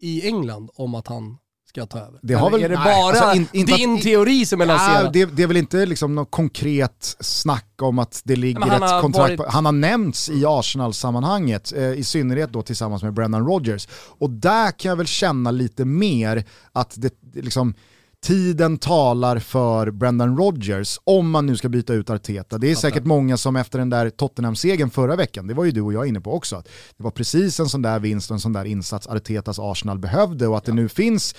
i 0.00 0.26
England 0.26 0.70
om 0.74 0.94
att 0.94 1.06
han 1.06 1.38
ska 1.76 1.86
ta 1.86 1.98
över? 1.98 2.18
Det 2.22 2.34
har 2.34 2.46
Eller 2.48 2.58
väl- 2.58 2.64
är 2.64 2.68
det 2.68 2.74
nej, 2.84 2.94
bara 2.94 3.06
alltså 3.26 3.56
in- 3.56 3.62
att- 3.72 3.78
din 3.78 4.00
teori 4.00 4.46
som 4.46 4.60
är 4.60 4.66
Ja, 4.66 4.72
lanserad? 4.76 5.12
det, 5.12 5.24
det 5.24 5.42
är 5.42 5.46
väl 5.46 5.56
inte 5.56 5.86
liksom 5.86 6.14
något 6.14 6.30
konkret 6.30 7.16
snack 7.20 7.66
om 7.82 7.98
att 7.98 8.20
det 8.24 8.36
ligger 8.36 8.74
ett 8.74 8.82
har 8.82 9.00
kontrakt 9.00 9.38
varit- 9.38 9.52
Han 9.52 9.64
har 9.64 9.72
nämnts 9.72 10.28
i 10.28 10.44
Arsenal-sammanhanget, 10.46 11.72
eh, 11.76 11.82
i 11.92 12.04
synnerhet 12.04 12.52
då 12.52 12.62
tillsammans 12.62 13.02
med 13.02 13.12
Brendan 13.14 13.46
Rodgers. 13.46 13.88
Och 14.18 14.30
där 14.30 14.70
kan 14.70 14.88
jag 14.88 14.96
väl 14.96 15.06
känna 15.06 15.50
lite 15.50 15.84
mer 15.84 16.44
att 16.72 16.94
det 16.96 17.12
liksom, 17.34 17.74
tiden 18.24 18.78
talar 18.78 19.38
för 19.38 19.90
Brendan 19.90 20.36
Rodgers 20.36 20.98
om 21.04 21.30
man 21.30 21.46
nu 21.46 21.56
ska 21.56 21.68
byta 21.68 21.94
ut 21.94 22.10
Arteta. 22.10 22.58
Det 22.58 22.70
är 22.70 22.74
säkert 22.74 23.04
många 23.04 23.36
som 23.36 23.56
efter 23.56 23.78
den 23.78 23.90
där 23.90 24.10
Tottenham-segern 24.10 24.90
förra 24.90 25.16
veckan, 25.16 25.46
det 25.46 25.54
var 25.54 25.64
ju 25.64 25.70
du 25.70 25.80
och 25.80 25.92
jag 25.92 26.06
inne 26.06 26.20
på 26.20 26.32
också, 26.34 26.56
att 26.56 26.68
det 26.96 27.04
var 27.04 27.10
precis 27.10 27.60
en 27.60 27.68
sån 27.68 27.82
där 27.82 27.98
vinst 27.98 28.30
och 28.30 28.34
en 28.34 28.40
sån 28.40 28.52
där 28.52 28.64
insats 28.64 29.06
Artetas 29.06 29.58
Arsenal 29.58 29.98
behövde 29.98 30.46
och 30.46 30.56
att 30.56 30.64
det 30.64 30.72
nu 30.72 30.88
finns 30.88 31.34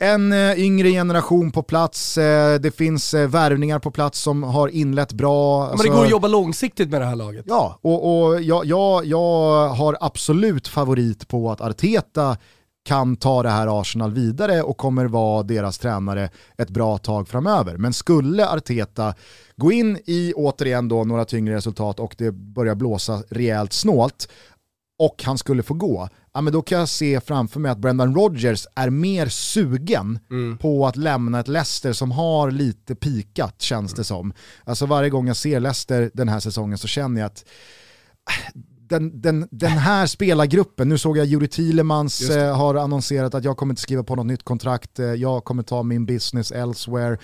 en 0.00 0.32
eh, 0.32 0.60
yngre 0.60 0.90
generation 0.90 1.50
på 1.50 1.62
plats, 1.62 2.18
eh, 2.18 2.60
det 2.60 2.70
finns 2.76 3.14
eh, 3.14 3.28
värvningar 3.28 3.78
på 3.78 3.90
plats 3.90 4.20
som 4.20 4.42
har 4.42 4.68
inlett 4.68 5.12
bra. 5.12 5.58
Men 5.60 5.66
det 5.66 5.72
Alltså- 5.72 5.92
går 5.92 6.04
att 6.04 6.10
jobba 6.10 6.28
långsiktigt 6.28 6.90
med 6.90 7.00
det 7.00 7.04
här 7.04 7.16
laget. 7.16 7.44
Ja, 7.48 7.78
och, 7.82 8.22
och 8.24 8.42
jag, 8.42 8.64
jag, 8.64 9.04
jag 9.06 9.68
har 9.68 9.96
absolut 10.00 10.68
favorit 10.68 11.28
på 11.28 11.50
att 11.50 11.60
Arteta 11.60 12.36
kan 12.88 13.16
ta 13.16 13.42
det 13.42 13.50
här 13.50 13.80
Arsenal 13.80 14.12
vidare 14.12 14.62
och 14.62 14.76
kommer 14.76 15.06
vara 15.06 15.42
deras 15.42 15.78
tränare 15.78 16.30
ett 16.58 16.70
bra 16.70 16.98
tag 16.98 17.28
framöver. 17.28 17.76
Men 17.76 17.92
skulle 17.92 18.48
Arteta 18.48 19.14
gå 19.56 19.72
in 19.72 19.98
i 20.06 20.32
återigen 20.36 20.88
då 20.88 21.04
några 21.04 21.24
tyngre 21.24 21.54
resultat 21.54 22.00
och 22.00 22.14
det 22.18 22.32
börjar 22.32 22.74
blåsa 22.74 23.22
rejält 23.30 23.72
snålt 23.72 24.28
och 24.98 25.22
han 25.24 25.38
skulle 25.38 25.62
få 25.62 25.74
gå, 25.74 26.08
ja, 26.34 26.40
men 26.40 26.52
då 26.52 26.62
kan 26.62 26.78
jag 26.78 26.88
se 26.88 27.20
framför 27.20 27.60
mig 27.60 27.70
att 27.70 27.78
Brendan 27.78 28.14
Rodgers 28.14 28.66
är 28.74 28.90
mer 28.90 29.28
sugen 29.28 30.18
på 30.58 30.86
att 30.86 30.96
lämna 30.96 31.40
ett 31.40 31.48
Leicester 31.48 31.92
som 31.92 32.10
har 32.10 32.50
lite 32.50 32.94
pikat 32.94 33.62
känns 33.62 33.94
det 33.94 34.04
som. 34.04 34.32
Alltså 34.64 34.86
varje 34.86 35.10
gång 35.10 35.26
jag 35.26 35.36
ser 35.36 35.60
Leicester 35.60 36.10
den 36.14 36.28
här 36.28 36.40
säsongen 36.40 36.78
så 36.78 36.88
känner 36.88 37.20
jag 37.20 37.26
att 37.26 37.44
äh, 38.30 38.60
den, 38.88 39.20
den, 39.20 39.48
den 39.50 39.70
här 39.70 40.06
spelargruppen, 40.06 40.88
nu 40.88 40.98
såg 40.98 41.18
jag 41.18 41.26
Juri 41.26 41.48
Thielemans 41.48 42.30
eh, 42.30 42.56
har 42.56 42.74
annonserat 42.74 43.34
att 43.34 43.44
jag 43.44 43.56
kommer 43.56 43.72
inte 43.72 43.82
skriva 43.82 44.02
på 44.02 44.16
något 44.16 44.26
nytt 44.26 44.42
kontrakt, 44.42 44.98
eh, 44.98 45.06
jag 45.06 45.44
kommer 45.44 45.62
ta 45.62 45.82
min 45.82 46.06
business 46.06 46.52
elsewhere. 46.52 47.18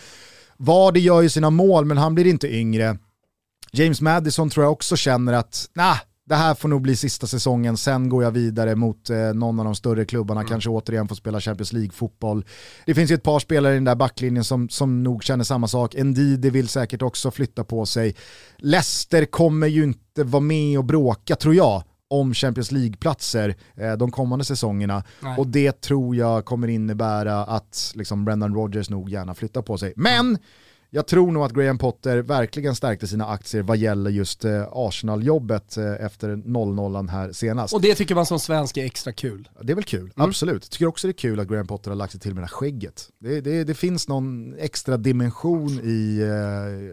Vardy 0.57 1.01
gör 1.01 1.23
ju 1.23 1.29
sina 1.29 1.51
mål 1.51 1.85
men 1.85 1.99
han 1.99 2.15
blir 2.15 2.27
inte 2.27 2.55
yngre. 2.57 2.99
James 3.73 4.01
Madison 4.01 4.51
tror 4.51 4.65
jag 4.65 4.73
också 4.73 4.97
känner 4.97 5.33
att, 5.33 5.71
nah, 5.75 5.97
det 6.27 6.35
här 6.35 6.55
får 6.55 6.69
nog 6.69 6.83
bli 6.83 6.97
sista 6.97 7.27
säsongen, 7.27 7.77
sen 7.77 8.09
går 8.09 8.25
jag 8.25 8.31
vidare 8.31 8.75
mot 8.75 9.11
eh, 9.11 9.17
någon 9.35 9.59
av 9.59 9.65
de 9.65 9.75
större 9.75 10.05
klubbarna, 10.05 10.45
kanske 10.45 10.71
återigen 10.71 11.09
får 11.09 11.17
spela 11.17 11.41
Champions 11.41 11.73
League-fotboll. 11.73 12.45
Det 12.87 12.95
finns 12.95 13.11
ju 13.11 13.15
ett 13.15 13.23
par 13.23 13.39
spelare 13.39 13.73
i 13.73 13.77
den 13.77 13.85
där 13.85 13.95
backlinjen 13.95 14.45
som, 14.45 14.69
som 14.69 15.03
nog 15.03 15.25
känner 15.25 15.45
samma 15.45 15.69
sak. 15.69 15.95
Ndidi 15.95 16.51
vill 16.51 16.69
säkert 16.69 17.03
också 17.03 17.31
flytta 17.31 17.65
på 17.65 17.87
sig. 17.87 18.15
Leicester 18.59 19.25
kommer 19.25 19.67
ju 19.67 19.85
inte 19.85 20.25
vara 20.25 20.41
med 20.41 20.79
och 20.79 20.85
bråka, 20.85 21.37
tror 21.37 21.55
jag, 21.55 21.83
om 22.09 22.35
Champions 22.35 22.73
League-platser 22.73 23.57
eh, 23.77 23.93
de 23.93 24.11
kommande 24.11 24.45
säsongerna. 24.45 25.05
Nej. 25.21 25.39
Och 25.39 25.47
det 25.47 25.81
tror 25.81 26.17
jag 26.17 26.45
kommer 26.45 26.69
innebära 26.69 27.45
att 27.45 27.93
liksom, 27.95 28.25
Brendan 28.25 28.55
Rodgers 28.55 28.91
nog 28.91 29.11
gärna 29.11 29.35
flyttar 29.35 29.63
på 29.63 29.79
sig. 29.79 29.93
Men 29.97 30.39
jag 30.95 31.07
tror 31.07 31.33
nog 31.33 31.45
att 31.45 31.53
Graham 31.53 31.79
Potter 31.79 32.19
verkligen 32.19 32.75
stärkte 32.75 33.07
sina 33.07 33.27
aktier 33.27 33.63
vad 33.63 33.77
gäller 33.77 34.11
just 34.11 34.45
eh, 34.45 34.69
Arsenal-jobbet 34.73 35.77
eh, 35.77 36.05
efter 36.07 36.37
0-0 36.37 37.09
här 37.09 37.33
senast. 37.33 37.75
Och 37.75 37.81
det 37.81 37.95
tycker 37.95 38.15
man 38.15 38.27
som 38.27 38.41
svensk 38.41 38.77
är 38.77 38.85
extra 38.85 39.13
kul. 39.13 39.49
Det 39.63 39.73
är 39.73 39.75
väl 39.75 39.85
kul, 39.85 40.13
absolut. 40.17 40.71
Tycker 40.71 40.87
också 40.87 41.07
det 41.07 41.11
är 41.11 41.13
kul 41.13 41.41
att 41.41 41.49
Graham 41.49 41.67
Potter 41.67 41.91
har 41.91 41.97
lagt 41.97 42.13
sig 42.13 42.21
till 42.21 42.35
med 42.35 42.43
det 42.43 42.47
här 42.47 42.53
skägget. 42.53 43.09
Det, 43.21 43.41
det, 43.41 43.65
det 43.65 43.75
finns 43.75 44.09
någon 44.09 44.55
extra 44.59 44.97
dimension 44.97 45.81
i 45.85 46.21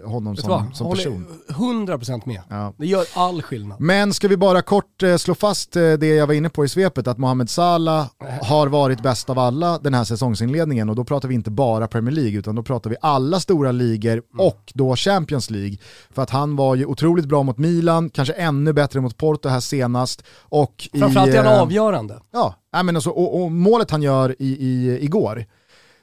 eh, 0.04 0.10
honom 0.10 0.36
Vet 0.36 0.44
du 0.44 0.50
vad? 0.50 0.64
som, 0.64 0.74
som 0.74 0.88
Håller 0.88 1.04
person. 1.04 1.26
100% 1.48 2.22
med. 2.26 2.42
Ja. 2.50 2.74
Det 2.78 2.86
gör 2.86 3.06
all 3.14 3.42
skillnad. 3.42 3.82
Men 3.82 4.14
ska 4.14 4.28
vi 4.28 4.38
bara 4.38 4.62
kort 4.62 5.04
eh, 5.04 5.18
slå 5.18 5.36
fast 5.36 5.76
eh, 5.76 5.94
det 5.94 6.08
jag 6.08 6.28
var 6.28 6.34
inne 6.34 6.50
på 6.50 6.66
i 6.66 6.68
svepet, 6.68 7.08
att 7.08 7.18
Mohamed 7.18 7.50
Salah 7.50 8.08
har 8.42 8.68
varit 8.68 9.04
bäst 9.04 9.30
av 9.30 9.40
alla 9.40 9.80
den 9.80 9.94
här 9.94 10.04
säsongsinledningen 10.04 10.90
och 10.90 10.96
då 10.96 11.04
pratar 11.04 11.28
vi 11.28 11.36
inte 11.36 11.52
bara 11.52 11.88
Premier 11.88 12.16
League 12.16 12.40
utan 12.40 12.56
då 12.56 12.64
pratar 12.64 12.90
vi 12.90 12.96
alla 13.02 13.40
stora 13.40 13.72
ligor 13.72 13.90
och 14.38 14.71
då 14.75 14.95
Champions 14.95 15.49
League. 15.49 15.77
För 16.10 16.21
att 16.21 16.30
han 16.30 16.56
var 16.56 16.75
ju 16.75 16.86
otroligt 16.86 17.25
bra 17.25 17.43
mot 17.43 17.58
Milan, 17.58 18.10
kanske 18.10 18.34
ännu 18.34 18.73
bättre 18.73 19.01
mot 19.01 19.17
Porto 19.17 19.49
här 19.49 19.60
senast. 19.60 20.23
Och 20.39 20.89
Framförallt 20.99 21.34
i, 21.34 21.38
är 21.38 21.43
han 21.43 21.54
eh, 21.54 21.62
avgörande. 21.62 22.19
Ja, 22.32 22.56
men 22.71 22.95
alltså, 22.95 23.10
och, 23.10 23.41
och 23.41 23.51
målet 23.51 23.91
han 23.91 24.01
gör 24.01 24.36
i, 24.39 24.47
i, 24.47 24.99
igår, 25.01 25.45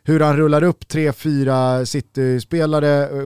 hur 0.05 0.21
han 0.21 0.37
rullar 0.37 0.63
upp 0.63 0.89
tre, 0.89 1.13
fyra 1.13 1.87
City-spelare, 1.87 3.09
eh, 3.09 3.23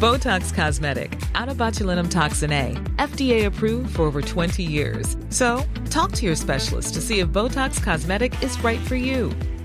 Botox 0.00 0.52
Cosmetic, 0.52 1.10
botulinum 1.56 2.08
toxin 2.08 2.52
A, 2.52 2.76
FDA 2.98 3.46
approved 3.46 3.96
for 3.96 4.02
over 4.02 4.20
20 4.20 4.62
years. 4.62 5.16
So, 5.30 5.62
talk 5.88 6.12
to 6.12 6.26
your 6.26 6.36
specialist 6.36 6.94
to 6.94 7.00
see 7.00 7.20
if 7.20 7.28
Botox 7.28 7.82
Cosmetic 7.82 8.42
is 8.42 8.62
right 8.62 8.80
for 8.80 8.96
you. 8.96 9.30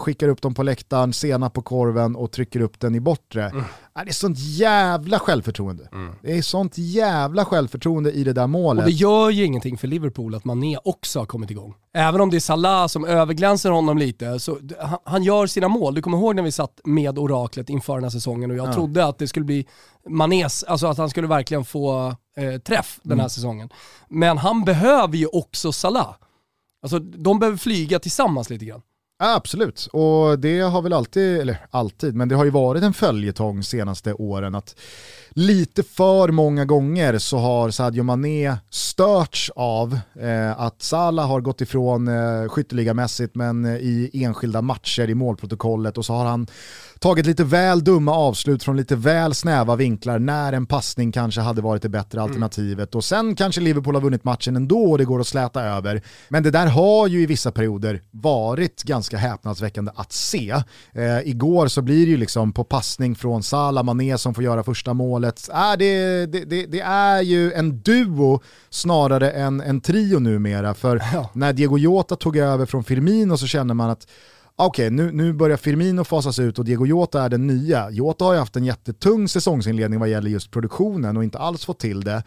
skickar 0.00 0.28
upp 0.28 0.42
dem 0.42 0.54
på 0.54 0.62
läktaren, 0.62 1.12
sena 1.12 1.50
på 1.50 1.62
korven 1.62 2.16
och 2.16 2.32
trycker 2.32 2.60
upp 2.60 2.80
den 2.80 2.94
i 2.94 3.00
bortre. 3.00 3.44
Mm. 3.48 3.64
Ja, 3.94 4.04
Det 4.04 4.10
är 4.10 4.12
sånt 4.12 4.38
jävla 4.38 5.18
självförtroende. 5.18 5.88
Det 6.22 6.38
är 6.38 6.42
sånt 6.42 6.72
jävla 6.76 7.44
självförtroende 7.44 8.12
i 8.12 8.24
det 8.24 8.32
där 8.32 8.46
målet. 8.46 8.84
Och 8.84 8.90
det 8.90 8.96
gör 8.96 9.30
ju 9.30 9.44
ingenting 9.44 9.78
för 9.78 9.88
Liverpool 9.88 10.34
att 10.34 10.44
Mané 10.44 10.78
också 10.84 11.18
har 11.18 11.26
kommit 11.26 11.50
igång. 11.50 11.74
Även 11.94 12.20
om 12.20 12.30
det 12.30 12.36
är 12.36 12.40
Salah 12.40 12.86
som 12.86 13.04
överglänser 13.04 13.70
honom 13.70 13.98
lite, 13.98 14.40
så 14.40 14.58
han, 15.04 15.22
gör 15.22 15.46
sina 15.46 15.68
mål. 15.68 15.94
Du 15.94 16.02
kommer 16.02 16.18
ihåg 16.18 16.36
när 16.36 16.42
vi 16.42 16.52
satt 16.52 16.80
med 16.84 17.18
oraklet 17.18 17.70
inför 17.70 17.94
den 17.94 18.02
här 18.02 18.10
säsongen 18.10 18.50
och 18.50 18.56
jag 18.56 18.74
trodde 18.74 19.06
att 19.06 19.18
det 19.18 19.28
skulle 19.28 19.44
bli 19.46 19.66
Manés, 20.08 20.64
alltså 20.64 20.86
att 20.86 20.98
han 20.98 21.10
skulle 21.10 21.26
verkligen 21.26 21.64
få 21.64 22.14
eh, 22.36 22.60
träff 22.60 23.00
den 23.02 23.20
här 23.20 23.28
säsongen. 23.28 23.68
Men 24.08 24.38
han 24.38 24.64
behöver 24.64 25.16
ju 25.16 25.26
också 25.26 25.72
Salah. 25.72 26.14
Alltså 26.82 26.98
de 26.98 27.38
behöver 27.38 27.58
flyga 27.58 27.98
tillsammans 27.98 28.50
lite 28.50 28.64
grann. 28.64 28.82
Ja, 29.22 29.34
absolut, 29.34 29.88
och 29.92 30.38
det 30.38 30.60
har 30.60 30.82
väl 30.82 30.92
alltid, 30.92 31.40
eller 31.40 31.66
alltid, 31.70 32.14
men 32.14 32.28
det 32.28 32.34
har 32.34 32.44
ju 32.44 32.50
varit 32.50 32.82
en 32.82 32.92
följetong 32.92 33.62
senaste 33.62 34.12
åren 34.14 34.54
att 34.54 34.76
lite 35.30 35.82
för 35.82 36.28
många 36.28 36.64
gånger 36.64 37.18
så 37.18 37.38
har 37.38 37.70
Sadio 37.70 38.02
Mané 38.02 38.56
störts 38.70 39.50
av 39.56 39.98
eh, 40.20 40.60
att 40.60 40.82
Salah 40.82 41.28
har 41.28 41.40
gått 41.40 41.60
ifrån 41.60 42.08
eh, 42.08 42.48
skytteligamässigt 42.48 43.34
men 43.34 43.64
eh, 43.64 43.74
i 43.74 44.10
enskilda 44.24 44.62
matcher 44.62 45.10
i 45.10 45.14
målprotokollet 45.14 45.98
och 45.98 46.04
så 46.04 46.12
har 46.12 46.24
han 46.24 46.46
tagit 46.98 47.26
lite 47.26 47.44
väl 47.44 47.84
dumma 47.84 48.12
avslut 48.12 48.62
från 48.62 48.76
lite 48.76 48.96
väl 48.96 49.34
snäva 49.34 49.76
vinklar 49.76 50.18
när 50.18 50.52
en 50.52 50.66
passning 50.66 51.12
kanske 51.12 51.40
hade 51.40 51.62
varit 51.62 51.82
det 51.82 51.88
bättre 51.88 52.22
alternativet 52.22 52.94
och 52.94 53.04
sen 53.04 53.34
kanske 53.34 53.60
Liverpool 53.60 53.94
har 53.94 54.02
vunnit 54.02 54.24
matchen 54.24 54.56
ändå 54.56 54.90
och 54.90 54.98
det 54.98 55.04
går 55.04 55.20
att 55.20 55.26
släta 55.26 55.62
över. 55.62 56.02
Men 56.28 56.42
det 56.42 56.50
där 56.50 56.66
har 56.66 57.06
ju 57.06 57.22
i 57.22 57.26
vissa 57.26 57.52
perioder 57.52 58.02
varit 58.10 58.82
ganska 58.82 59.10
ganska 59.10 59.28
häpnadsväckande 59.28 59.92
att 59.94 60.12
se. 60.12 60.50
Eh, 60.92 61.20
igår 61.24 61.68
så 61.68 61.82
blir 61.82 62.06
det 62.06 62.10
ju 62.10 62.16
liksom 62.16 62.52
på 62.52 62.64
passning 62.64 63.14
från 63.14 63.42
Salah, 63.42 63.84
Mané 63.84 64.18
som 64.18 64.34
får 64.34 64.44
göra 64.44 64.62
första 64.62 64.94
målet. 64.94 65.19
Äh, 65.28 65.72
det, 65.78 66.26
det, 66.26 66.66
det, 66.66 66.80
är 66.80 67.22
ju 67.22 67.52
en 67.52 67.80
duo 67.82 68.40
snarare 68.70 69.30
än 69.30 69.60
en 69.60 69.80
trio 69.80 70.18
numera. 70.18 70.74
För 70.74 71.02
Ja. 71.12 71.30
när 71.32 71.52
Diego 71.52 71.78
Jota 71.78 72.16
tog 72.16 72.36
över 72.36 72.66
från 72.66 72.84
Firmino 72.84 73.36
så 73.36 73.46
känner 73.46 73.74
man 73.74 73.90
att 73.90 74.06
okej, 74.56 74.90
nu, 74.90 75.12
nu 75.12 75.32
börjar 75.32 75.56
Firmino 75.56 76.04
fasas 76.04 76.38
ut 76.38 76.58
och 76.58 76.64
Diego 76.64 76.86
Jota 76.86 77.22
är 77.22 77.28
den 77.28 77.46
nya. 77.46 77.90
Jota 77.90 78.24
har 78.24 78.32
ju 78.32 78.38
haft 78.38 78.56
en 78.56 78.64
jättetung 78.64 79.28
säsongsinledning 79.28 80.00
vad 80.00 80.08
gäller 80.08 80.30
just 80.30 80.50
produktionen 80.50 81.16
och 81.16 81.24
inte 81.24 81.38
alls 81.38 81.64
fått 81.64 81.78
till 81.78 82.00
det. 82.00 82.22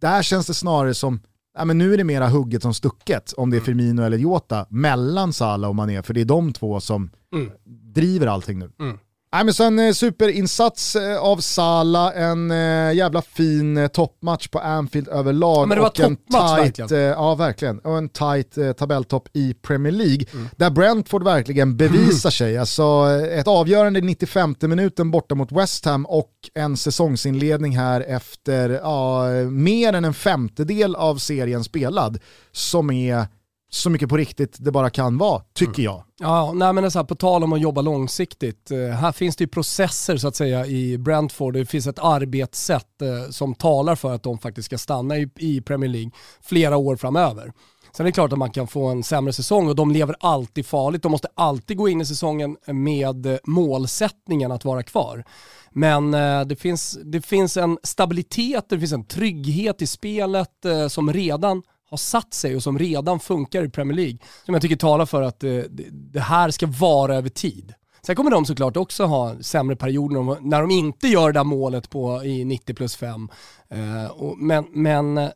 Där 0.00 0.22
känns 0.22 0.46
det 0.46 0.54
snarare 0.54 0.94
som, 0.94 1.20
ja, 1.58 1.64
men 1.64 1.78
nu 1.78 1.92
är 1.94 1.98
det 1.98 2.04
mera 2.04 2.28
hugget 2.28 2.62
som 2.62 2.74
stucket 2.74 3.32
om 3.32 3.50
det 3.50 3.56
är 3.56 3.60
Firmino 3.60 4.02
eller 4.02 4.18
Jota 4.18 4.66
mellan 4.70 5.32
Salah 5.32 5.68
och 5.70 5.76
Mané, 5.76 6.02
för 6.02 6.14
det 6.14 6.20
är 6.20 6.24
de 6.24 6.52
två 6.52 6.80
som 6.80 7.10
Mm. 7.32 7.50
driver 7.94 8.26
allting 8.26 8.58
nu. 8.58 8.70
Mm. 8.80 8.98
Nej, 9.32 9.44
men 9.44 9.54
så 9.54 9.64
en 9.64 9.78
eh, 9.78 9.92
superinsats 9.92 10.96
eh, 10.96 11.18
av 11.18 11.36
Salah, 11.36 12.12
en 12.16 12.50
eh, 12.50 12.92
jävla 12.92 13.22
fin 13.22 13.88
toppmatch 13.92 14.48
på 14.48 14.58
Anfield 14.58 15.08
överlag. 15.08 15.62
Ja, 15.62 15.66
men 15.66 15.76
det 15.76 15.82
var 15.82 15.88
och 15.88 16.00
en 16.00 16.16
tight, 16.16 16.78
verkligen. 16.78 17.02
Ja, 17.02 17.34
verkligen. 17.34 17.78
Och 17.78 17.98
en 17.98 18.08
tight 18.08 18.58
eh, 18.58 18.72
tabelltopp 18.72 19.28
i 19.32 19.54
Premier 19.54 19.92
League. 19.92 20.24
Mm. 20.32 20.48
Där 20.56 20.70
Brentford 20.70 21.24
verkligen 21.24 21.76
bevisar 21.76 22.30
sig. 22.40 22.58
Alltså 22.58 23.08
ett 23.30 23.48
avgörande 23.48 23.98
i 23.98 24.02
95 24.02 24.54
minuten 24.60 25.10
borta 25.10 25.34
mot 25.34 25.52
West 25.52 25.84
Ham 25.84 26.06
och 26.06 26.32
en 26.54 26.76
säsongsinledning 26.76 27.76
här 27.76 28.00
efter 28.00 28.70
ja, 28.70 29.28
mer 29.50 29.92
än 29.92 30.04
en 30.04 30.14
femtedel 30.14 30.96
av 30.96 31.16
serien 31.16 31.64
spelad. 31.64 32.18
Som 32.52 32.90
är 32.90 33.26
så 33.70 33.90
mycket 33.90 34.08
på 34.08 34.16
riktigt 34.16 34.56
det 34.58 34.70
bara 34.70 34.90
kan 34.90 35.18
vara, 35.18 35.42
tycker 35.54 35.82
jag. 35.82 36.04
Ja, 36.18 36.52
nej 36.52 36.72
men 36.72 36.82
det 36.82 36.88
är 36.88 36.90
så 36.90 36.98
här, 36.98 37.06
på 37.06 37.14
tal 37.14 37.44
om 37.44 37.52
att 37.52 37.60
jobba 37.60 37.80
långsiktigt. 37.80 38.70
Eh, 38.70 38.78
här 38.78 39.12
finns 39.12 39.36
det 39.36 39.44
ju 39.44 39.48
processer 39.48 40.16
så 40.16 40.28
att 40.28 40.36
säga 40.36 40.66
i 40.66 40.98
Brentford. 40.98 41.54
Det 41.54 41.66
finns 41.66 41.86
ett 41.86 41.98
arbetssätt 41.98 43.02
eh, 43.02 43.30
som 43.30 43.54
talar 43.54 43.94
för 43.94 44.14
att 44.14 44.22
de 44.22 44.38
faktiskt 44.38 44.66
ska 44.66 44.78
stanna 44.78 45.16
i, 45.16 45.60
Premier 45.60 45.90
League 45.90 46.10
flera 46.40 46.76
år 46.76 46.96
framöver. 46.96 47.52
Sen 47.92 48.06
är 48.06 48.08
det 48.08 48.12
klart 48.12 48.32
att 48.32 48.38
man 48.38 48.50
kan 48.50 48.66
få 48.66 48.86
en 48.86 49.02
sämre 49.02 49.32
säsong 49.32 49.68
och 49.68 49.76
de 49.76 49.90
lever 49.90 50.16
alltid 50.20 50.66
farligt. 50.66 51.02
De 51.02 51.12
måste 51.12 51.28
alltid 51.34 51.76
gå 51.76 51.88
in 51.88 52.00
i 52.00 52.06
säsongen 52.06 52.56
med 52.66 53.26
eh, 53.26 53.38
målsättningen 53.44 54.52
att 54.52 54.64
vara 54.64 54.82
kvar. 54.82 55.24
Men 55.72 56.10
det, 56.48 56.56
finns, 56.60 56.98
det 57.04 57.20
finns 57.20 57.56
en 57.56 57.78
stabilitet, 57.82 58.64
det 58.68 58.78
finns 58.78 58.92
en 58.92 59.04
trygghet 59.04 59.82
i 59.82 59.86
spelet 59.86 60.50
som 60.88 61.12
redan 61.12 61.62
har 61.90 61.96
satt 61.96 62.34
sig 62.34 62.56
och 62.56 62.62
som 62.62 62.78
redan 62.78 63.20
funkar 63.20 63.64
i 63.64 63.68
Premier 63.68 63.96
League. 63.96 64.18
Som 64.44 64.54
jag 64.54 64.62
tycker 64.62 64.76
talar 64.76 65.06
för 65.06 65.22
att 65.22 65.44
eh, 65.44 65.50
det, 65.50 65.86
det 65.90 66.20
här 66.20 66.50
ska 66.50 66.66
vara 66.66 67.14
över 67.16 67.28
tid. 67.28 67.74
Sen 68.02 68.16
kommer 68.16 68.30
de 68.30 68.44
såklart 68.44 68.76
också 68.76 69.04
ha 69.04 69.34
sämre 69.40 69.76
perioder 69.76 70.40
när 70.40 70.60
de- 70.60 70.70
inte 70.70 71.08
gör 71.08 71.26
det 71.32 71.38
där 71.38 71.44
målet 71.44 71.90
på, 71.90 72.24
i 72.24 72.44
90 72.44 72.74
plus 72.74 72.96
5. 72.96 73.28
Eh, 73.68 74.34
men 74.36 74.66
men 74.72 75.18
eh, 75.18 75.28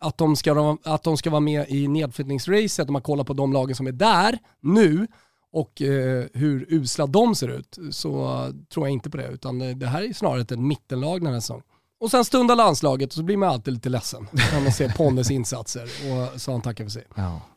att, 0.00 0.18
de 0.18 0.36
ska, 0.36 0.76
att 0.84 1.02
de 1.02 1.16
ska 1.16 1.30
vara 1.30 1.40
med 1.40 1.66
i 1.68 1.88
nedflyttningsracet, 1.88 2.88
om 2.88 2.92
man 2.92 3.02
kollar 3.02 3.24
på 3.24 3.32
de 3.32 3.52
lagen 3.52 3.76
som 3.76 3.86
är 3.86 3.92
där 3.92 4.38
nu 4.60 5.06
och 5.52 5.82
eh, 5.82 6.24
hur 6.32 6.66
usla 6.68 7.06
de 7.06 7.34
ser 7.34 7.48
ut, 7.48 7.78
så 7.90 8.46
tror 8.72 8.86
jag 8.86 8.92
inte 8.92 9.10
på 9.10 9.16
det. 9.16 9.28
Utan 9.28 9.58
det, 9.58 9.74
det 9.74 9.86
här 9.86 10.02
är 10.02 10.12
snarare 10.12 10.40
ett 10.40 10.58
mittenlag 10.58 11.20
den 11.24 11.32
här 11.32 11.40
säsongen. 11.40 11.64
Och 12.00 12.10
sen 12.10 12.24
stundar 12.24 12.56
landslaget 12.56 13.08
och 13.08 13.14
så 13.14 13.22
blir 13.22 13.36
man 13.36 13.48
alltid 13.48 13.74
lite 13.74 13.88
ledsen 13.88 14.26
när 14.32 14.60
man 14.62 14.72
ser 14.72 14.88
Ponnes 14.88 15.30
insatser 15.30 15.82
och 15.82 16.40
så 16.40 16.52
han 16.52 16.60
tackar 16.62 16.84
för 16.84 16.90
sig. 16.90 17.04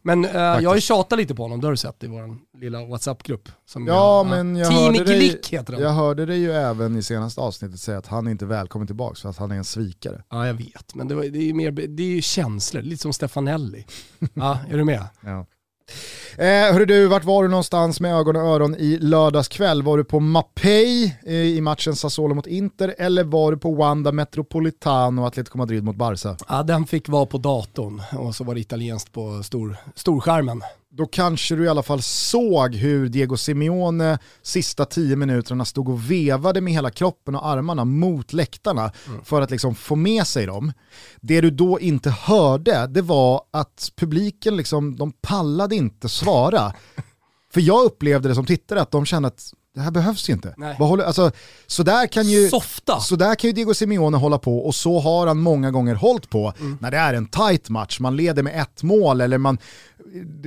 Men 0.01 0.25
eh, 0.25 0.31
jag 0.35 0.69
har 0.69 0.75
ju 0.75 0.81
tjatat 0.81 1.19
lite 1.19 1.35
på 1.35 1.43
honom, 1.43 1.61
det 1.61 1.67
har 1.67 1.71
du 1.71 1.77
sett 1.77 2.03
i 2.03 2.07
vår 2.07 2.37
lilla 2.57 2.85
WhatsApp-grupp. 2.85 3.49
Ja, 3.87 4.17
jag- 4.17 4.25
men 4.27 4.55
jag 4.55 4.69
Team 4.69 4.83
hörde, 4.83 5.03
dig, 5.03 5.41
heter 5.49 5.73
den. 5.73 5.81
jag 5.81 5.89
hörde 5.89 6.25
dig 6.25 6.39
ju 6.39 6.51
även 6.51 6.97
i 6.97 7.03
senaste 7.03 7.41
avsnittet 7.41 7.79
säga 7.79 7.97
att 7.97 8.07
han 8.07 8.27
är 8.27 8.31
inte 8.31 8.45
är 8.45 8.47
välkommen 8.47 8.87
tillbaka 8.87 9.15
för 9.15 9.29
att 9.29 9.37
han 9.37 9.51
är 9.51 9.55
en 9.55 9.63
svikare. 9.65 10.23
Ja, 10.29 10.47
jag 10.47 10.53
vet. 10.53 10.95
Men 10.95 11.07
det, 11.07 11.15
var, 11.15 11.23
det 11.23 11.39
är 11.39 11.43
ju 11.43 11.53
mer, 11.53 11.71
det 11.71 12.03
är 12.03 12.07
ju 12.15 12.21
känslor, 12.21 12.81
lite 12.81 13.01
som 13.01 13.13
Stefanelli. 13.13 13.85
Ja, 14.33 14.59
är 14.69 14.77
du 14.77 14.83
med? 14.83 15.03
Ja. 15.21 15.45
Eh, 16.37 16.73
hörru 16.73 16.85
du, 16.85 17.07
vart 17.07 17.23
var 17.23 17.43
du 17.43 17.49
någonstans 17.49 17.99
med 17.99 18.15
ögon 18.15 18.35
och 18.35 18.41
öron 18.41 18.75
i 18.75 18.97
lördags 18.97 19.47
kväll? 19.47 19.83
Var 19.83 19.97
du 19.97 20.03
på 20.03 20.19
Mapei 20.19 21.17
eh, 21.25 21.33
i 21.33 21.61
matchen 21.61 21.95
Sassuolo 21.95 22.35
mot 22.35 22.47
Inter 22.47 22.95
eller 22.97 23.23
var 23.23 23.51
du 23.51 23.57
på 23.57 23.75
Wanda 23.75 24.11
Metropolitano 24.11 25.21
och 25.21 25.27
Atletico 25.27 25.57
Madrid 25.57 25.83
mot 25.83 25.95
Barca? 25.95 26.37
Ja, 26.47 26.63
den 26.63 26.85
fick 26.85 27.09
vara 27.09 27.25
på 27.25 27.37
datorn 27.37 28.01
och 28.17 28.35
så 28.35 28.43
var 28.43 28.53
det 28.53 28.59
italienskt 28.59 29.11
på 29.11 29.43
stor, 29.43 29.77
storskärmen. 29.95 30.63
Då 30.97 31.05
kanske 31.05 31.55
du 31.55 31.65
i 31.65 31.67
alla 31.67 31.83
fall 31.83 32.01
såg 32.01 32.75
hur 32.75 33.09
Diego 33.09 33.37
Simeone 33.37 34.19
sista 34.41 34.85
tio 34.85 35.15
minuterna 35.15 35.65
stod 35.65 35.89
och 35.89 36.11
vevade 36.11 36.61
med 36.61 36.73
hela 36.73 36.89
kroppen 36.89 37.35
och 37.35 37.47
armarna 37.47 37.85
mot 37.85 38.33
läktarna 38.33 38.91
för 39.23 39.41
att 39.41 39.51
liksom 39.51 39.75
få 39.75 39.95
med 39.95 40.27
sig 40.27 40.45
dem. 40.45 40.73
Det 41.21 41.41
du 41.41 41.51
då 41.51 41.79
inte 41.79 42.09
hörde, 42.09 42.87
det 42.87 43.01
var 43.01 43.41
att 43.51 43.91
publiken 43.95 44.57
liksom, 44.57 44.95
de 44.95 45.11
pallade 45.11 45.75
inte 45.75 46.09
svara. 46.09 46.73
För 47.53 47.61
jag 47.61 47.85
upplevde 47.85 48.29
det 48.29 48.35
som 48.35 48.45
tittare 48.45 48.81
att 48.81 48.91
de 48.91 49.05
kände 49.05 49.27
att 49.27 49.53
det 49.77 49.83
här 49.83 49.91
behövs 49.91 50.29
ju 50.29 50.33
inte. 50.33 50.53
Nej. 50.57 50.75
Vad 50.79 50.89
håller, 50.89 51.03
alltså, 51.03 51.31
så 51.67 51.83
där 51.83 52.07
kan 52.07 52.27
ju... 52.27 52.49
Softa! 52.49 52.99
Så 52.99 53.15
där 53.15 53.35
kan 53.35 53.47
ju 53.47 53.53
Diego 53.53 53.73
Simeone 53.73 54.17
hålla 54.17 54.37
på 54.37 54.59
och 54.59 54.75
så 54.75 54.99
har 54.99 55.27
han 55.27 55.37
många 55.37 55.71
gånger 55.71 55.95
hållit 55.95 56.29
på 56.29 56.53
när 56.79 56.91
det 56.91 56.97
är 56.97 57.13
en 57.13 57.27
tight 57.27 57.69
match, 57.69 57.99
man 57.99 58.15
leder 58.15 58.43
med 58.43 58.61
ett 58.61 58.83
mål 58.83 59.21
eller 59.21 59.37
man, 59.37 59.57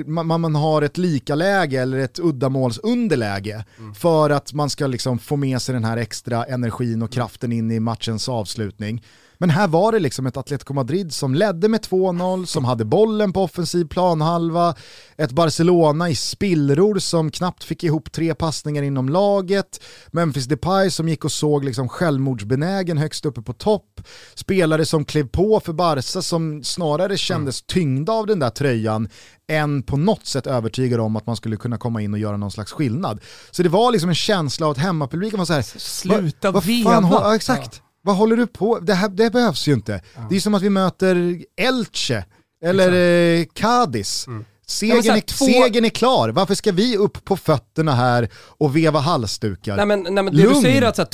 man, 0.06 0.40
man 0.40 0.54
har 0.54 0.82
ett 0.82 0.98
likaläge 0.98 1.80
eller 1.80 1.98
ett 1.98 2.18
uddamålsunderläge 2.18 3.64
för 3.94 4.30
att 4.30 4.52
man 4.52 4.70
ska 4.70 4.86
liksom 4.86 5.18
få 5.18 5.36
med 5.36 5.62
sig 5.62 5.72
den 5.72 5.84
här 5.84 5.96
extra 5.96 6.44
energin 6.44 7.02
och 7.02 7.12
kraften 7.12 7.52
in 7.52 7.70
i 7.70 7.80
matchens 7.80 8.28
avslutning. 8.28 9.02
Men 9.42 9.50
här 9.50 9.68
var 9.68 9.92
det 9.92 9.98
liksom 9.98 10.26
ett 10.26 10.36
Atletico 10.36 10.74
Madrid 10.74 11.12
som 11.14 11.34
ledde 11.34 11.68
med 11.68 11.80
2-0, 11.80 12.44
som 12.44 12.64
hade 12.64 12.84
bollen 12.84 13.32
på 13.32 13.42
offensiv 13.42 13.84
planhalva, 13.84 14.74
ett 15.16 15.32
Barcelona 15.32 16.10
i 16.10 16.14
spillror 16.16 16.98
som 16.98 17.30
knappt 17.30 17.64
fick 17.64 17.84
ihop 17.84 18.12
tre 18.12 18.34
passningar 18.34 18.82
inom 18.82 19.08
laget, 19.08 19.80
Memphis 20.10 20.44
Depay 20.44 20.90
som 20.90 21.08
gick 21.08 21.24
och 21.24 21.32
såg 21.32 21.64
liksom 21.64 21.88
självmordsbenägen 21.88 22.98
högst 22.98 23.26
uppe 23.26 23.42
på 23.42 23.52
topp, 23.52 24.00
spelare 24.34 24.86
som 24.86 25.04
klev 25.04 25.28
på 25.28 25.60
för 25.60 25.72
Barca 25.72 26.22
som 26.22 26.64
snarare 26.64 27.16
kändes 27.16 27.62
tyngda 27.62 28.12
av 28.12 28.26
den 28.26 28.38
där 28.38 28.50
tröjan 28.50 29.08
än 29.48 29.82
på 29.82 29.96
något 29.96 30.26
sätt 30.26 30.46
övertygade 30.46 31.02
om 31.02 31.16
att 31.16 31.26
man 31.26 31.36
skulle 31.36 31.56
kunna 31.56 31.78
komma 31.78 32.02
in 32.02 32.12
och 32.14 32.18
göra 32.20 32.36
någon 32.36 32.50
slags 32.50 32.72
skillnad. 32.72 33.20
Så 33.50 33.62
det 33.62 33.68
var 33.68 33.92
liksom 33.92 34.08
en 34.08 34.14
känsla 34.14 34.66
av 34.66 34.72
att 34.72 34.78
hemmapubliken 34.78 35.38
var 35.38 35.46
så 35.46 35.52
här, 35.52 35.62
Sluta 35.62 36.50
vad, 36.50 36.54
vad 36.54 36.64
veva. 36.64 36.90
fan, 36.90 37.04
hå- 37.04 37.20
ja, 37.22 37.34
exakt. 37.34 37.82
Vad 38.02 38.16
håller 38.16 38.36
du 38.36 38.46
på 38.46 38.78
Det 38.78 38.94
här 38.94 39.08
det 39.08 39.30
behövs 39.30 39.68
ju 39.68 39.72
inte. 39.72 40.02
Det 40.30 40.36
är 40.36 40.40
som 40.40 40.54
att 40.54 40.62
vi 40.62 40.70
möter 40.70 41.44
Elche 41.60 42.24
eller 42.64 42.92
eh, 43.40 43.44
Cadiz. 43.54 44.24
Ja, 44.26 44.32
men 44.32 44.44
Segern, 44.66 45.02
här, 45.10 45.16
är, 45.16 45.20
två- 45.20 45.44
segern 45.44 45.84
är 45.84 45.88
klar, 45.88 46.28
varför 46.28 46.54
ska 46.54 46.72
vi 46.72 46.96
upp 46.96 47.24
på 47.24 47.36
fötterna 47.36 47.92
här 47.94 48.28
och 48.34 48.76
veva 48.76 49.00
halsdukar? 49.00 49.76
Nej 49.76 49.86
men, 49.86 50.02
nej, 50.02 50.12
men 50.12 50.26
det 50.26 50.42
Lugn. 50.42 50.54
du 50.54 50.60
säger 50.60 50.82
är 50.82 50.86
att 50.86 50.96
så 50.96 51.02
här, 51.02 51.08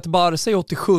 2-1 0.00 0.08
Barca 0.08 0.50
i 0.50 0.54
87 0.54 0.92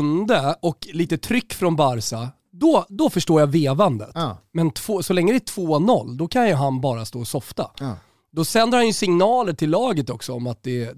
och 0.61 0.87
lite 0.93 1.17
tryck 1.17 1.53
från 1.53 1.75
Barca, 1.75 2.29
då, 2.51 2.85
då 2.89 3.09
förstår 3.09 3.39
jag 3.39 3.47
vevandet. 3.47 4.09
Ja. 4.13 4.37
Men 4.53 4.71
två, 4.71 5.03
så 5.03 5.13
länge 5.13 5.33
det 5.33 5.37
är 5.37 5.61
2-0, 5.61 6.17
då 6.17 6.27
kan 6.27 6.47
ju 6.47 6.53
han 6.53 6.81
bara 6.81 7.05
stå 7.05 7.19
och 7.19 7.27
softa. 7.27 7.71
Ja. 7.79 7.95
Då 8.31 8.45
sänder 8.45 8.77
han 8.77 8.87
ju 8.87 8.93
signaler 8.93 9.53
till 9.53 9.69
laget 9.69 10.09
också 10.09 10.33
om 10.33 10.47
att 10.47 10.63
det, 10.63 10.93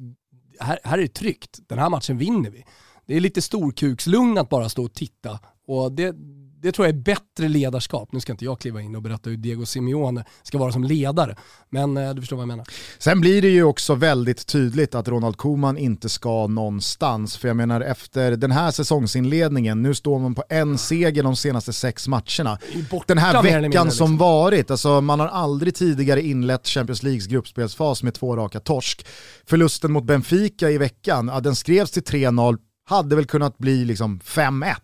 här, 0.59 0.79
här 0.83 0.97
är 0.97 1.01
det 1.01 1.13
tryggt, 1.13 1.59
den 1.69 1.79
här 1.79 1.89
matchen 1.89 2.17
vinner 2.17 2.49
vi. 2.49 2.65
Det 3.07 3.15
är 3.15 3.19
lite 3.19 3.41
storkukslugn 3.41 4.37
att 4.37 4.49
bara 4.49 4.69
stå 4.69 4.85
och 4.85 4.93
titta. 4.93 5.39
Och 5.67 5.91
det, 5.91 6.15
det 6.61 6.71
tror 6.71 6.87
jag 6.87 6.95
är 6.95 6.99
bättre 6.99 7.47
ledarskap. 7.47 8.09
Nu 8.11 8.19
ska 8.19 8.31
inte 8.31 8.45
jag 8.45 8.59
kliva 8.59 8.81
in 8.81 8.95
och 8.95 9.01
berätta 9.01 9.29
hur 9.29 9.37
Diego 9.37 9.65
Simeone 9.65 10.25
ska 10.43 10.57
vara 10.57 10.71
som 10.71 10.83
ledare. 10.83 11.35
Men 11.69 11.97
eh, 11.97 12.13
du 12.13 12.21
förstår 12.21 12.37
vad 12.37 12.43
jag 12.43 12.47
menar. 12.47 12.65
Sen 12.97 13.21
blir 13.21 13.41
det 13.41 13.49
ju 13.49 13.63
också 13.63 13.95
väldigt 13.95 14.47
tydligt 14.47 14.95
att 14.95 15.07
Ronald 15.07 15.37
Koeman 15.37 15.77
inte 15.77 16.09
ska 16.09 16.47
någonstans. 16.47 17.37
För 17.37 17.47
jag 17.47 17.57
menar 17.57 17.81
efter 17.81 18.31
den 18.31 18.51
här 18.51 18.71
säsongsinledningen, 18.71 19.81
nu 19.81 19.93
står 19.93 20.19
man 20.19 20.35
på 20.35 20.43
en 20.49 20.77
seger 20.77 21.23
de 21.23 21.35
senaste 21.35 21.73
sex 21.73 22.07
matcherna. 22.07 22.59
Den 23.07 23.17
här 23.17 23.43
veckan 23.43 23.61
mindre, 23.61 23.79
som 23.79 23.87
liksom. 23.87 24.17
varit, 24.17 24.71
alltså 24.71 25.01
man 25.01 25.19
har 25.19 25.27
aldrig 25.27 25.75
tidigare 25.75 26.21
inlett 26.21 26.67
Champions 26.67 27.03
Leagues 27.03 27.27
gruppspelsfas 27.27 28.03
med 28.03 28.13
två 28.13 28.35
raka 28.35 28.59
torsk. 28.59 29.05
Förlusten 29.45 29.91
mot 29.91 30.03
Benfica 30.03 30.69
i 30.69 30.77
veckan, 30.77 31.27
ja, 31.33 31.39
den 31.39 31.55
skrevs 31.55 31.91
till 31.91 32.03
3-0 32.03 32.57
hade 32.87 33.15
väl 33.15 33.25
kunnat 33.25 33.57
bli 33.57 33.85
liksom 33.85 34.19
5-1 34.19 34.75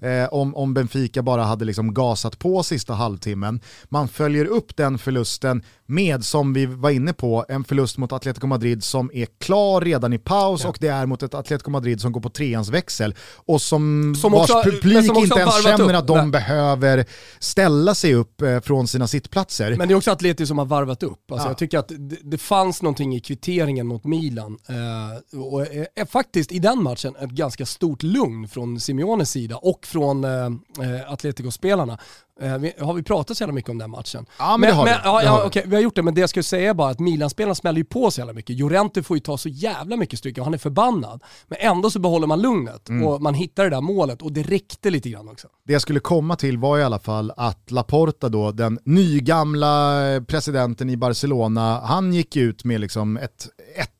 eh, 0.00 0.28
om, 0.34 0.54
om 0.56 0.74
Benfica 0.74 1.22
bara 1.22 1.44
hade 1.44 1.64
liksom 1.64 1.94
gasat 1.94 2.38
på 2.38 2.62
sista 2.62 2.92
halvtimmen. 2.94 3.60
Man 3.88 4.08
följer 4.08 4.44
upp 4.44 4.76
den 4.76 4.98
förlusten 4.98 5.62
med, 5.86 6.24
som 6.24 6.52
vi 6.52 6.66
var 6.66 6.90
inne 6.90 7.12
på, 7.12 7.44
en 7.48 7.64
förlust 7.64 7.98
mot 7.98 8.12
Atletico 8.12 8.46
Madrid 8.46 8.84
som 8.84 9.10
är 9.14 9.26
klar 9.40 9.80
redan 9.80 10.12
i 10.12 10.18
paus 10.18 10.60
Ja. 10.62 10.68
och 10.68 10.76
det 10.80 10.88
är 10.88 11.06
mot 11.06 11.22
ett 11.22 11.34
Atletico 11.34 11.70
Madrid 11.70 12.00
som 12.00 12.12
går 12.12 12.20
på 12.20 12.30
treans 12.30 12.68
växel 12.68 13.14
och 13.36 13.62
som, 13.62 14.14
Som 14.20 14.32
vars 14.32 14.50
också- 14.50 14.62
men 14.64 14.72
publik 14.74 15.06
som 15.06 15.16
inte 15.16 15.38
ens 15.40 15.62
känner 15.62 15.84
upp. 15.84 15.96
att 15.96 16.06
de 16.06 16.18
Nej. 16.18 16.30
behöver 16.30 17.04
ställa 17.38 17.94
sig 17.94 18.14
upp 18.14 18.42
eh, 18.42 18.60
från 18.60 18.88
sina 18.88 19.06
sittplatser. 19.06 19.76
Men 19.76 19.88
det 19.88 19.94
är 19.94 19.96
också 19.96 20.10
Atleti 20.10 20.46
som 20.46 20.58
har 20.58 20.64
varvat 20.64 21.02
upp. 21.02 21.32
Alltså 21.32 21.46
Ja. 21.46 21.50
Jag 21.50 21.58
tycker 21.58 21.78
att 21.78 21.88
det, 21.88 22.16
det 22.22 22.38
fanns 22.38 22.82
någonting 22.82 23.14
i 23.16 23.20
kvitteringen 23.20 23.86
mot 23.86 24.04
Milan. 24.04 24.58
Eh, 24.68 25.38
och 25.40 25.60
är 25.96 26.06
faktiskt 26.06 26.52
i 26.52 26.58
den 26.58 26.82
matchen 26.82 27.16
ett 27.16 27.30
ganska 27.44 27.66
stort 27.66 28.02
lugn 28.02 28.48
från 28.48 28.80
Simeones 28.80 29.30
sida 29.30 29.56
och 29.56 29.86
från 29.86 30.24
eh, 30.24 30.46
eh 30.80 31.12
Atletico-spelarna. 31.12 31.98
Eh, 32.40 32.86
har 32.86 32.94
vi 32.94 33.02
pratat 33.02 33.36
så 33.36 33.42
jävla 33.42 33.52
mycket 33.54 33.70
om 33.70 33.78
den 33.78 33.90
matchen? 33.90 34.26
Ja, 34.38 34.56
men 34.56 34.68
det 34.68 34.74
har 34.76 34.84
vi. 34.84 34.90
Ja, 34.90 35.10
har 35.10 35.22
ja, 35.22 35.42
okej, 35.46 35.62
vi 35.66 35.74
har 35.76 35.82
gjort 35.82 35.94
det, 35.94 36.02
men 36.02 36.14
det 36.14 36.20
jag 36.20 36.30
skulle 36.30 36.42
säga 36.42 36.70
är 36.70 36.74
bara 36.74 36.90
att 36.90 36.98
Milan-spelarna 37.00 37.54
smäller 37.54 37.78
ju 37.78 37.84
på 37.84 38.10
så 38.10 38.20
jävla 38.20 38.32
mycket. 38.32 38.56
Llorente 38.58 39.02
får 39.02 39.16
ju 39.16 39.20
ta 39.20 39.38
så 39.38 39.48
jävla 39.48 39.96
mycket 39.96 40.18
stryk 40.18 40.38
och 40.38 40.44
han 40.44 40.54
är 40.54 40.58
förbannad. 40.58 41.22
Men 41.48 41.58
ändå 41.60 41.90
så 41.90 41.98
behåller 41.98 42.26
man 42.26 42.42
lugnet 42.42 42.88
Mm. 42.88 43.06
och 43.06 43.22
man 43.22 43.34
hittar 43.34 43.64
det 43.64 43.70
där 43.70 43.80
målet 43.80 44.22
och 44.22 44.32
det 44.32 44.42
räckte 44.42 44.90
lite 44.90 45.10
grann 45.10 45.28
också. 45.28 45.48
Det 45.66 45.72
jag 45.72 45.82
skulle 45.82 46.00
komma 46.00 46.36
till 46.36 46.58
var 46.58 46.78
i 46.78 46.82
alla 46.82 46.98
fall 46.98 47.32
att 47.36 47.70
Laporta 47.70 48.28
då, 48.28 48.50
den 48.52 48.78
nygamla 48.84 50.00
presidenten 50.26 50.90
i 50.90 50.96
Barcelona, 50.96 51.80
han 51.84 52.12
gick 52.12 52.36
ut 52.36 52.64
med 52.64 52.80
liksom 52.80 53.16
ett 53.16 53.48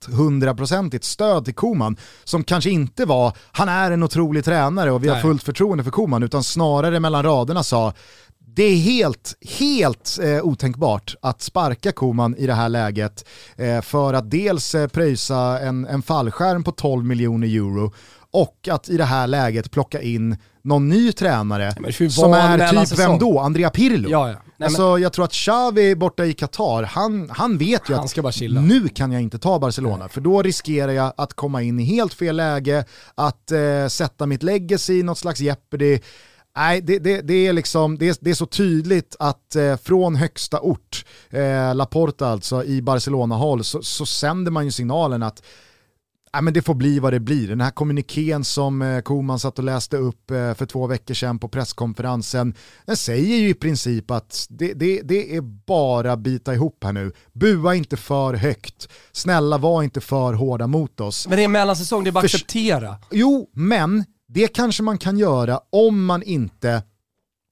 100-procentigt 0.08 1.04
stöd 1.04 1.44
till 1.44 1.54
Koman 1.54 1.96
som 2.24 2.44
kanske 2.44 2.70
inte 2.70 3.04
var, 3.04 3.32
han 3.52 3.68
är 3.68 3.90
en 3.90 4.02
otrolig 4.02 4.44
tränare 4.44 4.92
och 4.92 5.04
vi 5.04 5.08
har 5.08 5.14
Nej. 5.14 5.22
fullt 5.22 5.42
förtroende 5.42 5.84
för 5.84 5.90
Koman, 5.90 6.22
utan 6.22 6.44
snarare 6.44 7.00
mellan 7.00 7.22
raderna 7.22 7.62
sa 7.62 7.92
det 8.56 8.62
är 8.62 8.76
helt, 8.76 9.36
helt 9.58 10.18
eh, 10.22 10.42
otänkbart 10.42 11.14
att 11.22 11.42
sparka 11.42 11.92
Koman 11.92 12.36
i 12.36 12.46
det 12.46 12.54
här 12.54 12.68
läget 12.68 13.24
eh, 13.56 13.80
för 13.80 14.14
att 14.14 14.30
dels 14.30 14.74
eh, 14.74 14.88
pröjsa 14.88 15.58
en, 15.60 15.86
en 15.86 16.02
fallskärm 16.02 16.64
på 16.64 16.72
12 16.72 17.04
miljoner 17.04 17.46
euro 17.46 17.92
och 18.30 18.68
att 18.70 18.88
i 18.88 18.96
det 18.96 19.04
här 19.04 19.26
läget 19.26 19.70
plocka 19.70 20.02
in 20.02 20.36
någon 20.62 20.88
ny 20.88 21.12
tränare 21.12 21.74
men 21.80 21.92
som 22.10 22.32
är 22.32 22.84
typ 22.86 22.98
vem 22.98 23.18
då? 23.18 23.40
Andrea 23.40 23.70
Pirlo? 23.70 24.10
Ja, 24.10 24.28
ja. 24.28 24.34
Nej, 24.34 24.42
men- 24.56 24.66
alltså, 24.66 24.98
jag 24.98 25.12
tror 25.12 25.24
att 25.24 25.32
Xavi 25.32 25.96
borta 25.96 26.24
i 26.24 26.32
Qatar, 26.32 26.82
han, 26.82 27.30
han 27.32 27.58
vet 27.58 27.90
ju 27.90 27.94
Han 27.94 28.04
att 28.04 28.40
nu 28.40 28.88
kan 28.88 29.12
jag 29.12 29.22
inte 29.22 29.38
ta 29.38 29.58
Barcelona, 29.58 30.08
för 30.08 30.20
då 30.20 30.42
riskerar 30.42 30.92
jag 30.92 31.12
att 31.16 31.34
komma 31.34 31.62
in 31.62 31.80
i 31.80 31.84
helt 31.84 32.14
fel 32.14 32.36
läge, 32.36 32.84
att 33.14 33.50
eh, 33.50 33.88
sätta 33.88 34.26
mitt 34.26 34.42
legacy 34.42 34.98
i 34.98 35.02
något 35.02 35.18
slags 35.18 35.40
jeopardy. 35.40 35.98
Nej, 36.56 36.80
det, 36.80 36.98
det, 36.98 37.20
det, 37.20 37.46
är 37.46 37.52
liksom, 37.52 37.98
det, 37.98 38.08
är, 38.08 38.16
det 38.20 38.30
är 38.30 38.34
så 38.34 38.46
tydligt 38.46 39.16
att 39.18 39.56
eh, 39.56 39.76
från 39.76 40.16
högsta 40.16 40.60
ort, 40.60 41.04
eh, 41.30 41.74
Laporta 41.74 42.26
alltså, 42.26 42.64
i 42.64 42.82
Barcelona-håll, 42.82 43.64
så, 43.64 43.82
så 43.82 44.06
sänder 44.06 44.50
man 44.50 44.64
ju 44.64 44.70
signalen 44.70 45.22
att 45.22 45.42
Nej, 46.34 46.42
men 46.42 46.54
det 46.54 46.62
får 46.62 46.74
bli 46.74 46.98
vad 46.98 47.12
det 47.12 47.20
blir. 47.20 47.48
Den 47.48 47.60
här 47.60 47.70
kommunikén 47.70 48.44
som 48.44 48.82
eh, 48.82 49.00
Koman 49.00 49.38
satt 49.38 49.58
och 49.58 49.64
läste 49.64 49.96
upp 49.96 50.30
eh, 50.30 50.54
för 50.54 50.66
två 50.66 50.86
veckor 50.86 51.14
sedan 51.14 51.38
på 51.38 51.48
presskonferensen, 51.48 52.54
den 52.86 52.96
säger 52.96 53.36
ju 53.36 53.48
i 53.48 53.54
princip 53.54 54.10
att 54.10 54.46
det, 54.50 54.72
det, 54.72 55.00
det 55.02 55.36
är 55.36 55.40
bara 55.40 56.16
bita 56.16 56.54
ihop 56.54 56.84
här 56.84 56.92
nu. 56.92 57.12
Bua 57.32 57.74
inte 57.74 57.96
för 57.96 58.34
högt. 58.34 58.88
Snälla 59.12 59.58
var 59.58 59.82
inte 59.82 60.00
för 60.00 60.32
hårda 60.32 60.66
mot 60.66 61.00
oss. 61.00 61.28
Men 61.28 61.36
det 61.38 61.44
är 61.44 61.48
mellansäsong, 61.48 62.04
det 62.04 62.10
är 62.10 62.12
bara 62.12 62.24
att 62.24 62.30
Förs- 62.30 62.34
acceptera. 62.34 62.96
Jo, 63.10 63.50
men 63.52 64.04
det 64.34 64.48
kanske 64.48 64.82
man 64.82 64.98
kan 64.98 65.18
göra 65.18 65.60
om 65.70 66.04
man 66.04 66.22
inte 66.22 66.82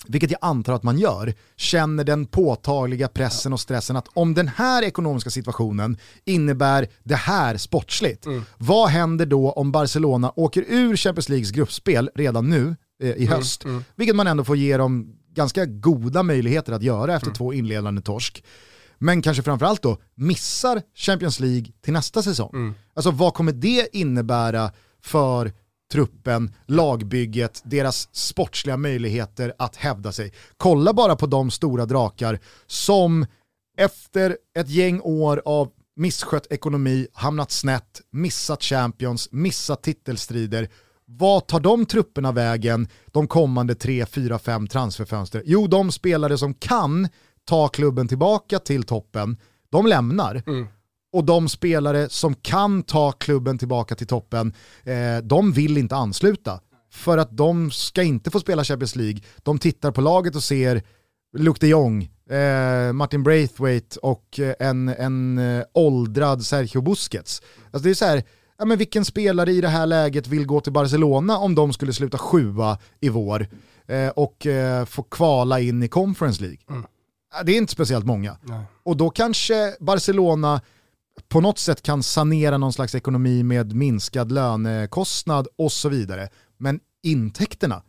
vilket 0.07 0.31
jag 0.31 0.39
antar 0.43 0.73
att 0.73 0.83
man 0.83 0.99
gör, 0.99 1.35
känner 1.57 2.05
den 2.05 2.27
påtagliga 2.27 3.09
pressen 3.09 3.53
och 3.53 3.61
stressen 3.61 3.97
att 3.97 4.09
om 4.15 4.35
den 4.35 4.49
här 4.49 4.83
ekonomiska 4.83 5.31
situationen 5.31 5.97
innebär 6.25 6.89
det 7.03 7.15
här 7.15 7.57
sportsligt, 7.57 8.27
vad 8.59 8.89
händer 8.89 9.27
då 9.27 9.51
om 9.51 9.73
Barcelona 9.73 10.33
åker 10.37 10.65
ur 10.69 10.97
Champions 10.97 11.29
Leagues 11.29 11.51
gruppspel 11.51 12.11
redan 12.15 12.51
nu 12.51 12.77
eh, 13.03 13.11
i 13.11 13.27
höst, 13.27 13.65
vilket 13.97 14.17
man 14.17 14.27
ändå 14.27 14.45
får 14.45 14.57
ge 14.57 14.77
dem 14.77 15.17
ganska 15.35 15.67
goda 15.67 16.23
möjligheter 16.23 16.73
att 16.73 16.83
göra 16.83 17.17
efter 17.17 17.31
två 17.31 17.53
inledande 17.53 18.03
torsk. 18.03 18.45
Men 18.99 19.23
kanske 19.23 19.43
framförallt 19.43 19.83
då 19.83 19.99
missar 20.15 20.83
Champions 20.95 21.41
League 21.41 21.67
till 21.81 21.93
nästa 21.93 22.23
säsong. 22.23 22.75
Alltså 22.95 23.11
vad 23.11 23.35
kommer 23.35 23.53
det 23.53 23.89
innebära 23.97 24.71
för 25.03 25.53
truppen, 25.93 26.55
lagbygget, 26.67 27.63
deras 27.65 28.09
sportsliga 28.13 28.77
möjligheter 28.77 29.53
att 29.59 29.77
hävda 29.77 30.13
sig. 30.13 30.33
Kolla 30.57 30.93
bara 30.93 31.17
på 31.17 31.27
de 31.27 31.51
stora 31.51 31.87
drakar 31.87 32.39
som 32.67 33.27
efter 33.79 34.37
ett 34.59 34.69
gäng 34.69 35.01
år 35.01 35.43
av 35.45 35.71
misskött 35.97 36.47
ekonomi, 36.53 37.07
hamnat 37.13 37.51
snett, 37.51 38.01
missat 38.11 38.63
Champions, 38.63 39.29
missat 39.33 39.83
titelstrider. 39.83 40.69
Vad 41.05 41.47
tar 41.47 41.61
de 41.61 41.87
trupperna 41.87 42.33
vägen 42.33 42.89
de 43.07 43.27
kommande 43.27 43.75
3, 43.75 44.07
4, 44.07 44.39
5 44.39 44.67
transferfönster? 44.67 45.43
Jo, 45.47 45.67
de 45.67 45.93
spelare 45.93 46.39
som 46.39 46.55
kan 46.55 47.09
ta 47.45 47.69
klubben 47.69 48.09
tillbaka 48.09 48.59
till 48.59 48.83
toppen, 48.83 49.37
de 49.71 49.87
lämnar. 49.87 50.43
Mm. 50.47 50.67
Och 51.13 51.25
de 51.25 51.49
spelare 51.49 52.09
som 52.09 52.35
kan 52.35 52.83
ta 52.83 53.13
klubben 53.13 53.59
tillbaka 53.59 53.95
till 53.95 54.07
toppen, 54.07 54.55
eh, 54.85 55.19
de 55.23 55.53
vill 55.53 55.79
inte 55.79 55.97
ansluta. 55.97 56.61
För 56.93 57.19
att 57.19 57.37
de 57.37 57.71
ska 57.71 58.03
inte 58.03 58.31
få 58.31 58.41
spela 58.41 58.65
Champions 58.65 58.97
League. 58.97 59.21
De 59.43 59.59
tittar 59.59 59.91
på 59.91 60.01
laget 60.01 60.37
och 60.37 60.43
ser 60.43 60.83
Luke 61.39 61.61
de 61.61 61.69
Jong, 61.69 62.11
eh, 62.31 62.93
Martin 62.93 63.23
Braithwaite 63.23 63.99
och 63.99 64.41
eh, 64.41 64.55
en, 64.69 64.89
en 64.89 65.39
eh, 65.39 65.65
åldrad 65.75 66.45
Sergio 66.45 66.81
Busquets. 66.81 67.43
Alltså 67.65 67.85
det 67.85 67.91
är 67.91 67.95
så 67.95 68.05
här, 68.05 68.23
ja, 68.59 68.65
men 68.65 68.79
vilken 68.79 69.05
spelare 69.05 69.53
i 69.53 69.61
det 69.61 69.69
här 69.69 69.87
läget 69.87 70.27
vill 70.27 70.47
gå 70.47 70.61
till 70.61 70.73
Barcelona 70.73 71.39
om 71.39 71.55
de 71.55 71.73
skulle 71.73 71.93
sluta 71.93 72.19
sjua 72.19 72.79
i 73.01 73.09
vår 73.09 73.47
eh, 73.87 74.09
och 74.09 74.47
eh, 74.47 74.85
få 74.85 75.03
kvala 75.03 75.61
in 75.61 75.83
i 75.83 75.89
Conference 75.89 76.43
League? 76.43 76.59
Ja, 77.35 77.43
Det 77.43 77.53
är 77.53 77.57
inte 77.57 77.73
speciellt 77.73 78.07
många. 78.07 78.37
Och 78.83 78.97
då 78.97 79.11
kanske 79.11 79.77
Barcelona 79.81 80.61
på 81.29 81.41
något 81.41 81.59
sätt 81.59 81.83
kan 81.83 82.03
sanera 82.03 82.59
någon 82.59 82.73
slags 82.73 82.95
ekonomi 82.95 83.43
med 83.43 83.75
minskad 83.75 84.33
lönekostnad 84.33 85.49
och 85.57 85.73
så 85.73 85.89
vidare. 85.89 86.29
Men 86.59 86.81
intäkterna, 87.03 87.83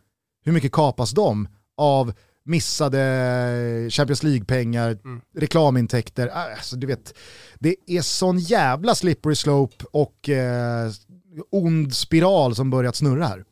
hur 0.45 0.51
mycket 0.51 0.71
kapas 0.71 1.11
de 1.11 1.47
av 1.77 2.13
missade 2.45 3.87
Champions 3.89 4.23
League-pengar, 4.23 4.97
reklamintäkter? 5.37 6.27
Alltså, 6.27 6.75
du 6.75 6.87
vet, 6.87 7.13
det 7.59 7.75
är 7.87 8.01
sån 8.01 8.39
jävla 8.39 8.95
slippery 8.95 9.35
slope 9.35 9.85
och 9.91 10.29
eh, 10.29 10.91
ond 11.51 11.93
spiral 11.93 12.55
som 12.55 12.69
börjat 12.69 12.95
snurra 12.95 13.27
här. 13.27 13.45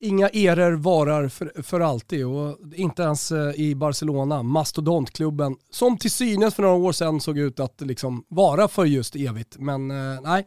Inga 0.00 0.28
eror 0.28 0.72
varar 0.72 1.28
för, 1.28 1.62
för 1.62 1.80
alltid 1.80 2.26
och 2.26 2.58
inte 2.74 3.02
ens 3.02 3.32
eh, 3.32 3.54
i 3.54 3.74
Barcelona, 3.74 4.42
mastodontklubben, 4.42 5.56
som 5.70 5.98
till 5.98 6.10
synes 6.10 6.54
för 6.54 6.62
några 6.62 6.74
år 6.74 6.92
sedan 6.92 7.20
såg 7.20 7.38
ut 7.38 7.60
att 7.60 7.80
liksom 7.80 8.24
vara 8.28 8.68
för 8.68 8.84
just 8.84 9.16
evigt. 9.16 9.56
Men 9.58 9.90
eh, 9.90 10.20
nej, 10.22 10.46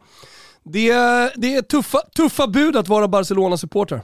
det, 0.62 0.92
det 1.36 1.54
är 1.54 1.62
tuffa, 1.62 1.98
tuffa 2.16 2.46
bud 2.46 2.76
att 2.76 2.88
vara 2.88 3.08
Barcelona-supporter. 3.08 4.02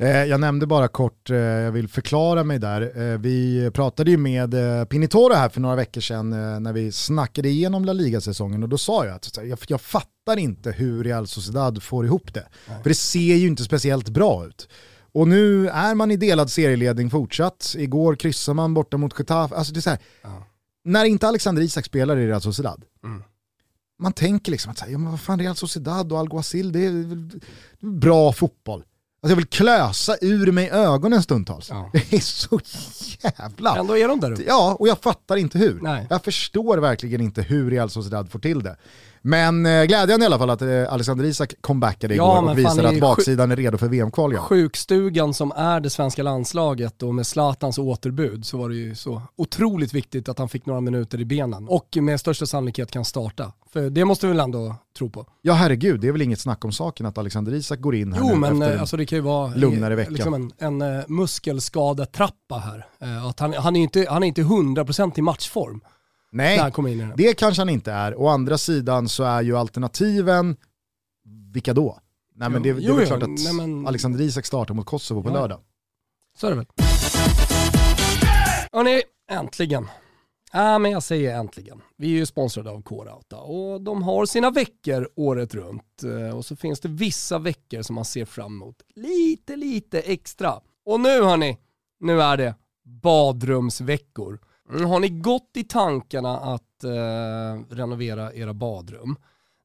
Eh, 0.00 0.24
jag 0.24 0.40
nämnde 0.40 0.66
bara 0.66 0.88
kort, 0.88 1.30
eh, 1.30 1.36
jag 1.36 1.72
vill 1.72 1.88
förklara 1.88 2.44
mig 2.44 2.58
där. 2.58 3.12
Eh, 3.12 3.18
vi 3.18 3.70
pratade 3.74 4.10
ju 4.10 4.16
med 4.16 4.54
Pinitoro 4.88 5.34
här 5.34 5.48
för 5.48 5.60
några 5.60 5.76
veckor 5.76 6.00
sedan 6.00 6.30
när 6.62 6.72
vi 6.72 6.92
snackade 6.92 7.48
igenom 7.48 7.84
La 7.84 7.92
Liga-säsongen 7.92 8.62
och 8.62 8.68
då 8.68 8.78
sa 8.78 9.06
jag 9.06 9.14
att 9.14 9.68
jag, 9.68 9.80
fattar 9.80 10.36
inte 10.36 10.70
hur 10.70 11.04
Real 11.04 11.26
Sociedad 11.26 11.82
får 11.82 12.04
ihop 12.04 12.34
det. 12.34 12.48
För 12.82 12.88
det 12.88 12.94
ser 12.94 13.34
ju 13.34 13.46
inte 13.46 13.64
speciellt 13.64 14.08
bra 14.08 14.46
ut. 14.46 14.68
Och 15.12 15.28
nu 15.28 15.68
är 15.68 15.94
man 15.94 16.10
i 16.10 16.16
delad 16.16 16.50
serieledning 16.50 17.10
fortsatt. 17.10 17.74
Igår 17.78 18.14
kryssar 18.16 18.54
man 18.54 18.74
borta 18.74 18.96
mot 18.96 19.18
Getafe. 19.18 19.54
Alltså 19.54 19.72
det 19.72 19.78
är 19.78 19.82
så 19.82 19.90
här, 19.90 19.98
När 20.84 21.04
inte 21.04 21.28
Alexander 21.28 21.62
Isak 21.62 21.84
spelar 21.84 22.16
i 22.16 22.26
Real 22.26 22.40
Sociedad, 22.40 22.84
man 23.98 24.12
tänker 24.12 24.52
liksom 24.52 24.70
att 24.70 24.78
så 24.78 24.84
här, 24.84 24.92
ja, 24.92 24.98
men 24.98 25.10
vad 25.10 25.20
fan 25.20 25.40
Real 25.40 25.56
Sociedad 25.56 26.12
och 26.12 26.18
Alguacil, 26.18 26.72
det 26.72 26.84
är 26.84 27.28
bra 27.80 28.32
fotboll. 28.32 28.84
Alltså 29.20 29.32
jag 29.32 29.36
vill 29.36 29.46
klösa 29.46 30.16
ur 30.20 30.52
mig 30.52 30.70
ögonen 30.70 31.22
stundtals. 31.22 31.70
Ja. 31.70 31.90
Det 32.10 32.12
är 32.16 32.20
så 32.20 32.60
jävla... 33.22 33.76
Ändå 33.76 33.98
är 33.98 34.08
de 34.08 34.20
där 34.20 34.32
uppe. 34.32 34.42
Ja, 34.46 34.76
och 34.78 34.88
jag 34.88 34.98
fattar 34.98 35.36
inte 35.36 35.58
hur. 35.58 35.78
Nej. 35.82 36.06
Jag 36.10 36.24
förstår 36.24 36.78
verkligen 36.78 37.20
inte 37.20 37.42
hur 37.42 37.70
Real 37.70 37.90
Sociedad 37.90 38.30
får 38.30 38.38
till 38.38 38.62
det. 38.62 38.76
Men 39.28 39.66
eh, 39.66 39.84
glädjande 39.84 40.24
i 40.24 40.26
alla 40.26 40.38
fall 40.38 40.50
att 40.50 40.62
eh, 40.62 40.92
Alexander 40.92 41.24
Isak 41.24 41.54
comebackade 41.60 42.14
Ja, 42.14 42.32
igår 42.32 42.42
men 42.42 42.50
och 42.50 42.58
visade 42.58 42.88
att 42.88 43.00
baksidan 43.00 43.50
är 43.50 43.56
redo 43.56 43.78
för 43.78 43.88
VM-kval 43.88 44.36
sjukstugan 44.36 45.34
som 45.34 45.52
är 45.56 45.80
det 45.80 45.90
svenska 45.90 46.22
landslaget 46.22 47.02
och 47.02 47.14
med 47.14 47.26
Zlatans 47.26 47.78
återbud 47.78 48.46
så 48.46 48.58
var 48.58 48.68
det 48.68 48.74
ju 48.74 48.94
så 48.94 49.22
otroligt 49.36 49.94
viktigt 49.94 50.28
att 50.28 50.38
han 50.38 50.48
fick 50.48 50.66
några 50.66 50.80
minuter 50.80 51.20
i 51.20 51.24
benen 51.24 51.68
och 51.68 51.96
med 52.00 52.20
största 52.20 52.46
sannolikhet 52.46 52.90
kan 52.90 53.04
starta. 53.04 53.52
För 53.72 53.90
det 53.90 54.04
måste 54.04 54.26
vi 54.26 54.32
väl 54.32 54.40
ändå 54.40 54.76
tro 54.98 55.10
på. 55.10 55.26
Ja 55.42 55.52
herregud, 55.52 56.00
det 56.00 56.08
är 56.08 56.12
väl 56.12 56.22
inget 56.22 56.40
snack 56.40 56.64
om 56.64 56.72
saken 56.72 57.06
att 57.06 57.18
Alexander 57.18 57.54
Isak 57.54 57.80
går 57.80 57.94
in 57.94 58.12
här 58.12 58.20
Jo 58.20 58.28
nu 58.28 58.36
men 58.36 58.62
efter 58.62 58.74
eh, 58.74 58.80
alltså 58.80 58.96
det 58.96 59.06
kan 59.06 59.16
ju 59.18 59.22
vara 59.22 59.54
lugnare 59.54 59.94
vecka. 59.94 60.10
Liksom 60.10 60.34
en, 60.34 60.52
en 60.58 60.82
eh, 60.98 61.04
muskelskadetrappa 61.08 62.58
här. 62.58 62.86
Eh, 63.00 63.26
Att 63.26 63.40
han, 63.40 63.52
han 63.52 63.76
är 63.76 63.80
inte, 63.80 64.06
han 64.08 64.22
är 64.22 64.26
inte 64.26 64.42
100% 64.42 65.18
i 65.18 65.22
matchform 65.22 65.80
Nej, 66.30 66.72
det 67.16 67.34
kanske 67.38 67.60
han 67.60 67.68
inte 67.68 67.92
är. 67.92 68.20
Å 68.20 68.28
andra 68.28 68.58
sidan 68.58 69.08
så 69.08 69.24
är 69.24 69.42
ju 69.42 69.56
alternativen, 69.56 70.56
vilka 71.52 71.74
då? 71.74 71.98
Nej 72.34 72.50
men 72.50 72.62
det, 72.62 72.72
det 72.72 72.84
är 72.86 72.92
väl 72.92 73.06
klart 73.06 73.22
att 73.22 73.28
nej, 73.28 73.52
men- 73.52 73.86
Alexander 73.86 74.20
Isak 74.20 74.46
startar 74.46 74.74
mot 74.74 74.86
Kosovo 74.86 75.22
på 75.22 75.28
Ja. 75.28 75.32
lördag. 75.32 75.60
Så 76.36 76.46
är 76.46 76.50
det 76.50 76.56
väl. 76.56 76.66
Hörni, 78.72 79.02
äntligen. 79.30 79.86
Ja, 80.52 80.78
men 80.78 80.90
jag 80.90 81.02
säger 81.02 81.38
äntligen. 81.38 81.80
Vi 81.96 82.06
är 82.06 82.16
ju 82.18 82.26
sponsrade 82.26 82.70
av 82.70 82.82
K-Rauta 82.82 83.36
och 83.36 83.80
de 83.80 84.02
har 84.02 84.26
sina 84.26 84.50
veckor 84.50 85.08
året 85.16 85.54
runt. 85.54 86.02
Eh, 86.04 86.36
Och 86.36 86.44
så 86.44 86.56
finns 86.56 86.80
det 86.80 86.88
vissa 86.88 87.38
veckor 87.38 87.82
som 87.82 87.94
man 87.94 88.04
ser 88.04 88.24
fram 88.24 88.52
emot 88.62 88.76
lite, 88.94 89.56
lite 89.56 90.00
extra. 90.00 90.60
Och 90.84 91.00
nu 91.00 91.22
hörni, 91.22 91.58
nu 92.00 92.22
är 92.22 92.36
det 92.36 92.54
badrumsveckor. 92.84 94.40
Har 94.70 95.00
ni 95.00 95.08
gått 95.08 95.50
i 95.54 95.64
tankarna 95.64 96.38
att 96.38 96.84
eh, 96.84 97.74
renovera 97.76 98.32
era 98.32 98.54
badrum, 98.54 99.16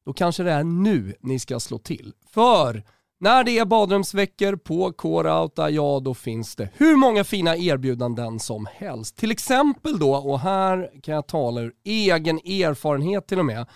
då 0.06 0.12
kanske 0.12 0.42
det 0.42 0.52
är 0.52 0.64
nu 0.64 1.14
ni 1.20 1.38
ska 1.38 1.60
slå 1.60 1.78
till. 1.78 2.12
För 2.30 2.82
när 3.20 3.44
det 3.44 3.58
är 3.58 3.64
badrumsveckor 3.64 4.56
på 4.56 4.92
K-Rauta, 4.92 5.70
ja 5.70 6.00
då 6.04 6.14
finns 6.14 6.56
det 6.56 6.68
hur 6.74 6.96
många 6.96 7.24
fina 7.24 7.56
erbjudanden 7.56 8.40
som 8.40 8.66
helst. 8.72 9.16
Till 9.16 9.30
exempel 9.30 9.98
då, 9.98 10.14
och 10.14 10.40
här 10.40 10.90
kan 11.02 11.14
jag 11.14 11.26
tala 11.26 11.60
ur 11.60 11.72
egen 11.84 12.36
erfarenhet 12.36 13.26
till 13.26 13.38
och 13.38 13.46
med, 13.46 13.66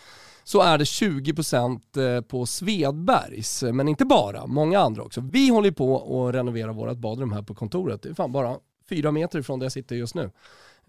så 0.44 0.60
är 0.60 0.78
det 0.78 0.84
20% 0.84 2.16
eh, 2.16 2.20
på 2.20 2.46
Svedbergs, 2.46 3.62
men 3.62 3.88
inte 3.88 4.04
bara, 4.04 4.46
många 4.46 4.80
andra 4.80 5.02
också. 5.02 5.20
Vi 5.20 5.48
håller 5.48 5.70
på 5.70 5.96
att 5.96 6.34
renovera 6.34 6.72
vårt 6.72 6.98
badrum 6.98 7.32
här 7.32 7.42
på 7.42 7.54
kontoret. 7.54 8.02
Det 8.02 8.08
är 8.08 8.14
fan 8.14 8.32
bara 8.32 8.56
fyra 8.88 9.12
meter 9.12 9.38
ifrån 9.38 9.58
där 9.58 9.64
jag 9.64 9.72
sitter 9.72 9.96
just 9.96 10.14
nu. 10.14 10.30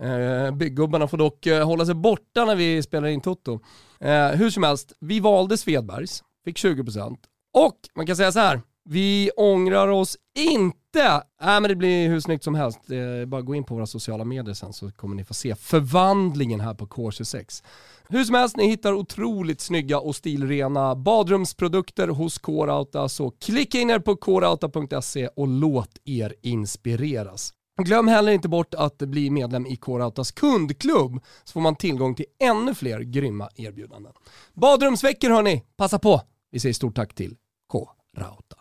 Eh, 0.02 0.08
byggubbarna 0.08 0.52
Bygggubbarna 0.52 1.08
får 1.08 1.18
dock 1.18 1.46
eh, 1.46 1.66
hålla 1.66 1.86
sig 1.86 1.96
borta 1.96 2.46
när 2.46 2.56
vi 2.56 2.84
spelar 2.84 3.08
in 3.08 3.22
Toto. 3.22 3.60
Eh, 4.00 4.28
hur 4.28 4.50
som 4.50 4.64
helst, 4.64 4.94
vi 5.00 5.20
valde 5.20 5.58
Svedbergs, 5.58 6.24
fick 6.46 6.58
20% 6.58 7.18
och 7.54 7.76
man 7.96 8.06
kan 8.06 8.16
säga 8.16 8.32
så 8.32 8.40
här, 8.40 8.62
vi 8.90 9.32
ångrar 9.38 9.88
oss 9.88 10.18
inte. 10.40 11.24
Nej 11.42 11.62
men 11.62 11.64
det 11.64 11.76
blir 11.76 12.10
hur 12.10 12.20
snyggt 12.20 12.44
som 12.44 12.56
helst. 12.56 12.80
Bara 13.28 13.42
gå 13.42 13.56
in 13.56 13.64
på 13.64 13.76
våra 13.76 13.86
sociala 13.86 14.26
medier 14.26 14.54
sen 14.54 14.74
så 14.74 14.92
kommer 14.92 15.16
ni 15.16 15.24
få 15.24 15.34
se 15.34 15.56
förvandlingen 15.56 16.60
här 16.60 16.74
på 16.74 16.88
K26. 16.88 17.64
Hur 18.10 18.24
som 18.24 18.36
helst, 18.36 18.58
ni 18.58 18.68
hittar 18.68 18.94
otroligt 18.94 19.62
snygga 19.62 20.00
och 20.00 20.16
stilrena 20.16 20.96
badrumsprodukter 20.96 22.08
hos 22.08 22.38
K-Rauta, 22.38 23.10
så 23.10 23.32
klicka 23.32 23.80
in 23.80 23.90
er 23.90 24.00
på 24.00 24.16
krauta.se 24.16 25.28
och 25.28 25.48
låt 25.48 25.98
er 26.06 26.36
inspireras. 26.42 27.54
Glöm 27.84 28.08
heller 28.08 28.32
inte 28.32 28.50
bort 28.50 28.74
att 28.74 28.98
bli 28.98 29.30
medlem 29.30 29.66
i 29.66 29.76
K-Rautas 29.76 30.32
kundklubb 30.32 31.24
så 31.44 31.52
får 31.52 31.62
man 31.62 31.76
tillgång 31.76 32.16
till 32.16 32.26
ännu 32.40 32.76
fler 32.76 33.00
grymma 33.00 33.50
erbjudanden. 33.56 34.14
Badrumsveckor 34.54 35.30
hörni, 35.30 35.64
passa 35.78 36.00
på! 36.00 36.22
Vi 36.52 36.60
säger 36.60 36.74
stort 36.74 36.96
tack 36.96 37.16
till 37.16 37.36
K-Rauta. 37.72 38.56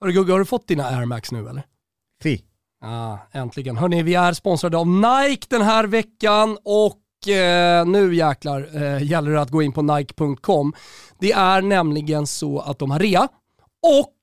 Hörru 0.00 0.12
Gugge, 0.12 0.32
har 0.32 0.38
du 0.38 0.44
fått 0.44 0.68
dina 0.68 0.84
Air 0.84 1.04
Max 1.04 1.32
nu 1.32 1.48
eller? 1.48 1.62
Fi. 2.22 2.44
Ah, 2.84 3.18
äntligen. 3.32 3.76
Hörni, 3.76 4.02
vi 4.02 4.14
är 4.14 4.32
sponsrade 4.32 4.76
av 4.76 4.86
Nike 4.86 5.46
den 5.48 5.62
här 5.62 5.86
veckan 5.86 6.58
och 6.64 7.28
eh, 7.28 7.86
nu 7.86 8.14
jäklar 8.14 8.82
eh, 8.82 9.02
gäller 9.02 9.30
det 9.30 9.40
att 9.40 9.50
gå 9.50 9.62
in 9.62 9.72
på 9.72 9.82
nike.com. 9.82 10.74
Det 11.18 11.32
är 11.32 11.62
nämligen 11.62 12.26
så 12.26 12.60
att 12.60 12.78
de 12.78 12.90
har 12.90 12.98
rea 12.98 13.28
och 13.82 14.14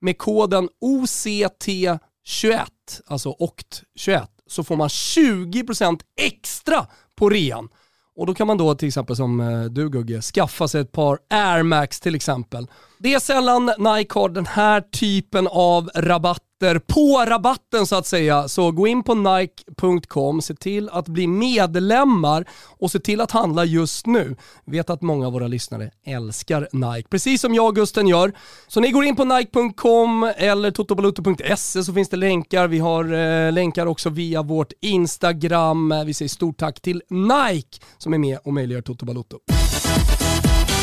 med 0.00 0.18
koden 0.18 0.68
OCT21, 0.84 2.66
alltså 3.06 3.28
OCT21, 3.28 4.26
så 4.46 4.64
får 4.64 4.76
man 4.76 4.88
20% 4.88 6.00
extra 6.16 6.86
på 7.16 7.28
rean. 7.28 7.68
Och 8.16 8.26
då 8.26 8.34
kan 8.34 8.46
man 8.46 8.58
då 8.58 8.74
till 8.74 8.88
exempel 8.88 9.16
som 9.16 9.40
eh, 9.40 9.64
du 9.64 9.90
Gugge, 9.90 10.22
skaffa 10.22 10.68
sig 10.68 10.80
ett 10.80 10.92
par 10.92 11.18
Air 11.30 11.62
Max 11.62 12.00
till 12.00 12.14
exempel. 12.14 12.66
Det 12.98 13.14
är 13.14 13.18
sällan 13.18 13.66
Nike 13.78 14.18
har 14.18 14.28
den 14.28 14.46
här 14.46 14.80
typen 14.80 15.46
av 15.46 15.90
rabatt 15.94 16.40
rabatter 16.64 16.78
på 16.78 17.24
rabatten 17.30 17.86
så 17.86 17.96
att 17.96 18.06
säga. 18.06 18.48
Så 18.48 18.70
gå 18.70 18.86
in 18.86 19.02
på 19.02 19.14
nike.com, 19.14 20.42
se 20.42 20.54
till 20.54 20.88
att 20.88 21.08
bli 21.08 21.26
medlemmar 21.26 22.44
och 22.78 22.90
se 22.90 22.98
till 22.98 23.20
att 23.20 23.30
handla 23.30 23.64
just 23.64 24.06
nu. 24.06 24.36
Jag 24.64 24.72
vet 24.72 24.90
att 24.90 25.02
många 25.02 25.26
av 25.26 25.32
våra 25.32 25.46
lyssnare 25.46 25.90
älskar 26.06 26.68
Nike, 26.72 27.08
precis 27.08 27.40
som 27.40 27.54
jag 27.54 27.66
och 27.66 27.74
Gusten 27.74 28.08
gör. 28.08 28.32
Så 28.68 28.80
ni 28.80 28.90
går 28.90 29.04
in 29.04 29.16
på 29.16 29.24
nike.com 29.24 30.32
eller 30.36 30.70
totobaluto.se 30.70 31.84
så 31.84 31.92
finns 31.92 32.08
det 32.08 32.16
länkar. 32.16 32.68
Vi 32.68 32.78
har 32.78 33.12
eh, 33.12 33.52
länkar 33.52 33.86
också 33.86 34.10
via 34.10 34.42
vårt 34.42 34.72
Instagram. 34.80 35.94
Vi 36.06 36.14
säger 36.14 36.28
stort 36.28 36.58
tack 36.58 36.80
till 36.80 37.02
Nike 37.10 37.78
som 37.98 38.14
är 38.14 38.18
med 38.18 38.38
och 38.44 38.54
möjliggör 38.54 38.82
Toto 38.82 39.06
Balotto. 39.06 39.38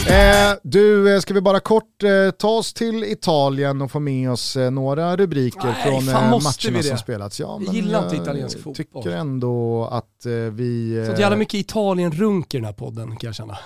Eh, 0.10 0.58
du, 0.64 1.14
eh, 1.16 1.20
ska 1.20 1.34
vi 1.34 1.41
bara 1.41 1.60
kort 1.60 2.04
eh, 2.04 2.32
ta 2.32 2.47
oss 2.49 2.74
till 2.74 3.04
Italien 3.04 3.82
och 3.82 3.91
få 3.91 3.99
med 3.99 4.32
oss 4.32 4.56
eh, 4.56 4.72
några 4.72 5.16
rubriker 5.18 5.64
Nej, 5.66 5.84
från 5.84 6.10
eh, 6.10 6.30
matcherna 6.30 6.84
som 6.84 6.97
spelats? 6.97 7.39
Ja, 7.39 7.47
Jag 7.47 7.62
men 7.66 7.76
gillar 7.76 8.04
inte 8.04 8.16
jag 8.16 8.24
italiensk 8.24 8.58
fotboll. 8.64 8.76
tycker 9.04 9.10
ändå 9.18 9.86
att 9.91 10.26
eh, 10.26 10.32
vi... 10.32 11.04
Så 11.08 11.14
eh, 11.14 11.20
jävla 11.20 11.38
mycket 11.38 11.54
Italien-runk 11.54 12.54
i 12.54 12.58
den 12.58 12.66
här 12.66 12.74
podden 12.74 13.16
kan 13.16 13.28
jag 13.28 13.36
känna. 13.36 13.58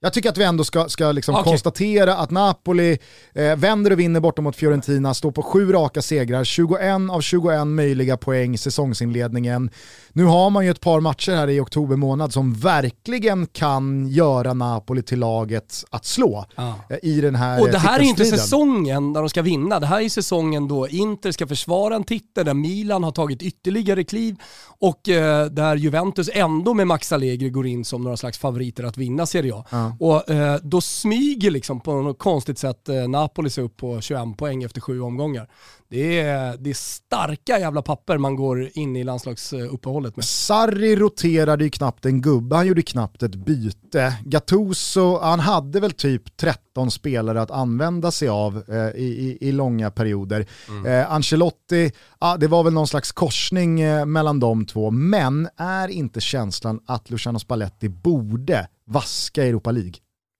Jag 0.00 0.12
tycker 0.12 0.28
att 0.28 0.38
vi 0.38 0.44
ändå 0.44 0.64
ska, 0.64 0.88
ska 0.88 1.12
liksom 1.12 1.34
Okej. 1.34 1.44
konstatera 1.44 2.16
att 2.16 2.30
Napoli 2.30 2.98
eh, 3.34 3.56
vänder 3.56 3.90
och 3.90 3.98
vinner 4.00 4.20
borta 4.20 4.42
mot 4.42 4.56
Fiorentina, 4.56 5.14
står 5.14 5.30
på 5.30 5.42
sju 5.42 5.72
raka 5.72 6.02
segrar, 6.02 6.44
21 6.44 6.80
av 7.10 7.20
21 7.20 7.66
möjliga 7.66 8.16
poäng 8.16 8.58
säsongsinledningen. 8.58 9.70
Nu 10.16 10.24
har 10.24 10.50
man 10.50 10.64
ju 10.64 10.70
ett 10.70 10.80
par 10.80 11.00
matcher 11.00 11.32
här 11.32 11.48
i 11.50 11.60
oktober 11.60 11.96
månad 11.96 12.32
som 12.32 12.54
verkligen 12.54 13.46
kan 13.46 14.08
göra 14.08 14.54
Napoli 14.54 15.02
till 15.02 15.18
laget 15.18 15.84
att 15.90 16.04
slå 16.04 16.44
Ja. 16.56 16.74
eh, 16.90 16.96
i 17.02 17.20
den 17.20 17.34
här 17.34 17.60
Och 17.60 17.68
det 17.70 17.78
här 17.78 17.98
är 17.98 18.02
ju 18.02 18.08
inte 18.08 18.24
säsongen 18.24 19.12
där 19.12 19.20
de 19.20 19.28
ska 19.28 19.42
vinna. 19.42 19.80
Det 19.80 19.86
här 19.86 20.00
är 20.00 20.08
säsongen 20.08 20.68
då 20.68 20.88
Inter 20.88 21.32
ska 21.32 21.46
försvara 21.46 21.96
en 21.96 22.04
titel, 22.04 22.44
där 22.44 22.54
Milan 22.54 23.04
har 23.04 23.10
tagit 23.10 23.42
ytterligare 23.42 24.04
kliv 24.04 24.36
och 24.78 25.08
eh, 25.08 25.46
där 25.46 25.76
Juventus 25.76 26.30
ändå 26.32 26.74
med 26.74 26.86
Max 26.86 27.12
Allegri 27.12 27.50
går 27.50 27.66
in 27.66 27.84
som 27.84 28.02
några 28.02 28.16
slags 28.16 28.38
favoriter 28.38 28.84
att 28.84 28.96
vinna 28.96 29.26
Serie 29.26 29.54
A. 29.54 29.92
Och 30.00 30.30
eh, 30.30 30.58
då 30.62 30.80
smyger 30.80 31.50
liksom 31.50 31.80
på 31.80 31.92
något 31.92 32.18
konstigt 32.18 32.58
sätt 32.58 32.88
eh, 32.88 33.08
Napoli 33.08 33.50
sig 33.50 33.64
upp 33.64 33.76
på 33.76 34.00
21 34.00 34.36
poäng 34.36 34.62
efter 34.62 34.80
sju 34.80 35.00
omgångar. 35.00 35.48
Det 35.94 36.20
är, 36.20 36.56
det 36.56 36.70
är 36.70 36.74
starka 36.74 37.58
jävla 37.58 37.82
papper 37.82 38.18
man 38.18 38.36
går 38.36 38.70
in 38.74 38.96
i 38.96 39.04
landslagsuppehållet 39.04 40.16
med. 40.16 40.24
Sarri 40.24 40.96
roterade 40.96 41.64
ju 41.64 41.70
knappt 41.70 42.06
en 42.06 42.20
gubbe, 42.20 42.56
han 42.56 42.66
gjorde 42.66 42.82
knappt 42.82 43.22
ett 43.22 43.34
byte. 43.34 44.18
Gattuso, 44.24 45.18
han 45.18 45.40
hade 45.40 45.80
väl 45.80 45.92
typ 45.92 46.36
13 46.36 46.90
spelare 46.90 47.42
att 47.42 47.50
använda 47.50 48.10
sig 48.10 48.28
av 48.28 48.64
eh, 48.68 48.76
i, 48.76 49.04
i, 49.04 49.48
i 49.48 49.52
långa 49.52 49.90
perioder. 49.90 50.46
Eh, 50.86 51.12
Ancelotti, 51.12 51.92
ah, 52.18 52.36
det 52.36 52.46
var 52.46 52.64
väl 52.64 52.72
någon 52.72 52.88
slags 52.88 53.12
korsning 53.12 53.80
eh, 53.80 54.06
mellan 54.06 54.40
de 54.40 54.66
två, 54.66 54.90
men 54.90 55.48
är 55.56 55.88
inte 55.88 56.20
känslan 56.20 56.80
att 56.86 57.10
Luciano 57.10 57.38
Spalletti 57.38 57.88
borde 57.88 58.68
vaska 58.86 59.44
Europa 59.44 59.70
League? 59.70 59.94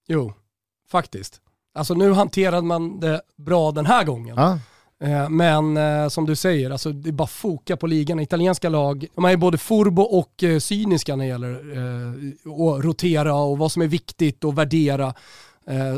Jo, 0.07 0.33
faktiskt. 0.91 1.41
Alltså 1.75 1.93
nu 1.93 2.11
hanterade 2.11 2.67
man 2.67 2.99
det 2.99 3.21
bra 3.37 3.71
den 3.71 3.85
här 3.85 4.03
gången. 4.03 4.35
Ja. 4.37 4.59
Eh, 5.03 5.29
men 5.29 5.77
eh, 5.77 6.07
som 6.07 6.25
du 6.25 6.35
säger, 6.35 6.71
alltså, 6.71 6.91
det 6.91 7.09
är 7.09 7.13
bara 7.13 7.27
foka 7.27 7.77
på 7.77 7.87
ligan. 7.87 8.19
Italienska 8.19 8.69
lag, 8.69 9.07
de 9.15 9.25
är 9.25 9.37
både 9.37 9.57
furbo 9.57 10.01
och 10.01 10.43
eh, 10.43 10.59
cyniska 10.59 11.15
när 11.15 11.25
det 11.25 11.29
gäller 11.29 11.53
att 12.43 12.85
rotera 12.85 13.35
och 13.35 13.57
vad 13.57 13.71
som 13.71 13.81
är 13.81 13.87
viktigt 13.87 14.43
och 14.43 14.57
värdera. 14.57 15.13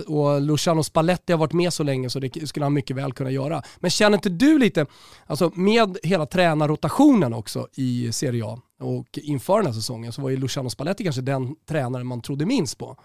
Och 0.08 0.42
Luciano 0.42 0.84
Spalletti 0.84 1.34
har 1.34 1.40
varit 1.40 1.54
med 1.54 1.74
så 1.74 1.84
länge 1.84 2.10
så 2.10 2.20
det 2.20 2.48
skulle 2.48 2.66
han 2.66 2.74
mycket 2.74 2.96
väl 2.96 3.14
kunna 3.14 3.32
göra. 3.32 3.62
Men 3.80 3.92
känner 3.92 4.18
inte 4.18 4.30
du 4.30 4.60
lite, 4.60 4.86
alltså 5.26 5.52
med 5.56 5.98
hela 6.04 6.26
tränarrotationen 6.26 7.34
också 7.34 7.68
i 7.76 8.12
Serie 8.12 8.46
A 8.46 8.60
och 8.80 9.20
inför 9.24 9.58
den 9.58 9.66
här 9.66 9.74
säsongen 9.74 10.12
så 10.12 10.22
var 10.22 10.30
ju 10.30 10.38
Luciano 10.38 10.70
Spalletti 10.70 11.04
kanske 11.04 11.22
den 11.22 11.56
tränare 11.70 12.04
man 12.04 12.22
trodde 12.22 12.46
minst 12.46 12.78
på. 12.78 12.98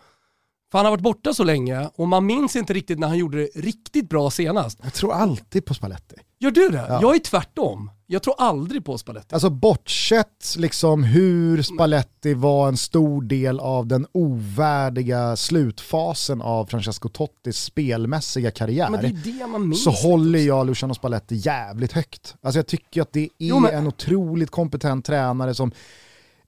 För 0.73 0.79
han 0.79 0.87
har 0.87 0.91
varit 0.91 1.03
borta 1.03 1.35
så 1.35 1.45
länge 1.45 1.89
och 1.97 2.09
man 2.09 2.27
minns 2.27 2.57
inte 2.57 2.73
riktigt 2.73 2.99
när 2.99 3.09
han 3.09 3.19
gjorde 3.19 3.39
det 3.39 3.49
riktigt 3.55 4.09
bra 4.09 4.31
senast. 4.31 4.79
Jag 4.83 4.93
tror 4.95 5.13
alltid 5.13 5.65
på 5.65 5.75
Spalletti. 5.75 6.15
Gör 6.41 6.51
du 6.51 6.69
det? 6.69 6.85
Ja. 6.89 6.99
Jag 7.03 7.15
är 7.15 7.19
tvärtom. 7.19 7.91
Jag 8.07 8.23
tror 8.23 8.35
aldrig 8.39 8.85
på 8.85 8.99
Spalletti. 8.99 9.35
Alltså 9.35 9.51
bortsett 9.51 10.55
liksom 10.59 11.05
hur 11.05 11.63
Spalletti 11.63 12.35
var 12.35 12.69
en 12.69 12.77
stor 12.77 13.23
del 13.23 13.61
av 13.61 13.87
den 13.87 14.07
ovärdiga 14.13 15.37
slutfasen 15.37 16.43
av 16.43 16.67
Francesco 16.67 17.09
Tottis 17.09 17.57
spelmässiga 17.57 18.51
karriär. 18.51 18.91
Men 18.91 19.01
det 19.01 19.07
är 19.31 19.39
det 19.39 19.47
man 19.47 19.69
minns. 19.69 19.85
så 19.85 19.91
håller 19.91 20.39
jag 20.39 20.67
Luciano 20.67 20.95
Spalletti 20.95 21.35
jävligt 21.35 21.93
högt. 21.93 22.35
Alltså 22.43 22.59
jag 22.59 22.67
tycker 22.67 23.03
att 23.03 23.13
det 23.13 23.21
är 23.23 23.29
Jo, 23.39 23.61
men- 23.61 23.75
en 23.75 23.87
otroligt 23.87 24.51
kompetent 24.51 25.05
tränare 25.05 25.55
som 25.55 25.73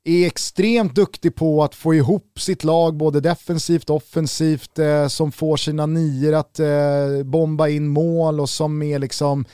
är 0.05 0.27
extremt 0.27 0.95
duktig 0.95 1.35
på 1.35 1.65
att 1.65 1.75
få 1.75 1.95
ihop 1.95 2.41
sitt 2.41 2.65
lag 2.65 2.97
både 2.97 3.21
defensivt 3.21 3.91
och 3.91 3.97
offensivt, 3.97 4.79
eh, 4.79 5.09
som 5.09 5.33
får 5.33 5.57
sina 5.57 5.87
nior 5.87 6.35
att 6.35 6.61
eh, 6.61 7.23
bomba 7.25 7.69
in 7.69 7.89
mål 7.89 8.41
och 8.41 8.51
som 8.51 8.83
är 8.83 8.99
liksom 8.99 9.45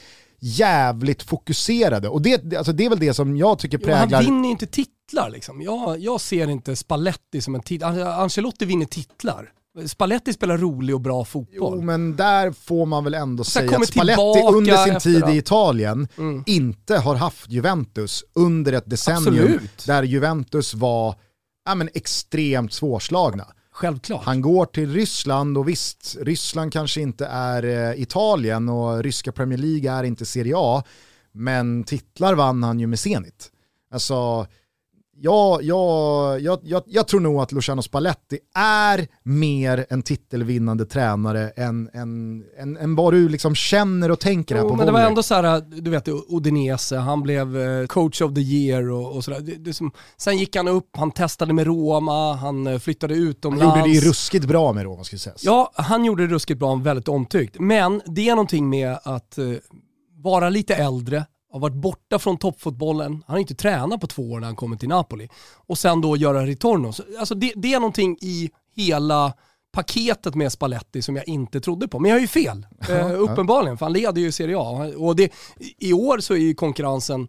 jävligt 0.40 1.22
fokuserade. 1.22 2.08
Och 2.08 2.22
det, 2.22 2.56
alltså 2.56 2.72
det 2.72 2.84
är 2.84 2.90
väl 2.90 2.98
det 2.98 3.14
som 3.14 3.36
jag 3.36 3.58
tycker 3.58 3.78
Jo, 3.82 3.92
han 3.92 4.08
präglar... 4.08 4.22
vinner 4.22 4.44
ju 4.44 4.50
inte 4.50 4.66
titlar 4.66 5.30
liksom. 5.30 5.62
Jag, 5.62 5.98
jag 5.98 6.20
ser 6.20 6.50
inte 6.50 6.76
Spalletti 6.76 7.40
som 7.40 7.54
en 7.54 7.62
titel. 7.62 8.02
Ancelotti 8.02 8.64
vinner 8.64 8.86
titlar. 8.86 9.52
Spalletti 9.86 10.32
spelar 10.32 10.58
rolig 10.58 10.94
och 10.94 11.00
bra 11.00 11.24
fotboll. 11.24 11.72
Jo 11.78 11.82
men 11.82 12.16
där 12.16 12.52
får 12.52 12.86
man 12.86 13.04
väl 13.04 13.14
ändå 13.14 13.44
säga 13.44 13.76
att 13.78 13.86
Spalletti 13.86 14.42
under 14.54 14.76
sin 14.76 15.00
tid 15.00 15.22
allt. 15.24 15.34
i 15.34 15.38
Italien 15.38 16.08
Mm. 16.18 16.42
inte 16.46 16.96
har 16.98 17.14
haft 17.14 17.50
Juventus 17.50 18.24
under 18.34 18.72
ett 18.72 18.90
decennium 18.90 19.44
Absolut. 19.44 19.86
där 19.86 20.02
Juventus 20.02 20.74
var 20.74 21.14
ja, 21.64 21.74
men 21.74 21.88
extremt 21.94 22.72
svårslagna. 22.72 23.46
Självklart. 23.72 24.24
Han 24.24 24.40
går 24.40 24.66
till 24.66 24.92
Ryssland 24.92 25.58
och 25.58 25.68
visst, 25.68 26.16
Ryssland 26.20 26.72
kanske 26.72 27.00
inte 27.00 27.26
är 27.26 27.62
eh, 27.92 28.02
Italien 28.02 28.68
och 28.68 29.02
ryska 29.02 29.32
Premier 29.32 29.58
League 29.58 29.90
är 29.92 30.04
inte 30.04 30.26
Serie 30.26 30.54
A, 30.56 30.82
men 31.32 31.84
titlar 31.84 32.34
vann 32.34 32.62
han 32.62 32.80
ju 32.80 32.86
med 32.86 32.98
Zenit. 32.98 33.50
Alltså, 33.92 34.46
jag, 35.22 35.62
jag, 35.62 36.40
jag, 36.40 36.58
jag, 36.62 36.82
jag 36.86 37.08
tror 37.08 37.20
nog 37.20 37.40
att 37.40 37.52
Luciano 37.52 37.82
Spalletti 37.82 38.38
är 38.54 39.08
mer 39.22 39.86
en 39.90 40.02
titelvinnande 40.02 40.86
tränare 40.86 41.48
än, 41.48 41.90
än, 41.92 42.42
än, 42.58 42.76
än 42.76 42.94
vad 42.94 43.12
du 43.14 43.28
liksom 43.28 43.54
känner 43.54 44.10
och 44.10 44.20
tänker 44.20 44.54
här 44.54 44.62
Jo, 44.62 44.68
på 44.68 44.76
men 44.76 44.86
det 44.86 44.92
var 44.92 45.00
ändå 45.00 45.22
så 45.22 45.34
här, 45.34 45.60
du 45.60 45.90
vet 45.90 46.08
Udinese, 46.28 46.96
han 46.96 47.22
blev 47.22 47.56
eh, 47.60 47.86
coach 47.86 48.20
of 48.22 48.34
the 48.34 48.40
year 48.40 48.90
och, 48.90 49.16
och 49.16 49.24
sådär. 49.24 49.42
Sen 50.16 50.38
gick 50.38 50.56
han 50.56 50.68
upp, 50.68 50.88
han 50.96 51.10
testade 51.10 51.52
med 51.52 51.66
Roma, 51.66 52.34
han 52.34 52.66
eh, 52.66 52.78
flyttade 52.78 53.14
Han 53.14 53.22
utomlands. 53.22 53.76
gjorde 53.76 54.00
det 54.00 54.08
ruskigt 54.08 54.44
bra 54.44 54.72
med 54.72 54.84
Roma 54.84 55.04
ska 55.04 55.18
sägas. 55.18 55.44
Ja, 55.44 55.72
han 55.74 56.04
gjorde 56.04 56.26
det 56.26 56.34
ruskigt 56.34 56.58
bra, 56.58 56.74
väldigt 56.74 57.08
omtyckt. 57.08 57.56
Men 57.58 58.02
det 58.06 58.28
är 58.28 58.34
någonting 58.34 58.68
med 58.68 58.98
att 59.02 59.38
eh, 59.38 59.44
vara 60.22 60.50
lite 60.50 60.74
äldre, 60.74 61.26
har 61.52 61.60
varit 61.60 61.74
borta 61.74 62.18
från 62.18 62.36
toppfotbollen, 62.36 63.12
han 63.26 63.34
har 63.34 63.38
inte 63.38 63.54
tränat 63.54 64.00
på 64.00 64.06
två 64.06 64.22
år 64.22 64.40
när 64.40 64.46
han 64.46 64.56
kommer 64.56 64.76
till 64.76 64.88
Napoli. 64.88 65.28
Och 65.54 65.78
sen 65.78 66.00
då 66.00 66.16
göra 66.16 66.46
ritorno. 66.46 66.92
Så, 66.92 67.02
Alltså 67.18 67.34
det, 67.34 67.52
det 67.56 67.74
är 67.74 67.80
någonting 67.80 68.18
i 68.20 68.50
hela 68.76 69.32
paketet 69.72 70.34
med 70.34 70.52
Spalletti 70.52 71.02
som 71.02 71.16
jag 71.16 71.28
inte 71.28 71.60
trodde 71.60 71.88
på. 71.88 71.98
Men 71.98 72.08
jag 72.08 72.16
har 72.16 72.20
ju 72.20 72.28
fel, 72.28 72.66
eh, 72.88 73.20
uppenbarligen, 73.20 73.78
för 73.78 73.86
han 73.86 73.92
leder 73.92 74.20
ju 74.20 74.32
Serie 74.32 74.56
A. 74.58 74.92
Och 74.96 75.16
det, 75.16 75.32
i 75.78 75.92
år 75.92 76.18
så 76.18 76.34
är 76.34 76.38
ju 76.38 76.54
konkurrensen 76.54 77.28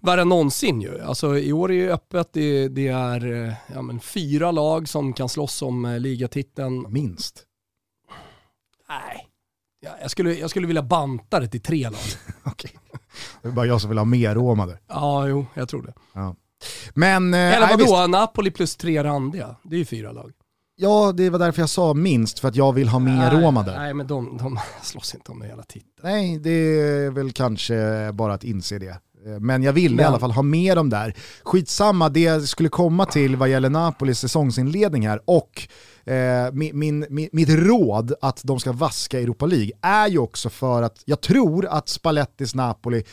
värre 0.00 0.20
än 0.20 0.28
någonsin 0.28 0.80
ju. 0.80 1.00
Alltså 1.00 1.38
i 1.38 1.52
år 1.52 1.70
är 1.70 1.74
ju 1.74 1.90
öppet, 1.90 2.28
det, 2.32 2.68
det 2.68 2.88
är 2.88 3.46
eh, 3.46 3.52
ja, 3.74 3.82
men 3.82 4.00
fyra 4.00 4.50
lag 4.50 4.88
som 4.88 5.12
kan 5.12 5.28
slåss 5.28 5.62
om 5.62 5.84
eh, 5.84 6.00
ligatiteln. 6.00 6.92
Minst. 6.92 7.44
Nej. 8.88 9.28
Ja, 9.84 9.90
jag, 10.02 10.10
skulle, 10.10 10.34
jag 10.34 10.50
skulle 10.50 10.66
vilja 10.66 10.82
banta 10.82 11.40
det 11.40 11.48
till 11.48 11.60
tre 11.60 11.84
lag. 11.84 12.00
Okej. 12.44 12.70
Det 13.42 13.48
är 13.48 13.52
bara 13.52 13.66
jag 13.66 13.80
som 13.80 13.90
vill 13.90 13.98
ha 13.98 14.04
mer 14.04 14.34
Roma 14.34 14.66
där. 14.66 14.80
Ja, 14.88 15.28
jo, 15.28 15.46
jag 15.54 15.68
tror 15.68 15.82
det. 15.82 15.92
Ja. 16.14 16.36
Men, 16.94 17.34
eh, 17.34 17.40
Eller 17.40 17.68
vadå, 17.68 17.76
visst. 17.76 18.10
Napoli 18.10 18.50
plus 18.50 18.76
tre 18.76 19.04
randiga. 19.04 19.56
Det 19.62 19.76
är 19.76 19.78
ju 19.78 19.84
fyra 19.84 20.12
lag. 20.12 20.32
Ja, 20.76 21.12
det 21.16 21.30
var 21.30 21.38
därför 21.38 21.62
jag 21.62 21.70
sa 21.70 21.94
minst, 21.94 22.38
för 22.38 22.48
att 22.48 22.56
jag 22.56 22.72
vill 22.72 22.88
ha 22.88 22.98
mer 22.98 23.32
nej, 23.32 23.42
Roma 23.42 23.62
där. 23.62 23.78
Nej, 23.78 23.94
men 23.94 24.06
de, 24.06 24.36
de 24.36 24.58
slåss 24.82 25.14
inte 25.14 25.32
om 25.32 25.40
det 25.40 25.46
hela 25.46 25.62
titeln. 25.62 25.92
Nej, 26.02 26.38
det 26.38 26.50
är 26.50 27.10
väl 27.10 27.32
kanske 27.32 28.10
bara 28.12 28.34
att 28.34 28.44
inse 28.44 28.78
det. 28.78 28.88
Eh, 29.26 29.40
Men 29.40 29.62
jag 29.62 29.72
vill 29.72 30.00
i 30.00 30.02
alla 30.02 30.18
fall 30.18 30.30
ha 30.30 30.42
med 30.42 30.76
dem 30.76 30.90
där. 30.90 31.14
Skitsamma, 31.42 32.08
det 32.08 32.20
jag 32.20 32.42
skulle 32.42 32.68
komma 32.68 33.06
till 33.06 33.36
vad 33.36 33.48
gäller 33.48 33.70
Napolis 33.70 34.18
säsongsinledning 34.18 35.08
här 35.08 35.20
och 35.24 35.68
eh, 36.06 36.52
min, 36.52 36.78
min, 36.78 37.06
min, 37.10 37.28
mitt 37.32 37.48
råd 37.48 38.14
att 38.20 38.40
de 38.44 38.60
ska 38.60 38.72
vaska 38.72 39.20
Europa 39.20 39.46
League 39.46 39.70
är 39.82 40.08
ju 40.08 40.18
också 40.18 40.50
för 40.50 40.82
att 40.82 41.02
jag 41.04 41.20
tror 41.20 41.66
att 41.66 41.88
Spallettis 41.88 42.54
Napoli 42.54 43.04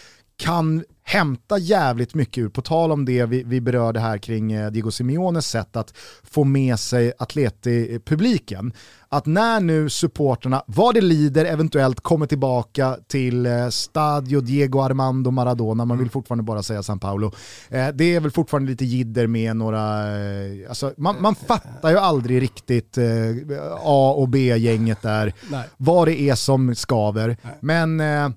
kan 0.42 0.84
hämta 1.04 1.58
jävligt 1.58 2.14
mycket 2.14 2.38
ur, 2.38 2.50
på 2.50 2.62
tal 2.62 2.92
om 2.92 3.06
det 3.06 3.26
vi, 3.26 3.44
vi 3.44 3.62
berörde 3.62 4.00
här 4.00 4.18
kring 4.18 4.52
eh, 4.52 4.72
Diego 4.72 4.92
Simeones 4.92 5.48
sätt 5.48 5.76
att 5.76 5.94
få 6.24 6.44
med 6.44 6.80
sig 6.80 7.14
Atleti-publiken. 7.20 8.74
Att 9.10 9.26
när 9.26 9.60
nu 9.60 9.90
supporterna, 9.90 10.64
vad 10.68 10.96
det 10.96 11.02
lider, 11.02 11.46
eventuellt 11.46 12.00
kommer 12.00 12.26
tillbaka 12.26 12.98
till 13.08 13.46
eh, 13.46 13.70
Stadio 13.70 14.42
Diego 14.42 14.82
Armando 14.82 15.32
Maradona, 15.32 15.86
man 15.86 15.98
vill 15.98 16.10
fortfarande 16.10 16.44
bara 16.44 16.64
säga 16.64 16.84
San 16.84 17.00
Paolo. 17.00 17.32
Eh, 17.70 17.88
det 17.88 18.16
är 18.16 18.20
väl 18.20 18.32
fortfarande 18.32 18.70
lite 18.72 18.86
jidder 18.86 19.28
med 19.28 19.56
några, 19.56 20.04
alltså, 20.70 20.94
man, 20.98 21.22
man 21.22 21.36
fattar 21.36 21.90
ju 21.90 21.98
aldrig 21.98 22.42
riktigt 22.42 22.98
A 23.82 24.14
och 24.18 24.30
B-gänget 24.30 25.02
där, 25.02 25.34
Nej. 25.52 25.64
vad 25.78 26.08
det 26.08 26.22
är 26.22 26.36
som 26.36 26.76
skaver. 26.76 27.38
Men 27.60 28.00
eh, 28.00 28.30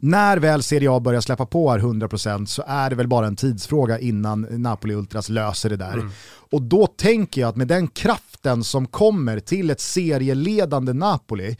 när 0.00 0.36
väl 0.36 0.62
Serie 0.62 0.90
A 0.90 1.00
börjar 1.00 1.20
släppa 1.20 1.46
på 1.46 1.70
här 1.70 1.78
100% 1.78 2.46
så 2.46 2.62
är 2.66 2.90
det 2.90 2.96
väl 2.96 3.08
bara 3.08 3.26
en 3.26 3.36
tidsfråga 3.36 3.98
innan 3.98 4.46
Napoli 4.50 4.94
Ultras 4.94 5.28
löser 5.28 5.70
det 5.70 5.76
där. 5.76 6.10
Och 6.50 6.62
då 6.62 6.86
tänker 6.86 7.40
jag 7.40 7.48
att 7.48 7.56
med 7.56 7.68
den 7.68 7.88
kraften 7.88 8.64
som 8.64 8.86
kommer 8.86 9.40
till 9.40 9.70
ett 9.70 9.80
serieledande 9.80 10.92
Napoli, 10.92 11.56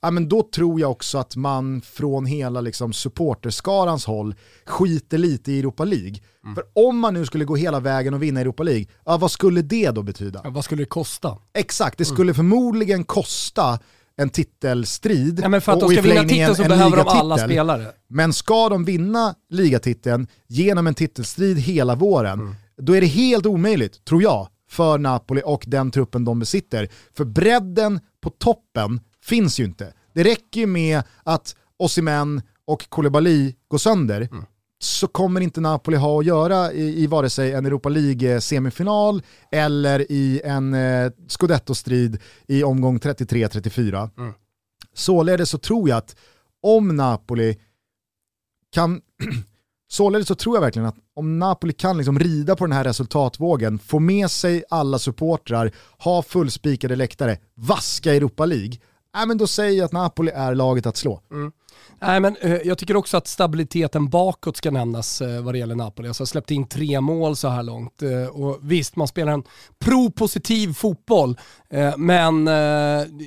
ja, 0.00 0.10
men 0.10 0.28
då 0.28 0.42
tror 0.42 0.80
jag 0.80 0.90
också 0.90 1.18
att 1.18 1.36
man 1.36 1.80
från 1.80 2.26
hela 2.26 2.60
liksom, 2.60 2.92
supporterskarans 2.92 4.06
håll 4.06 4.34
skiter 4.66 5.18
lite 5.18 5.52
i 5.52 5.58
Europa 5.58 5.84
League. 5.84 6.16
För 6.54 6.64
om 6.74 6.98
man 6.98 7.14
nu 7.14 7.26
skulle 7.26 7.44
gå 7.44 7.56
hela 7.56 7.80
vägen 7.80 8.14
och 8.14 8.22
vinna 8.22 8.40
Europa 8.40 8.62
League, 8.62 8.86
ja, 9.04 9.16
vad 9.16 9.30
skulle 9.30 9.62
det 9.62 9.90
då 9.90 10.02
betyda? 10.02 10.40
Ja, 10.44 10.50
vad 10.50 10.64
skulle 10.64 10.82
det 10.82 10.88
kosta? 10.88 11.36
Exakt, 11.54 11.98
det 11.98 12.04
skulle 12.04 12.34
förmodligen 12.34 13.04
kosta 13.04 13.78
en 14.20 14.30
titelstrid 14.30 15.40
Ja, 15.42 15.48
men 15.48 15.60
för 15.60 15.72
att 15.72 15.82
och 15.82 15.88
de 15.88 15.94
i 15.94 15.96
ska 16.02 16.08
vinna 16.08 16.22
titeln 16.28 16.56
så 16.56 16.62
behöver 16.64 16.96
de 16.96 17.08
alla 17.08 17.38
spelare. 17.38 17.86
Men 18.08 18.32
ska 18.32 18.68
de 18.68 18.84
vinna 18.84 19.34
ligatiteln 19.50 20.26
genom 20.48 20.86
en 20.86 20.94
titelstrid 20.94 21.58
hela 21.58 21.94
våren, 21.94 22.40
Mm. 22.40 22.54
då 22.76 22.92
är 22.96 23.00
det 23.00 23.06
helt 23.06 23.46
omöjligt, 23.46 24.04
tror 24.04 24.22
jag, 24.22 24.48
för 24.70 24.98
Napoli 24.98 25.42
och 25.44 25.64
den 25.66 25.90
truppen 25.90 26.24
de 26.24 26.38
besitter. 26.38 26.88
För 27.16 27.24
bredden 27.24 28.00
på 28.22 28.30
toppen 28.30 29.00
finns 29.24 29.60
ju 29.60 29.64
inte. 29.64 29.92
Det 30.14 30.24
räcker 30.24 30.60
ju 30.60 30.66
med 30.66 31.02
att 31.24 31.56
Osimhen 31.78 32.42
och 32.66 32.88
Koulibaly 32.90 33.54
går 33.68 33.78
sönder, 33.78 34.28
Mm. 34.32 34.44
Så 34.82 35.06
kommer 35.06 35.40
inte 35.40 35.60
Napoli 35.60 35.96
ha 35.96 36.20
att 36.20 36.26
göra 36.26 36.72
i, 36.72 37.02
i 37.02 37.06
vare 37.06 37.30
sig 37.30 37.52
en 37.52 37.66
Europa 37.66 37.88
League-semifinal 37.88 39.22
eller 39.50 40.12
i 40.12 40.40
en 40.44 40.74
eh, 40.74 41.12
scudetto-strid 41.28 42.18
i 42.46 42.64
omgång 42.64 42.98
33-34. 42.98 44.10
Mm. 44.18 44.32
Således 44.94 45.50
så 45.50 45.58
tror 45.58 45.88
jag 45.88 45.98
att 45.98 46.16
om 46.62 46.96
Napoli 46.96 47.58
kan, 48.72 49.00
således 49.90 50.28
så 50.28 50.34
tror 50.34 50.56
jag 50.56 50.60
verkligen 50.60 50.88
att 50.88 50.98
om 51.14 51.38
Napoli 51.38 51.72
kan 51.72 51.96
liksom 51.96 52.18
rida 52.18 52.56
på 52.56 52.66
den 52.66 52.72
här 52.72 52.84
resultatvågen, 52.84 53.78
få 53.78 53.98
med 53.98 54.30
sig 54.30 54.64
alla 54.70 54.98
supportrar, 54.98 55.72
ha 55.98 56.22
fullspikade 56.22 56.96
läktare, 56.96 57.38
vaska 57.54 58.14
Europa 58.14 58.46
League, 58.46 58.74
äh, 59.16 59.26
men 59.26 59.38
då 59.38 59.46
säger 59.46 59.78
jag 59.78 59.84
att 59.84 59.92
Napoli 59.92 60.30
är 60.34 60.54
laget 60.54 60.86
att 60.86 60.96
slå. 60.96 61.22
Nej, 62.02 62.20
men 62.20 62.36
eh, 62.40 62.56
jag 62.64 62.78
tycker 62.78 62.96
också 62.96 63.16
att 63.16 63.26
stabiliteten 63.26 64.08
bakåt 64.08 64.56
ska 64.56 64.70
nämnas 64.70 65.20
eh, 65.20 65.42
vad 65.42 65.54
det 65.54 65.58
gäller 65.58 65.74
Napoli. 65.74 66.08
Alltså 66.08 66.26
släppt 66.26 66.50
in 66.50 66.68
tre 66.68 67.00
mål 67.00 67.36
så 67.36 67.48
här 67.48 67.62
långt. 67.62 68.02
Eh, 68.02 68.26
och 68.26 68.58
visst, 68.62 68.96
man 68.96 69.08
spelar 69.08 69.32
en 69.32 69.42
pro-positiv 69.78 70.72
fotboll, 70.72 71.38
men 71.96 72.48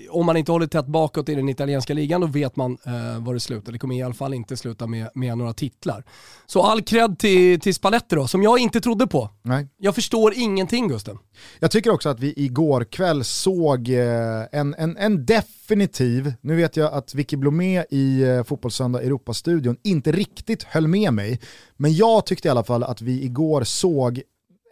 om 0.10 0.26
man 0.26 0.38
inte 0.38 0.52
håller 0.52 0.68
tätt 0.68 0.86
bakåt 0.86 1.30
i 1.30 1.36
den 1.36 1.50
italienska 1.50 1.94
ligan 1.94 2.22
då 2.22 2.28
vet 2.28 2.56
man 2.56 2.78
var 3.20 3.34
det 3.34 3.40
slutar. 3.40 3.72
Det 3.72 3.80
kommer 3.80 3.96
i 3.96 4.02
alla 4.02 4.14
fall 4.14 4.34
inte 4.34 4.58
sluta 4.58 4.88
med, 4.88 5.10
med 5.16 5.38
några 5.38 5.54
titlar. 5.54 6.04
Så 6.46 6.62
all 6.64 6.82
cred 6.82 7.20
till, 7.20 7.60
till 7.60 7.74
Spalletti 7.74 8.16
då, 8.16 8.28
som 8.28 8.44
jag 8.44 8.60
inte 8.60 8.82
trodde 8.82 9.08
på. 9.08 9.30
Nej. 9.42 9.68
Jag 9.78 9.96
förstår 9.96 10.34
ingenting 10.36 10.88
Gusten. 10.88 11.18
Jag 11.60 11.72
tycker 11.72 11.92
också 11.92 12.10
att 12.10 12.20
vi 12.20 12.34
igår 12.38 12.84
kväll 12.84 13.24
såg 13.24 13.90
en, 13.90 14.76
en, 14.78 14.98
en 14.98 15.26
definitiv, 15.26 16.34
nu 16.42 16.56
vet 16.56 16.78
jag 16.78 16.94
att 16.94 17.16
Vicky 17.16 17.38
Blomé 17.38 17.84
i 17.90 18.22
eh, 18.22 18.44
Fotbollssöndag 18.64 19.04
Europastudion 19.04 19.78
inte 19.84 20.12
riktigt 20.12 20.64
höll 20.64 20.88
med 20.88 21.14
mig, 21.14 21.40
men 21.78 21.94
jag 21.94 22.26
tyckte 22.26 22.48
i 22.48 22.52
alla 22.52 22.64
fall 22.64 22.84
att 22.84 23.02
vi 23.02 23.24
igår 23.24 23.64
såg 23.64 24.22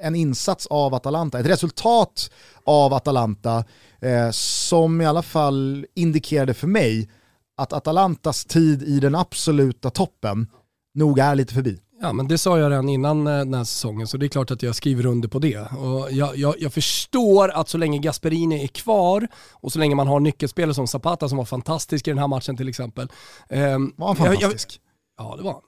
en 0.02 0.16
insats 0.16 0.68
av 0.68 0.94
Atalanta, 0.94 1.40
ett 1.40 1.46
resultat 1.46 2.32
av 2.64 2.94
Atalanta 2.94 3.64
eh, 4.00 4.30
som 4.32 5.02
i 5.02 5.06
alla 5.06 5.22
fall 5.22 5.86
indikerade 5.96 6.54
för 6.54 6.68
mig 6.68 7.10
att 7.58 7.74
Atalantas 7.74 8.46
tid 8.46 8.84
i 8.84 9.00
den 9.00 9.16
absoluta 9.16 9.90
toppen 9.90 10.48
nog 10.94 11.20
är 11.20 11.36
lite 11.36 11.54
förbi. 11.54 11.80
Ja 12.04 12.14
men 12.14 12.28
det 12.28 12.38
sa 12.38 12.60
jag 12.60 12.72
redan 12.72 12.90
innan 12.90 13.28
eh, 13.28 13.38
den 13.38 13.54
här 13.54 13.64
säsongen 13.64 14.08
så 14.08 14.18
det 14.18 14.26
är 14.26 14.28
klart 14.28 14.52
att 14.52 14.64
jag 14.64 14.76
skriver 14.76 15.06
under 15.06 15.28
på 15.30 15.40
det. 15.40 15.58
Och 15.60 16.12
jag, 16.12 16.38
jag, 16.38 16.56
jag 16.60 16.74
förstår 16.74 17.50
att 17.52 17.70
så 17.70 17.78
länge 17.78 17.98
Gasperini 18.00 18.64
är 18.64 18.68
kvar 18.68 19.28
och 19.52 19.72
så 19.72 19.80
länge 19.80 19.96
man 19.96 20.08
har 20.08 20.20
nyckelspelare 20.20 20.74
som 20.74 20.88
Zapata 20.88 21.30
som 21.30 21.38
var 21.38 21.46
fantastisk 21.46 22.08
i 22.08 22.12
den 22.12 22.18
här 22.18 22.28
matchen 22.28 22.58
till 22.58 22.70
exempel. 22.70 23.12
ehm, 23.50 23.94
Var 23.98 24.08
han 24.08 24.18
jag- 24.18 24.34
jag- 24.34 24.42
fantastisk? 24.42 24.82
ja 25.18 25.36
det 25.38 25.44
var 25.44 25.52
han. 25.54 25.62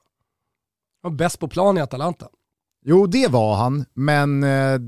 Han 1.03 1.11
var 1.11 1.17
bäst 1.17 1.39
på 1.39 1.47
plan 1.47 1.77
i 1.77 1.81
Atalanta. 1.81 2.27
Jo, 2.85 3.05
det 3.07 3.27
var 3.27 3.55
han, 3.55 3.85
men 3.93 4.43
eh, 4.43 4.79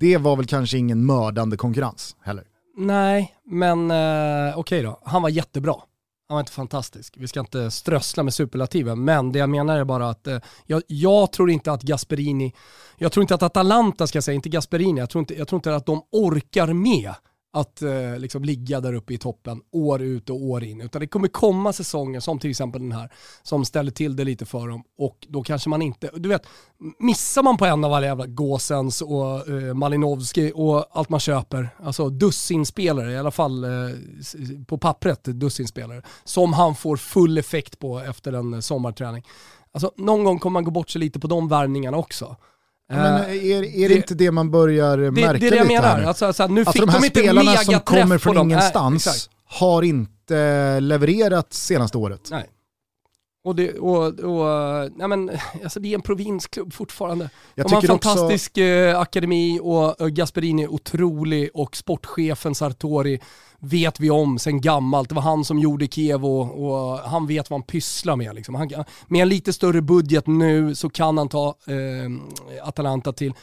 det 0.00 0.16
var 0.18 0.36
väl 0.36 0.46
kanske 0.46 0.78
ingen 0.78 1.06
mördande 1.06 1.56
konkurrens 1.56 2.16
heller. 2.22 2.44
Nej, 2.76 3.34
men 3.46 3.90
eh, 3.90 4.58
okej 4.58 4.82
då. 4.82 5.00
Han 5.04 5.22
var 5.22 5.28
jättebra. 5.28 5.74
Han 6.32 6.36
var 6.36 6.40
inte 6.40 6.52
fantastisk. 6.52 7.14
Vi 7.16 7.28
ska 7.28 7.40
inte 7.40 7.70
strössla 7.70 8.22
med 8.22 8.34
superlativen, 8.34 9.04
men 9.04 9.32
det 9.32 9.38
jag 9.38 9.50
menar 9.50 9.78
är 9.78 9.84
bara 9.84 10.08
att 10.08 10.26
eh, 10.26 10.38
jag, 10.66 10.82
jag 10.86 11.32
tror 11.32 11.50
inte 11.50 11.72
att 11.72 11.82
Gasperini, 11.82 12.54
jag 12.98 13.12
tror 13.12 13.22
inte 13.22 13.34
att 13.34 13.42
Atalanta 13.42 14.06
ska 14.06 14.16
jag 14.16 14.24
säga, 14.24 14.34
inte 14.34 14.48
Gasperini, 14.48 15.00
jag 15.00 15.10
tror 15.10 15.20
inte, 15.20 15.34
jag 15.34 15.48
tror 15.48 15.56
inte 15.58 15.74
att 15.74 15.86
de 15.86 16.02
orkar 16.12 16.72
med 16.72 17.14
att 17.52 17.82
eh, 17.82 18.18
liksom 18.18 18.44
ligga 18.44 18.80
där 18.80 18.94
uppe 18.94 19.14
i 19.14 19.18
toppen 19.18 19.60
år 19.72 20.02
ut 20.02 20.30
och 20.30 20.44
år 20.44 20.64
in. 20.64 20.80
Utan 20.80 21.00
det 21.00 21.06
kommer 21.06 21.28
komma 21.28 21.72
säsonger 21.72 22.20
som 22.20 22.38
till 22.38 22.50
exempel 22.50 22.80
den 22.80 22.92
här 22.92 23.12
som 23.42 23.64
ställer 23.64 23.90
till 23.90 24.16
det 24.16 24.24
lite 24.24 24.46
för 24.46 24.68
dem 24.68 24.84
och 24.98 25.26
då 25.28 25.42
kanske 25.42 25.70
man 25.70 25.82
inte, 25.82 26.10
du 26.14 26.28
vet, 26.28 26.46
missar 26.98 27.42
man 27.42 27.56
på 27.56 27.64
en 27.66 27.84
av 27.84 27.92
alla 27.92 28.06
jävla 28.06 28.26
Gåsens 28.26 29.02
och 29.02 29.48
eh, 29.48 29.74
Malinowski 29.74 30.52
och 30.54 30.86
allt 30.98 31.08
man 31.08 31.20
köper, 31.20 31.68
alltså 31.82 32.08
dussinspelare, 32.08 33.12
i 33.12 33.18
alla 33.18 33.30
fall 33.30 33.64
eh, 33.64 33.70
på 34.66 34.78
pappret 34.78 35.24
dussinspelare, 35.24 36.02
som 36.24 36.52
han 36.52 36.74
får 36.74 36.96
full 36.96 37.38
effekt 37.38 37.78
på 37.78 38.00
efter 38.00 38.32
en 38.32 38.54
eh, 38.54 38.60
sommarträning. 38.60 39.24
Alltså 39.72 39.92
någon 39.96 40.24
gång 40.24 40.38
kommer 40.38 40.52
man 40.52 40.64
gå 40.64 40.70
bort 40.70 40.90
sig 40.90 41.00
lite 41.00 41.20
på 41.20 41.26
de 41.26 41.48
värvningarna 41.48 41.96
också. 41.96 42.36
Men 42.88 43.22
Eh, 43.22 43.30
är, 43.30 43.62
är 43.84 43.88
det, 43.88 43.94
inte 43.94 44.14
det 44.14 44.30
man 44.30 44.50
börjar 44.50 44.96
det, 44.98 45.10
märka 45.10 45.32
det 45.38 45.46
är 45.46 45.50
det 45.50 45.56
jag 45.56 45.66
lite 45.66 45.74
här 45.74 45.82
menar. 45.82 46.00
nu? 46.00 46.06
Alltså, 46.06 46.26
alltså, 46.26 46.46
nu 46.46 46.60
Alltså 46.60 46.72
fick 46.72 46.80
de 46.82 46.88
här 46.88 47.00
de 47.00 47.06
inte 47.06 47.20
spelarna 47.20 47.56
som 47.56 47.66
megaträff 47.72 47.84
kommer 48.02 48.16
på 48.16 48.22
från. 48.22 48.34
Nej, 48.34 48.42
ingenstans 48.44 49.06
exakt. 49.06 49.30
har 49.44 49.82
inte 49.82 50.80
levererat 50.80 51.52
senaste 51.52 51.98
året. 51.98 52.28
Nej. 52.30 52.46
Och 53.44 53.56
det, 53.56 53.72
och, 53.72 54.06
och, 54.20 54.90
nej 54.96 55.08
men, 55.08 55.30
alltså 55.64 55.80
det 55.80 55.88
är 55.88 55.94
en 55.94 56.02
provinsklubb 56.02 56.72
fortfarande. 56.72 57.30
Jag 57.54 57.66
De 57.66 57.72
har 57.74 57.82
en 57.84 57.90
också- 57.90 58.08
fantastisk 58.08 58.58
eh, 58.58 59.00
akademi 59.00 59.60
och 59.62 60.00
eh, 60.00 60.06
Gasperini 60.06 60.62
är 60.62 60.72
otrolig 60.72 61.50
och 61.54 61.76
sportchefen 61.76 62.54
Sartori 62.54 63.20
vet 63.62 64.00
vi 64.00 64.10
om 64.10 64.38
sen 64.38 64.60
gammalt. 64.60 65.08
Det 65.08 65.14
var 65.14 65.22
han 65.22 65.44
som 65.44 65.58
gjorde 65.58 65.86
Kiev 65.86 66.24
och, 66.24 66.66
och 66.66 66.98
han 66.98 67.26
vet 67.26 67.50
vad 67.50 67.60
han 67.60 67.66
pysslar 67.66 68.16
med. 68.16 68.34
Liksom. 68.34 68.54
Han, 68.54 68.70
med 69.08 69.22
en 69.22 69.28
lite 69.28 69.52
större 69.52 69.82
budget 69.82 70.26
nu 70.26 70.74
så 70.74 70.90
kan 70.90 71.18
han 71.18 71.28
ta 71.28 71.48
eh, 71.48 72.66
Atalanta 72.68 73.12
till 73.12 73.34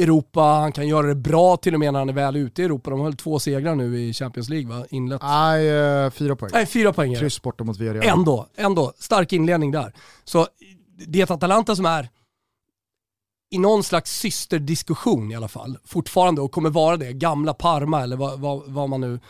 Europa, 0.00 0.40
han 0.40 0.72
kan 0.72 0.88
göra 0.88 1.06
det 1.06 1.14
bra 1.14 1.56
till 1.56 1.74
och 1.74 1.80
med 1.80 1.92
när 1.92 2.00
han 2.00 2.08
är 2.08 2.12
väl 2.12 2.36
ute 2.36 2.62
i 2.62 2.64
Europa. 2.64 2.90
De 2.90 3.00
har 3.00 3.06
väl 3.06 3.16
två 3.16 3.38
segrar 3.38 3.74
nu 3.74 4.00
i 4.00 4.12
Champions 4.12 4.48
League 4.48 4.68
va? 4.68 4.84
Inlett. 4.90 5.22
Nej, 5.22 5.68
eh, 5.68 6.10
fyra 6.10 6.36
poäng. 6.36 6.50
Nej, 6.54 6.66
fyra 6.66 6.92
poäng. 6.92 7.16
Kryss 7.16 7.42
borta 7.42 7.64
mot 7.64 7.78
Villarreal. 7.78 8.18
Ändå, 8.18 8.46
ändå. 8.56 8.92
Stark 8.98 9.32
inledning 9.32 9.70
där. 9.70 9.92
Så 10.24 10.46
det 11.06 11.20
är 11.20 11.32
Atalanta 11.32 11.76
som 11.76 11.86
är 11.86 12.08
i 13.52 13.58
någon 13.58 13.82
slags 13.82 14.18
systerdiskussion 14.18 15.30
i 15.32 15.34
alla 15.34 15.48
fall, 15.48 15.78
fortfarande 15.84 16.40
och 16.40 16.52
kommer 16.52 16.70
vara 16.70 16.96
det. 16.96 17.12
Gamla 17.12 17.54
Parma 17.54 18.02
eller 18.02 18.16
vad, 18.16 18.40
vad, 18.40 18.62
vad 18.66 18.88
man 18.88 19.00
nu 19.00 19.20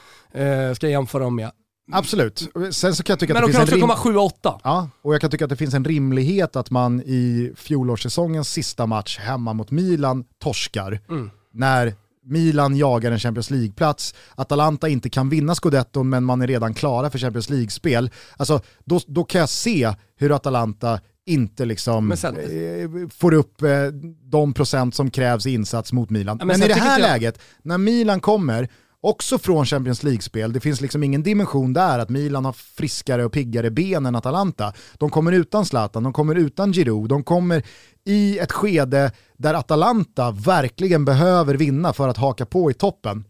eh, 0.41 0.75
ska 0.75 0.89
jämföra 0.89 1.23
dem 1.23 1.37
med. 1.37 1.51
Absolut. 1.93 2.49
Sen 2.70 2.95
så 2.95 3.03
kan 3.03 3.12
jag 3.12 3.20
tycka 3.20 3.33
Men 3.33 3.45
att 3.45 3.49
de 3.49 3.53
det 3.53 3.59
kan 3.59 3.66
finns 3.66 3.83
en 3.83 3.91
också 3.91 4.12
rim... 4.12 4.14
komma 4.14 4.31
7-8. 4.55 4.61
Ja, 4.64 4.89
och 5.03 5.14
jag 5.14 5.20
kan 5.20 5.31
tycka 5.31 5.45
att 5.45 5.51
det 5.51 5.57
finns 5.57 5.75
en 5.75 5.85
rimlighet 5.85 6.57
att 6.57 6.70
man 6.70 7.01
i 7.01 7.53
fjolårssäsongens 7.57 8.49
sista 8.49 8.87
match 8.87 9.18
hemma 9.18 9.53
mot 9.53 9.70
Milan 9.70 10.25
torskar. 10.39 11.01
Mm. 11.09 11.31
När 11.53 11.95
Milan 12.25 12.77
jagar 12.77 13.12
en 13.12 13.18
Champions 13.18 13.51
League-plats, 13.51 14.14
Atalanta 14.35 14.89
inte 14.89 15.11
kan 15.11 15.29
vinna 15.29 15.55
scudetton 15.55 16.09
men 16.09 16.25
man 16.25 16.43
är 16.43 16.47
redan 16.47 16.75
klara 16.75 17.11
för 17.11 17.18
Champions 17.18 17.51
League-spel. 17.51 18.11
Alltså, 18.37 18.61
då, 18.85 19.01
då 19.07 19.25
kan 19.25 19.39
jag 19.39 19.49
se 19.49 19.95
hur 20.16 20.37
Atalanta 20.37 21.01
inte 21.27 21.64
liksom 21.64 22.12
eh, 22.12 22.18
får 23.11 23.35
upp 23.35 23.62
eh, 23.62 23.70
de 24.25 24.55
procent 24.55 24.95
som 24.95 25.11
krävs 25.11 25.47
i 25.47 25.51
insats 25.55 25.93
mot 25.93 26.11
Milan. 26.11 26.37
Men 26.37 26.47
men 26.47 26.62
i 26.62 26.68
det 26.68 26.75
här 26.75 27.01
jag- 27.01 27.09
läget, 27.09 27.39
när 27.62 27.79
Milan 27.79 28.20
kommer, 28.20 28.68
också 29.01 29.39
från 29.39 29.66
Champions 29.66 30.03
League-spel, 30.03 30.53
det 30.53 30.61
finns 30.61 30.81
liksom 30.81 31.03
ingen 31.03 31.23
dimension 31.23 31.73
där 31.73 31.99
att 31.99 32.09
Milan 32.09 32.45
har 32.45 32.53
friskare 32.53 33.25
och 33.25 33.33
piggare 33.33 33.70
ben 33.70 34.07
än 34.07 34.14
Atalanta. 34.16 34.73
De 34.99 35.11
kommer 35.11 35.33
utan 35.33 35.66
Zlatan, 35.66 36.03
de 36.03 36.12
kommer 36.12 36.35
utan 36.35 36.73
Giroud, 36.73 37.09
de 37.09 37.25
kommer 37.25 37.62
i 38.05 38.39
ett 38.39 38.53
skede 38.53 39.12
där 39.37 39.55
Atalanta 39.55 40.31
verkligen 40.31 41.05
behöver 41.05 41.55
vinna 41.55 41.93
för 41.93 42.09
att 42.09 42.16
haka 42.16 42.47
på 42.47 42.70
i 42.70 42.75
toppen. 42.75 43.25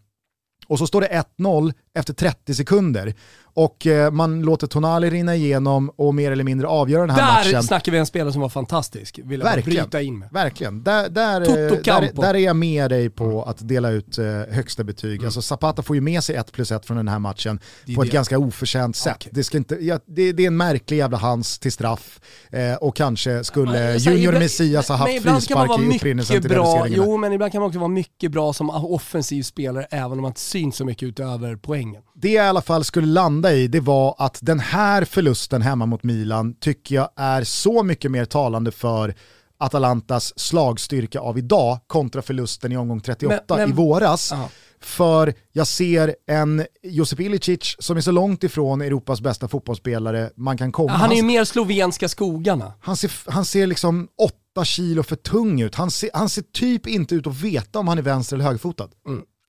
Och 0.66 0.78
så 0.78 0.86
står 0.86 1.01
det 1.01 1.24
1-0 1.38 1.72
efter 1.95 2.12
30 2.14 2.55
sekunder 2.55 3.14
och 3.55 3.86
eh, 3.86 4.11
man 4.11 4.43
låter 4.43 4.66
Tonali 4.66 5.11
rinna 5.11 5.36
igenom 5.36 5.90
och 5.97 6.14
mer 6.14 6.32
eller 6.32 6.45
mindre 6.45 6.66
avgöra 6.68 7.01
den 7.07 7.11
här 7.11 7.45
Där 7.45 7.51
matchen. 7.53 7.62
snackar 7.62 7.93
vi 7.93 7.99
en 7.99 8.07
spelare 8.07 8.32
som 8.32 8.40
var 8.43 8.49
fantastisk, 8.49 9.20
vill 9.24 9.40
jag 9.40 9.45
Verkligen. 9.47 9.84
bryta 9.84 10.03
in 10.03 10.18
med. 10.18 10.28
Verkligen. 10.32 10.82
Där, 10.82 11.09
där, 11.09 11.40
eh, 11.40 11.47
där, 11.82 12.11
där 12.22 12.34
är 12.34 12.38
jag 12.38 12.57
med 12.57 12.90
dig 12.90 13.11
på 13.11 13.43
att 13.43 13.68
dela 13.68 13.90
ut 13.90 14.18
eh, 14.18 14.24
högsta 14.51 14.84
betyg. 14.84 15.24
Alltså 15.24 15.43
Zapata 15.43 15.82
får 15.82 15.97
ju 15.97 16.03
med 16.03 16.24
sig 16.24 16.36
1 16.36 16.53
plus 16.53 16.72
1 16.72 16.86
från 16.86 16.97
den 16.97 17.09
här 17.09 17.18
matchen 17.18 17.61
på 17.97 18.03
ett 18.03 18.09
det. 18.11 18.14
ganska 18.14 18.38
oförtjänt 18.38 18.97
sätt. 18.97 19.28
Det, 19.30 19.45
ska 19.45 19.57
inte, 19.59 19.74
ja, 19.80 19.99
det, 20.07 20.32
det 20.32 20.43
är 20.43 20.47
en 20.47 20.57
märklig 20.57 20.97
jävla 20.97 21.18
hans 21.18 21.59
till 21.59 21.72
straff 21.72 22.20
eh, 22.51 22.74
och 22.74 22.97
kanske 22.97 23.45
skulle 23.45 23.78
här, 23.78 23.95
Junior 23.97 24.18
ibland- 24.20 24.38
Messias 24.38 24.88
ha 24.88 24.97
haft 24.97 25.12
frispark 25.22 25.80
i 25.80 25.97
upprinnelsen 25.97 26.40
till 26.40 26.51
bra. 26.51 26.86
Jo, 26.88 27.16
men 27.16 27.32
ibland 27.32 27.53
kan 27.53 27.61
man 27.61 27.68
också 27.68 27.78
vara 27.78 27.88
mycket 27.88 28.32
bra 28.32 28.53
som 28.53 28.70
offensiv 28.70 29.43
spelare 29.43 29.86
även 29.90 30.12
om 30.12 30.22
man 30.22 30.30
inte 30.30 30.40
syns 30.40 30.76
så 30.76 30.84
mycket 30.84 31.03
utöver 31.09 31.57
poängen. 31.85 32.03
Det 32.14 32.33
jag 32.33 32.45
i 32.45 32.49
alla 32.49 32.62
fall 32.62 32.85
skulle 32.85 33.07
landa 33.07 33.53
i, 33.53 33.68
det 33.68 33.80
var 33.80 34.14
att 34.18 34.39
den 34.43 34.61
här 34.61 35.05
förlusten 35.05 35.62
hemma 35.62 35.87
mot 35.87 36.03
Milan 36.03 36.55
tycker 36.55 36.95
jag 36.95 37.09
är 37.16 37.45
så 37.45 37.83
mycket 37.83 38.11
mer 38.11 38.24
talande 38.24 38.70
för 38.70 39.14
Atalantas 39.59 40.33
slagstyrka 40.39 41.20
av 41.20 41.39
idag 41.39 41.78
kontra 41.87 42.22
förlusten 42.22 42.72
i 42.72 42.76
omgång 42.76 43.01
38 43.01 43.45
Men- 43.49 43.59
men- 43.59 43.68
i 43.70 43.72
våras. 43.72 44.30
Ja. 44.33 44.49
För 44.80 45.35
jag 45.53 45.66
ser 45.66 46.14
en 46.28 46.66
Josip 46.83 47.20
Ilicic 47.20 47.76
som 47.78 47.97
är 47.97 48.01
så 48.01 48.11
långt 48.11 48.45
ifrån 48.45 48.80
Europas 48.83 49.20
bästa 49.20 49.49
fotbollsspelare 49.49 50.30
man 50.37 50.59
kan 50.59 50.72
komma. 50.72 50.93
Han 50.93 51.12
är 51.12 51.16
ju 51.16 51.22
mer 51.22 51.45
slovenska 51.45 52.09
skogarna. 52.09 52.72
han 52.80 52.97
ser, 52.97 53.30
han 53.30 53.45
ser 53.45 53.66
liksom 53.66 54.09
åtta 54.22 54.64
kilo 54.64 55.03
för 55.03 55.16
tung 55.16 55.61
ut. 55.61 55.74
Han 55.74 55.91
ser, 55.91 56.11
han 56.14 56.28
ser 56.28 56.43
typ 56.43 56.87
inte 56.87 57.14
ut 57.14 57.26
att 57.26 57.41
veta 57.41 57.78
om 57.78 57.89
han 57.89 57.99
är 57.99 58.03
vänster 58.03 58.37
eller 58.37 58.45
högerfotad. 58.45 58.89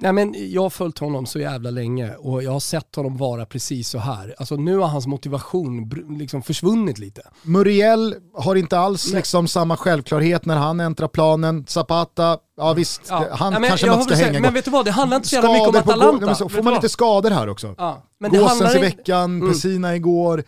Nej 0.04 0.14
men 0.14 0.36
jag 0.52 0.62
har 0.62 0.70
följt 0.70 1.00
honom 1.00 1.26
så 1.26 1.40
jävla 1.40 1.70
länge 1.70 2.16
och 2.16 2.44
jag 2.44 2.52
har 2.52 2.60
sett 2.60 2.96
honom 2.96 3.18
vara 3.18 3.46
precis 3.46 3.90
så 3.90 3.98
här. 3.98 4.36
Alltså 4.38 4.56
nu 4.56 4.78
har 4.78 4.88
hans 4.88 5.08
motivation 5.08 5.90
liksom 6.20 6.42
försvunnit 6.42 6.98
lite. 7.00 7.22
Muriel 7.44 8.16
har 8.34 8.56
inte 8.56 8.80
alls 8.80 9.06
Nej. 9.08 9.16
liksom 9.16 9.48
samma 9.48 9.78
självklarhet 9.78 10.46
när 10.46 10.56
han 10.58 10.80
äntrar 10.80 11.08
planen. 11.08 11.66
Zapata, 11.68 12.38
ja 12.58 12.74
visst, 12.74 13.02
Ja. 13.10 13.28
han 13.32 13.54
Ja, 13.54 13.60
men 13.60 13.70
kanske 13.70 13.88
man 13.88 14.04
ska 14.04 14.16
hänga 14.16 14.32
Men 14.32 14.42
gott. 14.44 14.54
vet 14.54 14.66
du 14.66 14.72
vad, 14.72 14.86
det 14.86 14.92
handlar 14.92 15.18
inte 15.18 15.30
så 15.30 15.36
jävla 15.36 15.50
mycket 15.54 15.68
om 15.68 15.74
på 15.74 15.80
Atalanta. 15.92 16.26
men 16.26 16.36
så 16.36 16.44
Vet 16.48 16.56
får 16.56 16.64
man 16.64 16.74
lite 16.74 16.90
skador 16.90 17.30
här 17.30 17.50
också. 17.50 17.76
Ja, 17.78 18.04
men 18.20 18.32
Gåsens 18.32 18.76
i 18.76 18.80
veckan, 18.80 19.24
Mm. 19.38 19.50
Pessina 19.50 19.96
igår. 19.96 20.44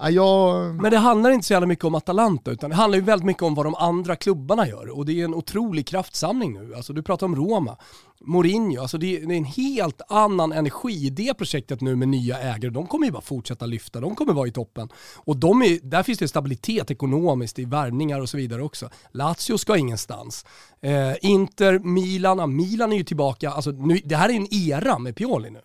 Ja, 0.00 0.10
jag... 0.10 0.74
Men 0.82 0.90
det 0.90 0.98
handlar 0.98 1.30
inte 1.30 1.46
så 1.46 1.52
jävla 1.52 1.66
mycket 1.66 1.84
om 1.84 1.94
Atalanta 1.94 2.50
utan 2.50 2.70
det 2.70 2.76
handlar 2.76 2.98
ju 2.98 3.04
väldigt 3.04 3.26
mycket 3.26 3.42
om 3.42 3.54
vad 3.54 3.66
de 3.66 3.74
andra 3.74 4.16
klubbarna 4.16 4.68
gör 4.68 4.98
och 4.98 5.06
det 5.06 5.20
är 5.20 5.24
en 5.24 5.34
otrolig 5.34 5.86
kraftsamling 5.86 6.52
nu. 6.52 6.74
Alltså 6.74 6.92
du 6.92 7.02
pratar 7.02 7.26
om 7.26 7.36
Roma, 7.36 7.76
Mourinho, 8.20 8.82
alltså 8.82 8.98
det 8.98 9.16
är, 9.16 9.26
det 9.26 9.34
är 9.34 9.38
en 9.38 9.44
helt 9.44 10.00
annan 10.08 10.52
energi 10.52 11.06
i 11.06 11.10
det 11.10 11.34
projektet 11.34 11.80
nu 11.80 11.96
med 11.96 12.08
nya 12.08 12.38
ägare. 12.38 12.70
De 12.70 12.86
kommer 12.86 13.06
ju 13.06 13.12
bara 13.12 13.22
fortsätta 13.22 13.66
lyfta, 13.66 14.00
de 14.00 14.14
kommer 14.14 14.32
vara 14.32 14.48
i 14.48 14.52
toppen. 14.52 14.88
Och 15.16 15.36
de 15.36 15.62
är, 15.62 15.78
där 15.82 16.02
finns 16.02 16.18
det 16.18 16.28
stabilitet 16.28 16.90
ekonomiskt 16.90 17.58
i 17.58 17.64
värvningar 17.64 18.20
och 18.20 18.28
så 18.28 18.36
vidare 18.36 18.62
också. 18.62 18.90
Lazio 19.10 19.58
ska 19.58 19.76
ingenstans. 19.76 20.44
Eh, 20.80 21.14
Inter, 21.20 21.78
Milan, 21.78 22.56
Milan 22.56 22.92
är 22.92 22.96
ju 22.96 23.04
tillbaka, 23.04 23.50
alltså 23.50 23.70
nu, 23.70 24.00
det 24.04 24.16
här 24.16 24.28
är 24.28 24.34
en 24.34 24.54
era 24.54 24.98
med 24.98 25.16
Pioli 25.16 25.50
nu. 25.50 25.60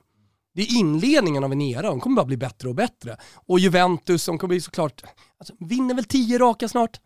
Det 0.58 0.64
är 0.64 0.78
inledningen 0.78 1.44
av 1.44 1.52
en 1.52 1.62
era, 1.62 1.82
de 1.82 2.00
kommer 2.00 2.16
bara 2.16 2.26
bli 2.26 2.38
bättre 2.38 2.70
och 2.70 2.76
bättre. 2.76 3.18
Och 3.48 3.60
Juventus, 3.60 4.26
de 4.26 4.38
kommer 4.38 4.50
bli 4.50 4.62
såklart, 4.62 5.04
alltså, 5.40 5.54
vinner 5.60 5.96
väl 5.96 6.04
tio 6.04 6.38
raka 6.38 6.68
snart? 6.68 7.00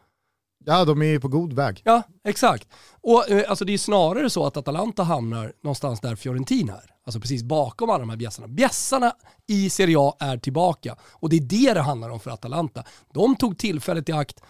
Ja, 0.65 0.85
de 0.85 1.01
är 1.01 1.05
ju 1.05 1.19
på 1.19 1.27
god 1.27 1.53
väg. 1.53 1.81
Ja, 1.85 2.03
exakt. 2.23 2.67
Och 3.01 3.29
eh, 3.29 3.49
alltså 3.49 3.65
det 3.65 3.73
är 3.73 3.77
snarare 3.77 4.29
så 4.29 4.45
att 4.45 4.57
Atalanta 4.57 5.03
hamnar 5.03 5.53
någonstans 5.63 5.99
där 5.99 6.15
Fiorentina 6.15 6.73
är. 6.73 6.91
Alltså 7.05 7.19
precis 7.19 7.43
bakom 7.43 7.89
alla 7.89 7.99
de 7.99 8.09
här 8.09 8.17
bjässarna. 8.17 8.47
Bjässarna 8.47 9.13
i 9.47 9.69
Serie 9.69 9.95
A 9.99 10.15
är 10.19 10.37
tillbaka. 10.37 10.95
Och 11.03 11.29
det 11.29 11.35
är 11.35 11.41
det 11.41 11.73
det 11.73 11.81
handlar 11.81 12.09
om 12.09 12.19
för 12.19 12.31
Atalanta. 12.31 12.83
De 13.13 13.35
tog 13.35 13.57
tillfället 13.57 14.09
i 14.09 14.11
akt 14.11 14.41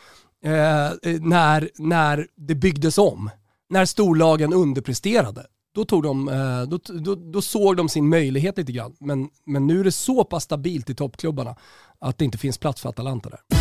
eh, 0.45 0.85
eh, 0.85 0.91
när, 1.21 1.69
när 1.75 2.27
det 2.35 2.55
byggdes 2.55 2.97
om. 2.97 3.29
När 3.69 3.85
storlagen 3.85 4.53
underpresterade. 4.53 5.45
Då, 5.73 5.85
tog 5.85 6.03
de, 6.03 6.29
eh, 6.29 6.61
då, 6.61 6.79
då, 6.99 7.15
då 7.15 7.41
såg 7.41 7.77
de 7.77 7.89
sin 7.89 8.09
möjlighet 8.09 8.57
lite 8.57 8.71
grann. 8.71 8.95
Men, 8.99 9.29
men 9.45 9.67
nu 9.67 9.79
är 9.79 9.83
det 9.83 9.91
så 9.91 10.23
pass 10.23 10.43
stabilt 10.43 10.89
i 10.89 10.95
toppklubbarna 10.95 11.55
att 11.99 12.17
det 12.17 12.25
inte 12.25 12.37
finns 12.37 12.57
plats 12.57 12.81
för 12.81 12.89
Atalanta 12.89 13.29
där. 13.29 13.60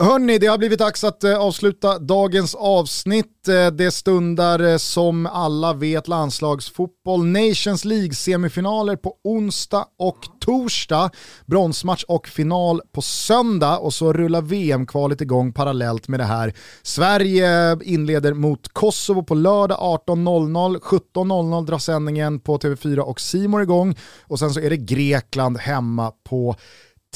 Hörni, 0.00 0.38
det 0.38 0.46
har 0.46 0.58
blivit 0.58 0.78
dags 0.78 1.04
att 1.04 1.24
eh, 1.24 1.38
avsluta 1.38 1.98
dagens 1.98 2.54
avsnitt. 2.54 3.48
Eh, 3.48 3.66
det 3.66 3.90
stundar 3.90 4.60
eh, 4.60 4.76
som 4.76 5.26
alla 5.26 5.72
vet 5.72 6.08
landslagsfotboll, 6.08 7.26
Nations 7.26 7.84
League-semifinaler 7.84 8.96
på 8.96 9.14
onsdag 9.24 9.86
och 9.98 10.18
torsdag, 10.40 11.10
bronsmatch 11.46 12.04
och 12.04 12.28
final 12.28 12.80
på 12.92 13.02
söndag 13.02 13.78
och 13.78 13.94
så 13.94 14.12
rullar 14.12 14.42
VM-kvalet 14.42 15.20
igång 15.20 15.52
parallellt 15.52 16.08
med 16.08 16.20
det 16.20 16.24
här. 16.24 16.54
Sverige 16.82 17.78
inleder 17.82 18.34
mot 18.34 18.68
Kosovo 18.68 19.22
på 19.22 19.34
lördag 19.34 19.78
18.00, 20.06 20.78
17.00 20.80 21.66
drar 21.66 21.78
sändningen 21.78 22.40
på 22.40 22.58
TV4 22.58 22.98
och 22.98 23.20
Simor 23.20 23.62
igång 23.62 23.96
och 24.22 24.38
sen 24.38 24.50
så 24.50 24.60
är 24.60 24.70
det 24.70 24.76
Grekland 24.76 25.58
hemma 25.58 26.12
på 26.28 26.56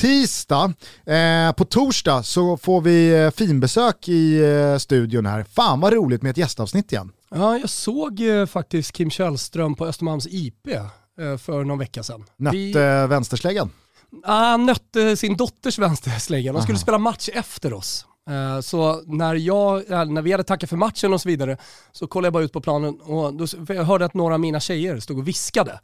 tisdag. 0.01 0.73
Eh, 1.07 1.53
på 1.53 1.65
torsdag 1.65 2.23
så 2.23 2.57
får 2.57 2.81
vi 2.81 3.23
eh, 3.25 3.31
finbesök 3.31 4.09
i 4.09 4.45
eh, 4.45 4.79
studion 4.79 5.27
här. 5.27 5.45
Fan 5.45 5.81
vad 5.81 5.93
roligt 5.93 6.23
med 6.23 6.31
ett 6.31 6.37
gästavsnitt 6.37 6.93
igen. 6.93 7.13
Ja, 7.31 7.59
jag 7.59 7.71
såg 7.71 8.21
eh, 8.21 8.47
faktiskt 8.47 8.93
Kim 8.93 9.11
Källström 9.11 9.75
på 9.75 9.87
Östermalms 9.87 10.27
IP 10.31 10.67
eh, 10.69 11.37
för 11.39 11.65
någon 11.65 11.79
vecka 11.79 12.03
sedan. 12.03 12.25
Nötte 12.37 12.57
Vi- 12.57 12.67
vi... 12.73 13.07
vänstersläggan. 13.07 13.71
Ah, 14.25 14.51
Han 14.51 14.67
nötte 14.67 15.17
sin 15.17 15.37
dotters 15.37 15.79
vänsterslägga. 15.79 16.53
De 16.53 16.63
skulle 16.63 16.77
Aha. 16.77 16.83
spela 16.83 16.99
match 16.99 17.29
efter 17.33 17.73
oss. 17.73 18.07
Eh, 18.31 18.61
Så 18.61 19.03
när, 19.07 19.35
jag, 19.35 19.91
eh, 19.93 20.05
när 20.05 20.23
vi 20.23 20.33
hade 20.33 20.45
tackat 20.45 20.71
för 20.71 20.77
matchen 20.77 21.13
och 21.13 21.21
så 21.21 21.29
vidare 21.29 21.57
så 21.93 22.07
kollade 22.07 22.27
jag 22.27 22.33
bara 22.33 22.43
ut 22.45 22.53
på 22.53 22.61
planen 22.61 23.01
och 23.01 23.35
då, 23.35 23.47
för 23.47 23.75
jag 23.75 23.85
hörde 23.85 24.05
att 24.05 24.15
några 24.15 24.35
av 24.35 24.41
mina 24.41 24.61
tjejer 24.61 25.01
stod 25.01 25.19
och 25.19 25.29
viskade. 25.29 25.81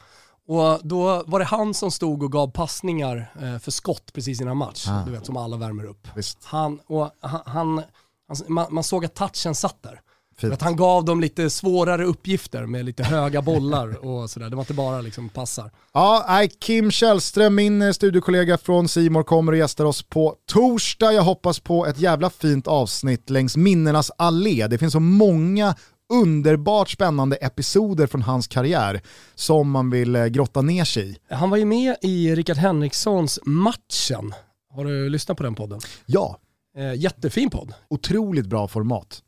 Och 0.48 0.80
då 0.82 1.22
var 1.26 1.38
det 1.38 1.44
han 1.44 1.74
som 1.74 1.90
stod 1.90 2.22
och 2.22 2.32
gav 2.32 2.50
passningar 2.50 3.32
eh, 3.42 3.58
för 3.58 3.70
skott 3.70 4.12
precis 4.12 4.40
innan 4.40 4.56
match. 4.56 4.86
Ah. 4.88 5.02
Du 5.06 5.12
vet 5.12 5.26
som 5.26 5.36
alla 5.36 5.56
värmer 5.56 5.84
upp. 5.84 6.08
Visst. 6.16 6.38
Han, 6.44 6.80
och 6.86 7.10
han, 7.20 7.40
han, 7.46 7.82
han, 8.28 8.36
man, 8.48 8.66
man 8.70 8.84
såg 8.84 9.04
att 9.04 9.14
touchen 9.14 9.54
satt 9.54 9.82
där. 9.82 10.00
Fint. 10.38 10.52
Att 10.52 10.62
han 10.62 10.76
gav 10.76 11.04
dem 11.04 11.20
lite 11.20 11.50
svårare 11.50 12.04
uppgifter 12.04 12.66
med 12.66 12.84
lite 12.84 13.04
höga 13.04 13.42
bollar 13.42 14.06
och 14.06 14.30
sådär. 14.30 14.50
Det 14.50 14.56
var 14.56 14.62
inte 14.62 14.74
bara 14.74 15.00
liksom 15.00 15.28
passar. 15.28 15.70
Ja, 15.92 16.46
Kim 16.58 16.90
Källström, 16.90 17.54
min 17.54 17.82
eh, 17.82 17.92
studiokollega 17.92 18.58
från 18.58 18.88
Simor 18.88 19.22
kommer 19.22 19.52
och 19.52 19.58
gästar 19.58 19.84
oss 19.84 20.02
på 20.02 20.34
torsdag. 20.46 21.12
Jag 21.12 21.22
hoppas 21.22 21.60
på 21.60 21.86
ett 21.86 21.98
jävla 21.98 22.30
fint 22.30 22.66
avsnitt 22.66 23.30
längs 23.30 23.56
minnenas 23.56 24.10
allé. 24.18 24.66
Det 24.66 24.78
finns 24.78 24.92
så 24.92 25.00
många 25.00 25.74
underbart 26.08 26.90
spännande 26.90 27.36
episoder 27.36 28.06
från 28.06 28.22
hans 28.22 28.46
karriär 28.48 29.00
som 29.34 29.70
man 29.70 29.90
vill 29.90 30.16
eh, 30.16 30.26
grotta 30.26 30.62
ner 30.62 30.84
sig 30.84 31.10
i. 31.10 31.16
Han 31.34 31.50
var 31.50 31.56
ju 31.56 31.64
med 31.64 31.96
i 32.02 32.34
Rickard 32.34 32.56
Henrikssons 32.56 33.38
Matchen. 33.44 34.34
Har 34.74 34.84
du 34.84 35.08
lyssnat 35.08 35.36
på 35.36 35.42
den 35.42 35.54
podden? 35.54 35.80
Ja, 36.06 36.38
Eh, 36.76 36.94
jättefin 36.94 37.50
podd. 37.50 37.74
otroligt 37.90 38.46
bra 38.46 38.68
format. 38.68 39.22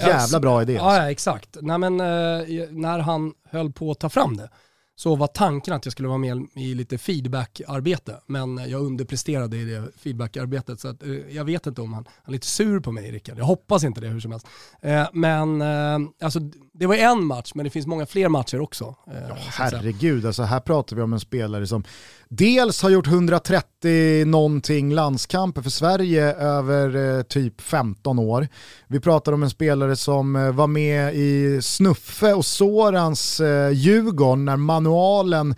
Jävla 0.00 0.40
bra 0.40 0.62
idé. 0.62 0.72
Ja, 0.72 0.80
Alltså. 0.82 1.02
ja 1.02 1.10
exakt. 1.10 1.56
Nej, 1.60 1.78
men, 1.78 2.00
eh, 2.00 2.06
när 2.70 2.98
han 2.98 3.32
höll 3.50 3.72
på 3.72 3.90
att 3.90 3.98
ta 4.00 4.08
fram 4.08 4.36
det 4.36 4.50
så 4.96 5.16
var 5.16 5.26
tanken 5.26 5.74
att 5.74 5.86
jag 5.86 5.92
skulle 5.92 6.08
vara 6.08 6.18
med 6.18 6.46
i 6.54 6.74
lite 6.74 6.98
feedback-arbete. 6.98 8.20
Men 8.26 8.56
jag 8.56 8.80
underpresterade 8.82 9.56
i 9.56 9.64
det 9.64 9.88
feedback-arbetet 9.96 10.80
så 10.80 10.88
att, 10.88 11.02
eh, 11.02 11.10
jag 11.10 11.44
vet 11.44 11.66
inte 11.66 11.80
om 11.80 11.92
han, 11.92 12.04
han 12.22 12.32
är 12.32 12.32
lite 12.32 12.46
sur 12.46 12.80
på 12.80 12.92
mig 12.92 13.10
Rickard. 13.10 13.38
Jag 13.38 13.44
hoppas 13.44 13.84
inte 13.84 14.00
det 14.00 14.08
hur 14.08 14.20
som 14.20 14.30
helst. 14.30 14.46
Eh, 14.80 15.08
men 15.12 15.62
eh, 15.62 16.10
alltså, 16.20 16.40
det 16.74 16.86
var 16.86 16.94
en 16.94 17.24
match 17.24 17.52
men 17.54 17.64
det 17.64 17.70
finns 17.70 17.86
många 17.86 18.06
fler 18.06 18.28
matcher 18.28 18.60
också. 18.60 18.94
eh, 19.06 19.12
säga. 19.12 19.40
Herregud, 19.50 20.26
alltså 20.26 20.42
här 20.42 20.60
pratar 20.60 20.96
vi 20.96 21.02
om 21.02 21.12
en 21.12 21.20
spelare 21.20 21.66
som 21.66 21.84
dels 22.28 22.82
har 22.82 22.90
gjort 22.90 23.06
130 23.06 24.24
någonting 24.26 24.94
landskamper 24.94 25.62
för 25.62 25.70
Sverige 25.70 26.34
över 26.34 27.16
eh, 27.16 27.22
typ 27.22 27.60
15 27.60 28.18
år. 28.18 28.48
Vi 28.88 29.00
pratar 29.00 29.32
om 29.32 29.42
en 29.42 29.50
spelare 29.50 29.96
som 29.96 30.36
eh, 30.36 30.52
var 30.52 30.66
med 30.66 31.14
i 31.14 31.62
Snuffe 31.62 32.34
och 32.34 32.46
Sorans 32.46 33.40
eh, 33.40 33.70
Djurgården 33.70 34.44
när 34.44 34.56
manualen 34.56 35.54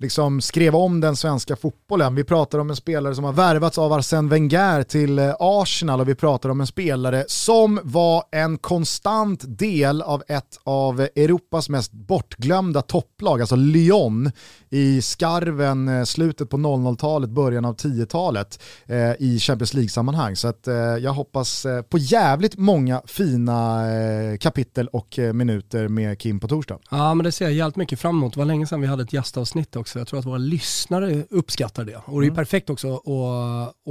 liksom 0.00 0.40
skrev 0.40 0.76
om 0.76 1.00
den 1.00 1.16
svenska 1.16 1.56
fotbollen. 1.56 2.14
Vi 2.14 2.24
pratar 2.24 2.58
om 2.58 2.70
en 2.70 2.76
spelare 2.76 3.14
som 3.14 3.24
har 3.24 3.32
värvats 3.32 3.78
av 3.78 3.92
Arsène 3.92 4.28
Wenger 4.28 4.82
till 4.82 5.18
eh, 5.18 5.34
Arsenal 5.38 6.00
och 6.00 6.08
vi 6.08 6.14
pratar 6.14 6.48
om 6.48 6.60
en 6.60 6.66
spelare 6.66 7.24
som 7.28 7.80
var 7.82 8.24
en 8.30 8.58
konstant 8.58 9.58
del 9.58 10.02
av 10.02 10.22
ett 10.28 10.58
av 10.64 11.00
Europas 11.00 11.68
mest 11.68 11.92
bortglömda 11.92 12.82
topplag, 12.82 13.40
alltså 13.40 13.56
Lyon 13.56 14.30
i 14.70 15.02
skarven 15.02 15.88
eh, 15.88 16.04
slutet 16.04 16.50
på 16.50 16.56
00-talet, 16.56 17.30
början 17.30 17.64
av 17.64 17.76
10-talet 17.76 18.62
eh, 18.86 19.12
i 19.18 19.38
Champions 19.40 19.74
League-sammanhang. 19.74 20.36
Så 20.36 20.48
att, 20.48 20.68
eh, 20.68 20.74
jag 20.76 21.12
hoppas 21.12 21.66
eh, 21.66 21.82
på 21.82 21.98
jävligt 21.98 22.58
många 22.58 23.02
fina 23.06 23.88
eh, 23.92 24.36
kapitel 24.36 24.88
och 24.88 25.18
minuter 25.32 25.88
med 25.88 26.18
Kim 26.18 26.40
på 26.40 26.48
torsdag. 26.48 26.78
Ja 26.90 27.14
men 27.14 27.24
det 27.24 27.32
ser 27.32 27.44
jag 27.44 27.54
jävligt 27.54 27.76
mycket 27.76 28.00
fram 28.00 28.16
emot. 28.16 28.34
Det 28.34 28.40
var 28.40 28.44
länge 28.44 28.66
sedan 28.66 28.80
vi 28.80 28.86
hade 28.86 29.02
ett 29.02 29.12
gästavsnitt 29.12 29.76
också. 29.76 29.87
Jag 29.94 30.06
tror 30.08 30.18
att 30.18 30.26
våra 30.26 30.38
lyssnare 30.38 31.24
uppskattar 31.30 31.84
det. 31.84 31.96
Och 32.04 32.20
det 32.20 32.26
är 32.26 32.30
perfekt 32.30 32.70
också 32.70 32.94
att, 32.94 33.08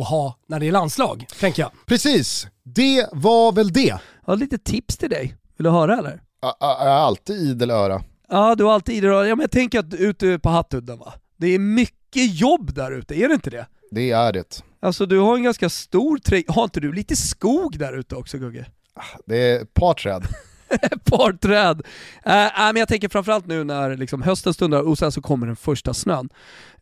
att 0.02 0.08
ha 0.08 0.38
när 0.48 0.60
det 0.60 0.68
är 0.68 0.72
landslag, 0.72 1.26
tänker 1.40 1.62
jag. 1.62 1.72
Precis, 1.86 2.48
det 2.64 3.08
var 3.12 3.52
väl 3.52 3.74
det. 3.74 3.88
Jag 3.88 4.00
har 4.26 4.36
lite 4.36 4.58
tips 4.58 4.98
till 4.98 5.10
dig. 5.10 5.36
Vill 5.58 5.64
du 5.64 5.70
höra 5.70 5.98
eller? 5.98 6.22
Jag 6.42 6.82
är 6.88 6.90
alltid 6.90 7.36
idel 7.36 7.72
öra. 7.72 8.04
Ja, 8.30 8.56
du 8.56 8.64
har 8.64 8.74
alltid 8.74 8.96
idrott. 8.96 9.28
Ja, 9.28 9.36
men 9.36 9.44
jag 9.44 9.52
tänker 9.52 9.80
att 9.80 9.94
ute 9.94 10.40
på 10.40 10.50
Hattudden 10.50 11.00
va, 11.00 11.14
det 11.38 11.48
är 11.48 11.60
mycket 11.60 12.40
jobb 12.40 12.74
där 12.74 12.92
ute, 12.92 13.16
är 13.20 13.28
det 13.28 13.34
inte 13.34 13.50
det? 13.50 13.66
Det 13.92 14.12
är 14.12 14.34
det. 14.34 14.64
Alltså 14.80 15.06
du 15.06 15.20
har 15.20 15.36
en 15.36 15.44
ganska 15.44 15.70
stor 15.70 16.18
trädgård, 16.18 16.56
har 16.56 16.64
inte 16.64 16.80
du 16.80 16.94
lite 16.94 17.16
skog 17.16 17.80
där 17.80 17.98
ute 17.98 18.16
också 18.16 18.38
Gugge? 18.38 18.66
Det 19.26 19.38
är 19.38 19.62
ett 19.62 19.74
par 19.74 19.94
träd. 19.94 20.24
Ett 20.82 21.06
par 21.06 21.34
träd. 21.34 21.82
Äh, 22.26 22.34
eh, 22.34 22.46
äh, 22.46 22.68
eh, 22.68 22.74
men 22.74 22.76
jag 22.76 22.88
tänker 22.88 23.10
framförallt 23.10 23.48
nu 23.48 23.64
när 23.64 23.98
liksom 23.98 24.22
hösten 24.22 24.54
stundar 24.54 24.82
och 24.82 24.98
sen 24.98 25.12
så 25.12 25.22
kommer 25.22 25.48
den 25.48 25.56
första 25.56 25.94
snön. 25.94 26.30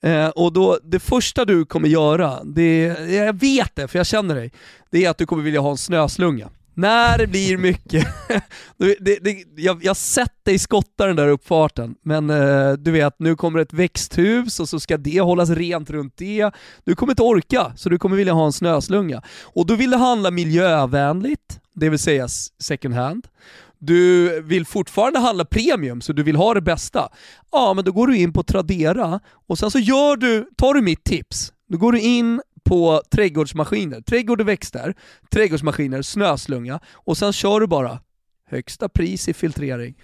Äh, 0.01 0.27
och 0.29 0.53
då, 0.53 0.79
det 0.83 0.99
första 0.99 1.45
du 1.45 1.65
kommer 1.65 1.87
göra, 1.87 2.43
det, 2.43 2.85
jag 3.09 3.39
vet 3.39 3.75
det 3.75 3.87
för 3.87 3.99
jag 3.99 4.07
känner 4.07 4.35
dig, 4.35 4.51
det 4.91 5.05
är 5.05 5.09
att 5.09 5.17
du 5.17 5.25
kommer 5.25 5.43
vilja 5.43 5.59
ha 5.59 5.71
en 5.71 5.77
snöslunga. 5.77 6.49
När 6.77 7.17
det 7.17 7.27
blir 7.27 7.57
mycket, 7.57 8.07
det, 8.77 8.95
det, 8.99 9.19
det, 9.21 9.43
jag, 9.55 9.83
jag 9.83 9.89
har 9.89 9.95
sett 9.95 10.45
dig 10.45 10.59
skotta 10.59 11.07
den 11.07 11.15
där 11.15 11.27
uppfarten, 11.27 11.95
men 12.01 12.29
eh, 12.29 12.73
du 12.73 12.91
vet, 12.91 13.19
nu 13.19 13.35
kommer 13.35 13.59
ett 13.59 13.73
växthus 13.73 14.59
och 14.59 14.69
så 14.69 14.79
ska 14.79 14.97
det 14.97 15.19
hållas 15.19 15.49
rent 15.49 15.89
runt 15.89 16.17
det. 16.17 16.51
Du 16.83 16.95
kommer 16.95 17.11
inte 17.11 17.23
orka, 17.23 17.73
så 17.75 17.89
du 17.89 17.97
kommer 17.97 18.17
vilja 18.17 18.33
ha 18.33 18.45
en 18.45 18.53
snöslunga. 18.53 19.21
Och 19.43 19.65
då 19.65 19.75
vill 19.75 19.91
du 19.91 19.97
handla 19.97 20.31
miljövänligt, 20.31 21.59
det 21.73 21.89
vill 21.89 21.99
säga 21.99 22.27
second 22.59 22.95
hand. 22.95 23.27
Du 23.85 24.41
vill 24.41 24.65
fortfarande 24.65 25.19
handla 25.19 25.45
premium, 25.45 26.01
så 26.01 26.13
du 26.13 26.23
vill 26.23 26.35
ha 26.35 26.53
det 26.53 26.61
bästa. 26.61 27.09
Ja, 27.51 27.73
men 27.73 27.85
då 27.85 27.91
går 27.91 28.07
du 28.07 28.17
in 28.17 28.33
på 28.33 28.43
Tradera 28.43 29.19
och 29.47 29.59
sen 29.59 29.71
så 29.71 29.79
gör 29.79 30.17
du, 30.17 30.49
tar 30.57 30.73
du 30.73 30.81
mitt 30.81 31.03
tips. 31.03 31.53
Då 31.69 31.77
går 31.77 31.91
du 31.91 31.99
in 31.99 32.41
på 32.63 33.01
trädgårdsmaskiner, 33.11 34.01
trädgård 34.01 34.41
och 34.41 34.47
växter, 34.47 34.95
trädgårdsmaskiner, 35.31 36.01
snöslunga 36.01 36.79
och 36.93 37.17
sen 37.17 37.33
kör 37.33 37.59
du 37.59 37.67
bara 37.67 37.99
högsta 38.49 38.89
pris 38.89 39.29
i 39.29 39.33
filtrering. 39.33 39.95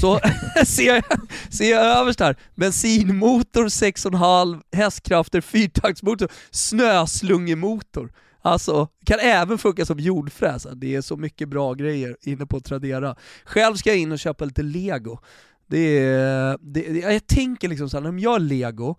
Så 0.00 0.20
ser, 0.66 0.86
jag, 0.86 1.04
ser 1.50 1.70
jag 1.70 1.98
överst 1.98 2.20
här, 2.20 2.36
bensinmotor 2.54 3.64
6,5 3.64 4.62
hästkrafter, 4.72 5.40
fyrtaktsmotor, 5.40 6.28
snöslungemotor. 6.50 8.12
Alltså, 8.42 8.88
kan 9.04 9.18
även 9.18 9.58
funka 9.58 9.86
som 9.86 9.98
jordfräs. 9.98 10.66
Det 10.74 10.94
är 10.94 11.00
så 11.00 11.16
mycket 11.16 11.48
bra 11.48 11.74
grejer 11.74 12.16
inne 12.22 12.46
på 12.46 12.60
Tradera. 12.60 13.16
Själv 13.44 13.74
ska 13.74 13.90
jag 13.90 13.98
in 13.98 14.12
och 14.12 14.18
köpa 14.18 14.44
lite 14.44 14.62
lego. 14.62 15.18
Det 15.66 15.98
är, 15.98 16.58
det, 16.60 16.80
jag 16.80 17.26
tänker 17.26 17.68
liksom 17.68 17.90
såhär, 17.90 18.02
när 18.02 18.12
jag 18.12 18.20
gör 18.20 18.38
lego, 18.38 18.96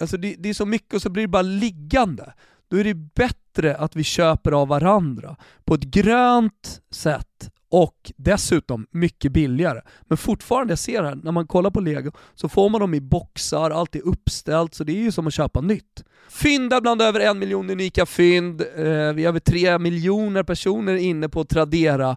alltså 0.00 0.16
det, 0.16 0.34
det 0.38 0.48
är 0.48 0.54
så 0.54 0.66
mycket 0.66 0.94
och 0.94 1.02
så 1.02 1.10
blir 1.10 1.22
det 1.22 1.28
bara 1.28 1.42
liggande. 1.42 2.32
Då 2.68 2.76
är 2.76 2.84
det 2.84 2.94
bättre 2.94 3.76
att 3.76 3.96
vi 3.96 4.04
köper 4.04 4.52
av 4.52 4.68
varandra 4.68 5.36
på 5.64 5.74
ett 5.74 5.84
grönt 5.84 6.82
sätt 6.90 7.50
och 7.68 8.12
dessutom 8.16 8.86
mycket 8.90 9.32
billigare. 9.32 9.80
Men 10.02 10.18
fortfarande, 10.18 10.72
jag 10.72 10.78
ser 10.78 11.02
här, 11.02 11.14
när 11.14 11.32
man 11.32 11.46
kollar 11.46 11.70
på 11.70 11.80
lego 11.80 12.12
så 12.34 12.48
får 12.48 12.68
man 12.68 12.80
dem 12.80 12.94
i 12.94 13.00
boxar, 13.00 13.70
allt 13.70 13.96
är 13.96 14.06
uppställt, 14.06 14.74
så 14.74 14.84
det 14.84 14.92
är 14.92 15.02
ju 15.02 15.12
som 15.12 15.26
att 15.26 15.34
köpa 15.34 15.60
nytt. 15.60 16.04
Fynda 16.32 16.80
bland 16.80 17.02
över 17.02 17.20
en 17.20 17.38
miljon 17.38 17.70
unika 17.70 18.06
fynd, 18.06 18.60
eh, 18.60 19.12
vi 19.14 19.24
har 19.24 19.28
över 19.28 19.40
tre 19.40 19.78
miljoner 19.78 20.42
personer 20.42 20.94
inne 20.94 21.28
på 21.28 21.44
Tradera. 21.44 22.16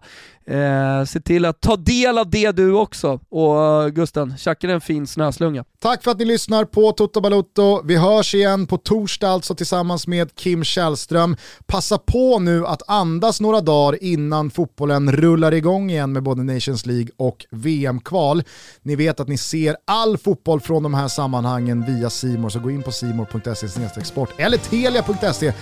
Eh, 0.50 1.04
se 1.04 1.20
till 1.20 1.44
att 1.44 1.60
ta 1.60 1.76
del 1.76 2.18
av 2.18 2.30
det 2.30 2.52
du 2.52 2.72
också. 2.72 3.20
Och 3.28 3.92
Gusten, 3.94 4.36
tjacka 4.38 4.70
en 4.70 4.80
fin 4.80 5.06
snöslunga. 5.06 5.64
Tack 5.78 6.04
för 6.04 6.10
att 6.10 6.18
ni 6.18 6.24
lyssnar 6.24 6.64
på 6.64 6.92
Toto 6.92 7.20
Balotto. 7.20 7.82
Vi 7.84 7.96
hörs 7.96 8.34
igen 8.34 8.66
på 8.66 8.76
torsdag 8.76 9.28
alltså 9.28 9.54
tillsammans 9.54 10.06
med 10.06 10.34
Kim 10.34 10.64
Källström. 10.64 11.36
Passa 11.66 11.98
på 11.98 12.38
nu 12.38 12.66
att 12.66 12.82
andas 12.88 13.40
några 13.40 13.60
dagar 13.60 14.04
innan 14.04 14.50
fotbollen 14.50 15.12
rullar 15.12 15.54
igång 15.54 15.90
igen 15.90 16.12
med 16.12 16.22
både 16.22 16.42
Nations 16.42 16.86
League 16.86 17.08
och 17.16 17.46
VM-kval. 17.50 18.42
Ni 18.82 18.96
vet 18.96 19.20
att 19.20 19.28
ni 19.28 19.38
ser 19.38 19.76
all 19.84 20.18
fotboll 20.18 20.60
från 20.60 20.82
de 20.82 20.94
här 20.94 21.08
sammanhangen 21.08 21.84
via 21.86 22.10
Simor 22.10 22.48
så 22.48 22.58
gå 22.58 22.70
in 22.70 22.82
på 22.82 22.92
simor.se 22.92 23.68
sport 24.06 24.30
eller 24.36 24.58
telia.se 24.58 25.52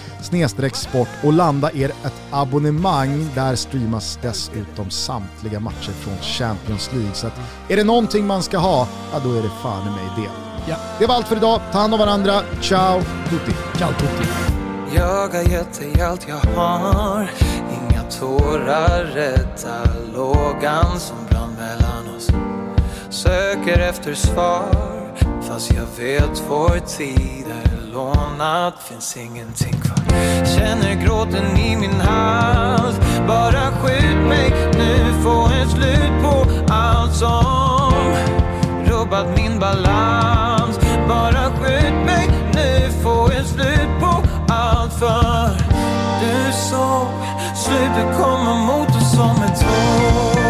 sport 0.74 1.08
och 1.22 1.32
landa 1.32 1.70
er 1.72 1.88
ett 1.88 2.20
abonnemang. 2.30 3.30
Där 3.34 3.54
streamas 3.56 4.18
dessutom 4.22 4.90
samtliga 4.90 5.60
matcher 5.60 5.92
från 5.92 6.16
Champions 6.22 6.92
League. 6.92 7.14
Så 7.14 7.26
att 7.26 7.40
är 7.68 7.76
det 7.76 7.84
någonting 7.84 8.26
man 8.26 8.42
ska 8.42 8.58
ha, 8.58 8.88
ja 9.12 9.20
då 9.24 9.32
är 9.32 9.42
det 9.42 9.50
fan 9.62 9.88
i 9.88 9.90
mig 9.90 10.10
det. 10.16 10.30
Ja. 10.70 10.76
Det 10.98 11.06
var 11.06 11.14
allt 11.14 11.28
för 11.28 11.36
idag. 11.36 11.60
Ta 11.72 11.78
hand 11.78 11.94
om 11.94 12.00
varandra. 12.00 12.42
Ciao 12.60 13.02
tutti. 13.30 13.52
Ciao 13.78 13.92
tutti. 13.92 14.54
Jag 14.96 15.28
har 15.28 15.42
gett 15.42 15.80
dig 15.80 16.02
allt 16.02 16.28
jag 16.28 16.60
har 16.60 17.30
Inga 17.70 18.02
tårar 18.02 19.04
rädda 19.04 19.84
lågan 20.14 21.00
som 21.00 21.16
brann 21.30 21.54
mellan 21.54 22.16
oss 22.16 22.28
Söker 23.10 23.78
efter 23.78 24.14
svar 24.14 24.94
Fast 25.42 25.72
jag 25.72 26.04
vet 26.04 26.42
vår 26.48 26.78
tid 26.86 27.46
är 27.48 27.73
förvånad, 27.94 28.72
finns 28.78 29.16
ingenting 29.16 29.72
kvar. 29.72 30.04
Känner 30.44 31.04
gråten 31.04 31.56
i 31.56 31.76
min 31.76 32.00
hals. 32.00 32.96
Bara 33.28 33.70
skjut 33.70 34.28
mig 34.28 34.50
nu, 34.78 35.22
få 35.22 35.46
ett 35.46 35.70
slut 35.70 36.22
på 36.22 36.46
allt 36.72 37.14
som 37.14 38.14
rubbat 38.86 39.26
min 39.36 39.58
balans. 39.58 40.78
Bara 41.08 41.50
skjut 41.50 42.06
mig 42.06 42.30
nu, 42.54 42.90
få 43.02 43.26
ett 43.26 43.46
slut 43.46 44.00
på 44.00 44.22
allt 44.52 44.92
för 44.92 45.50
du 46.20 46.52
såg 46.52 47.08
slutet 47.56 48.18
komma 48.18 48.54
mot 48.54 48.88
oss 48.88 49.12
som 49.16 49.42
ett 49.42 49.60
tåg. 49.60 50.43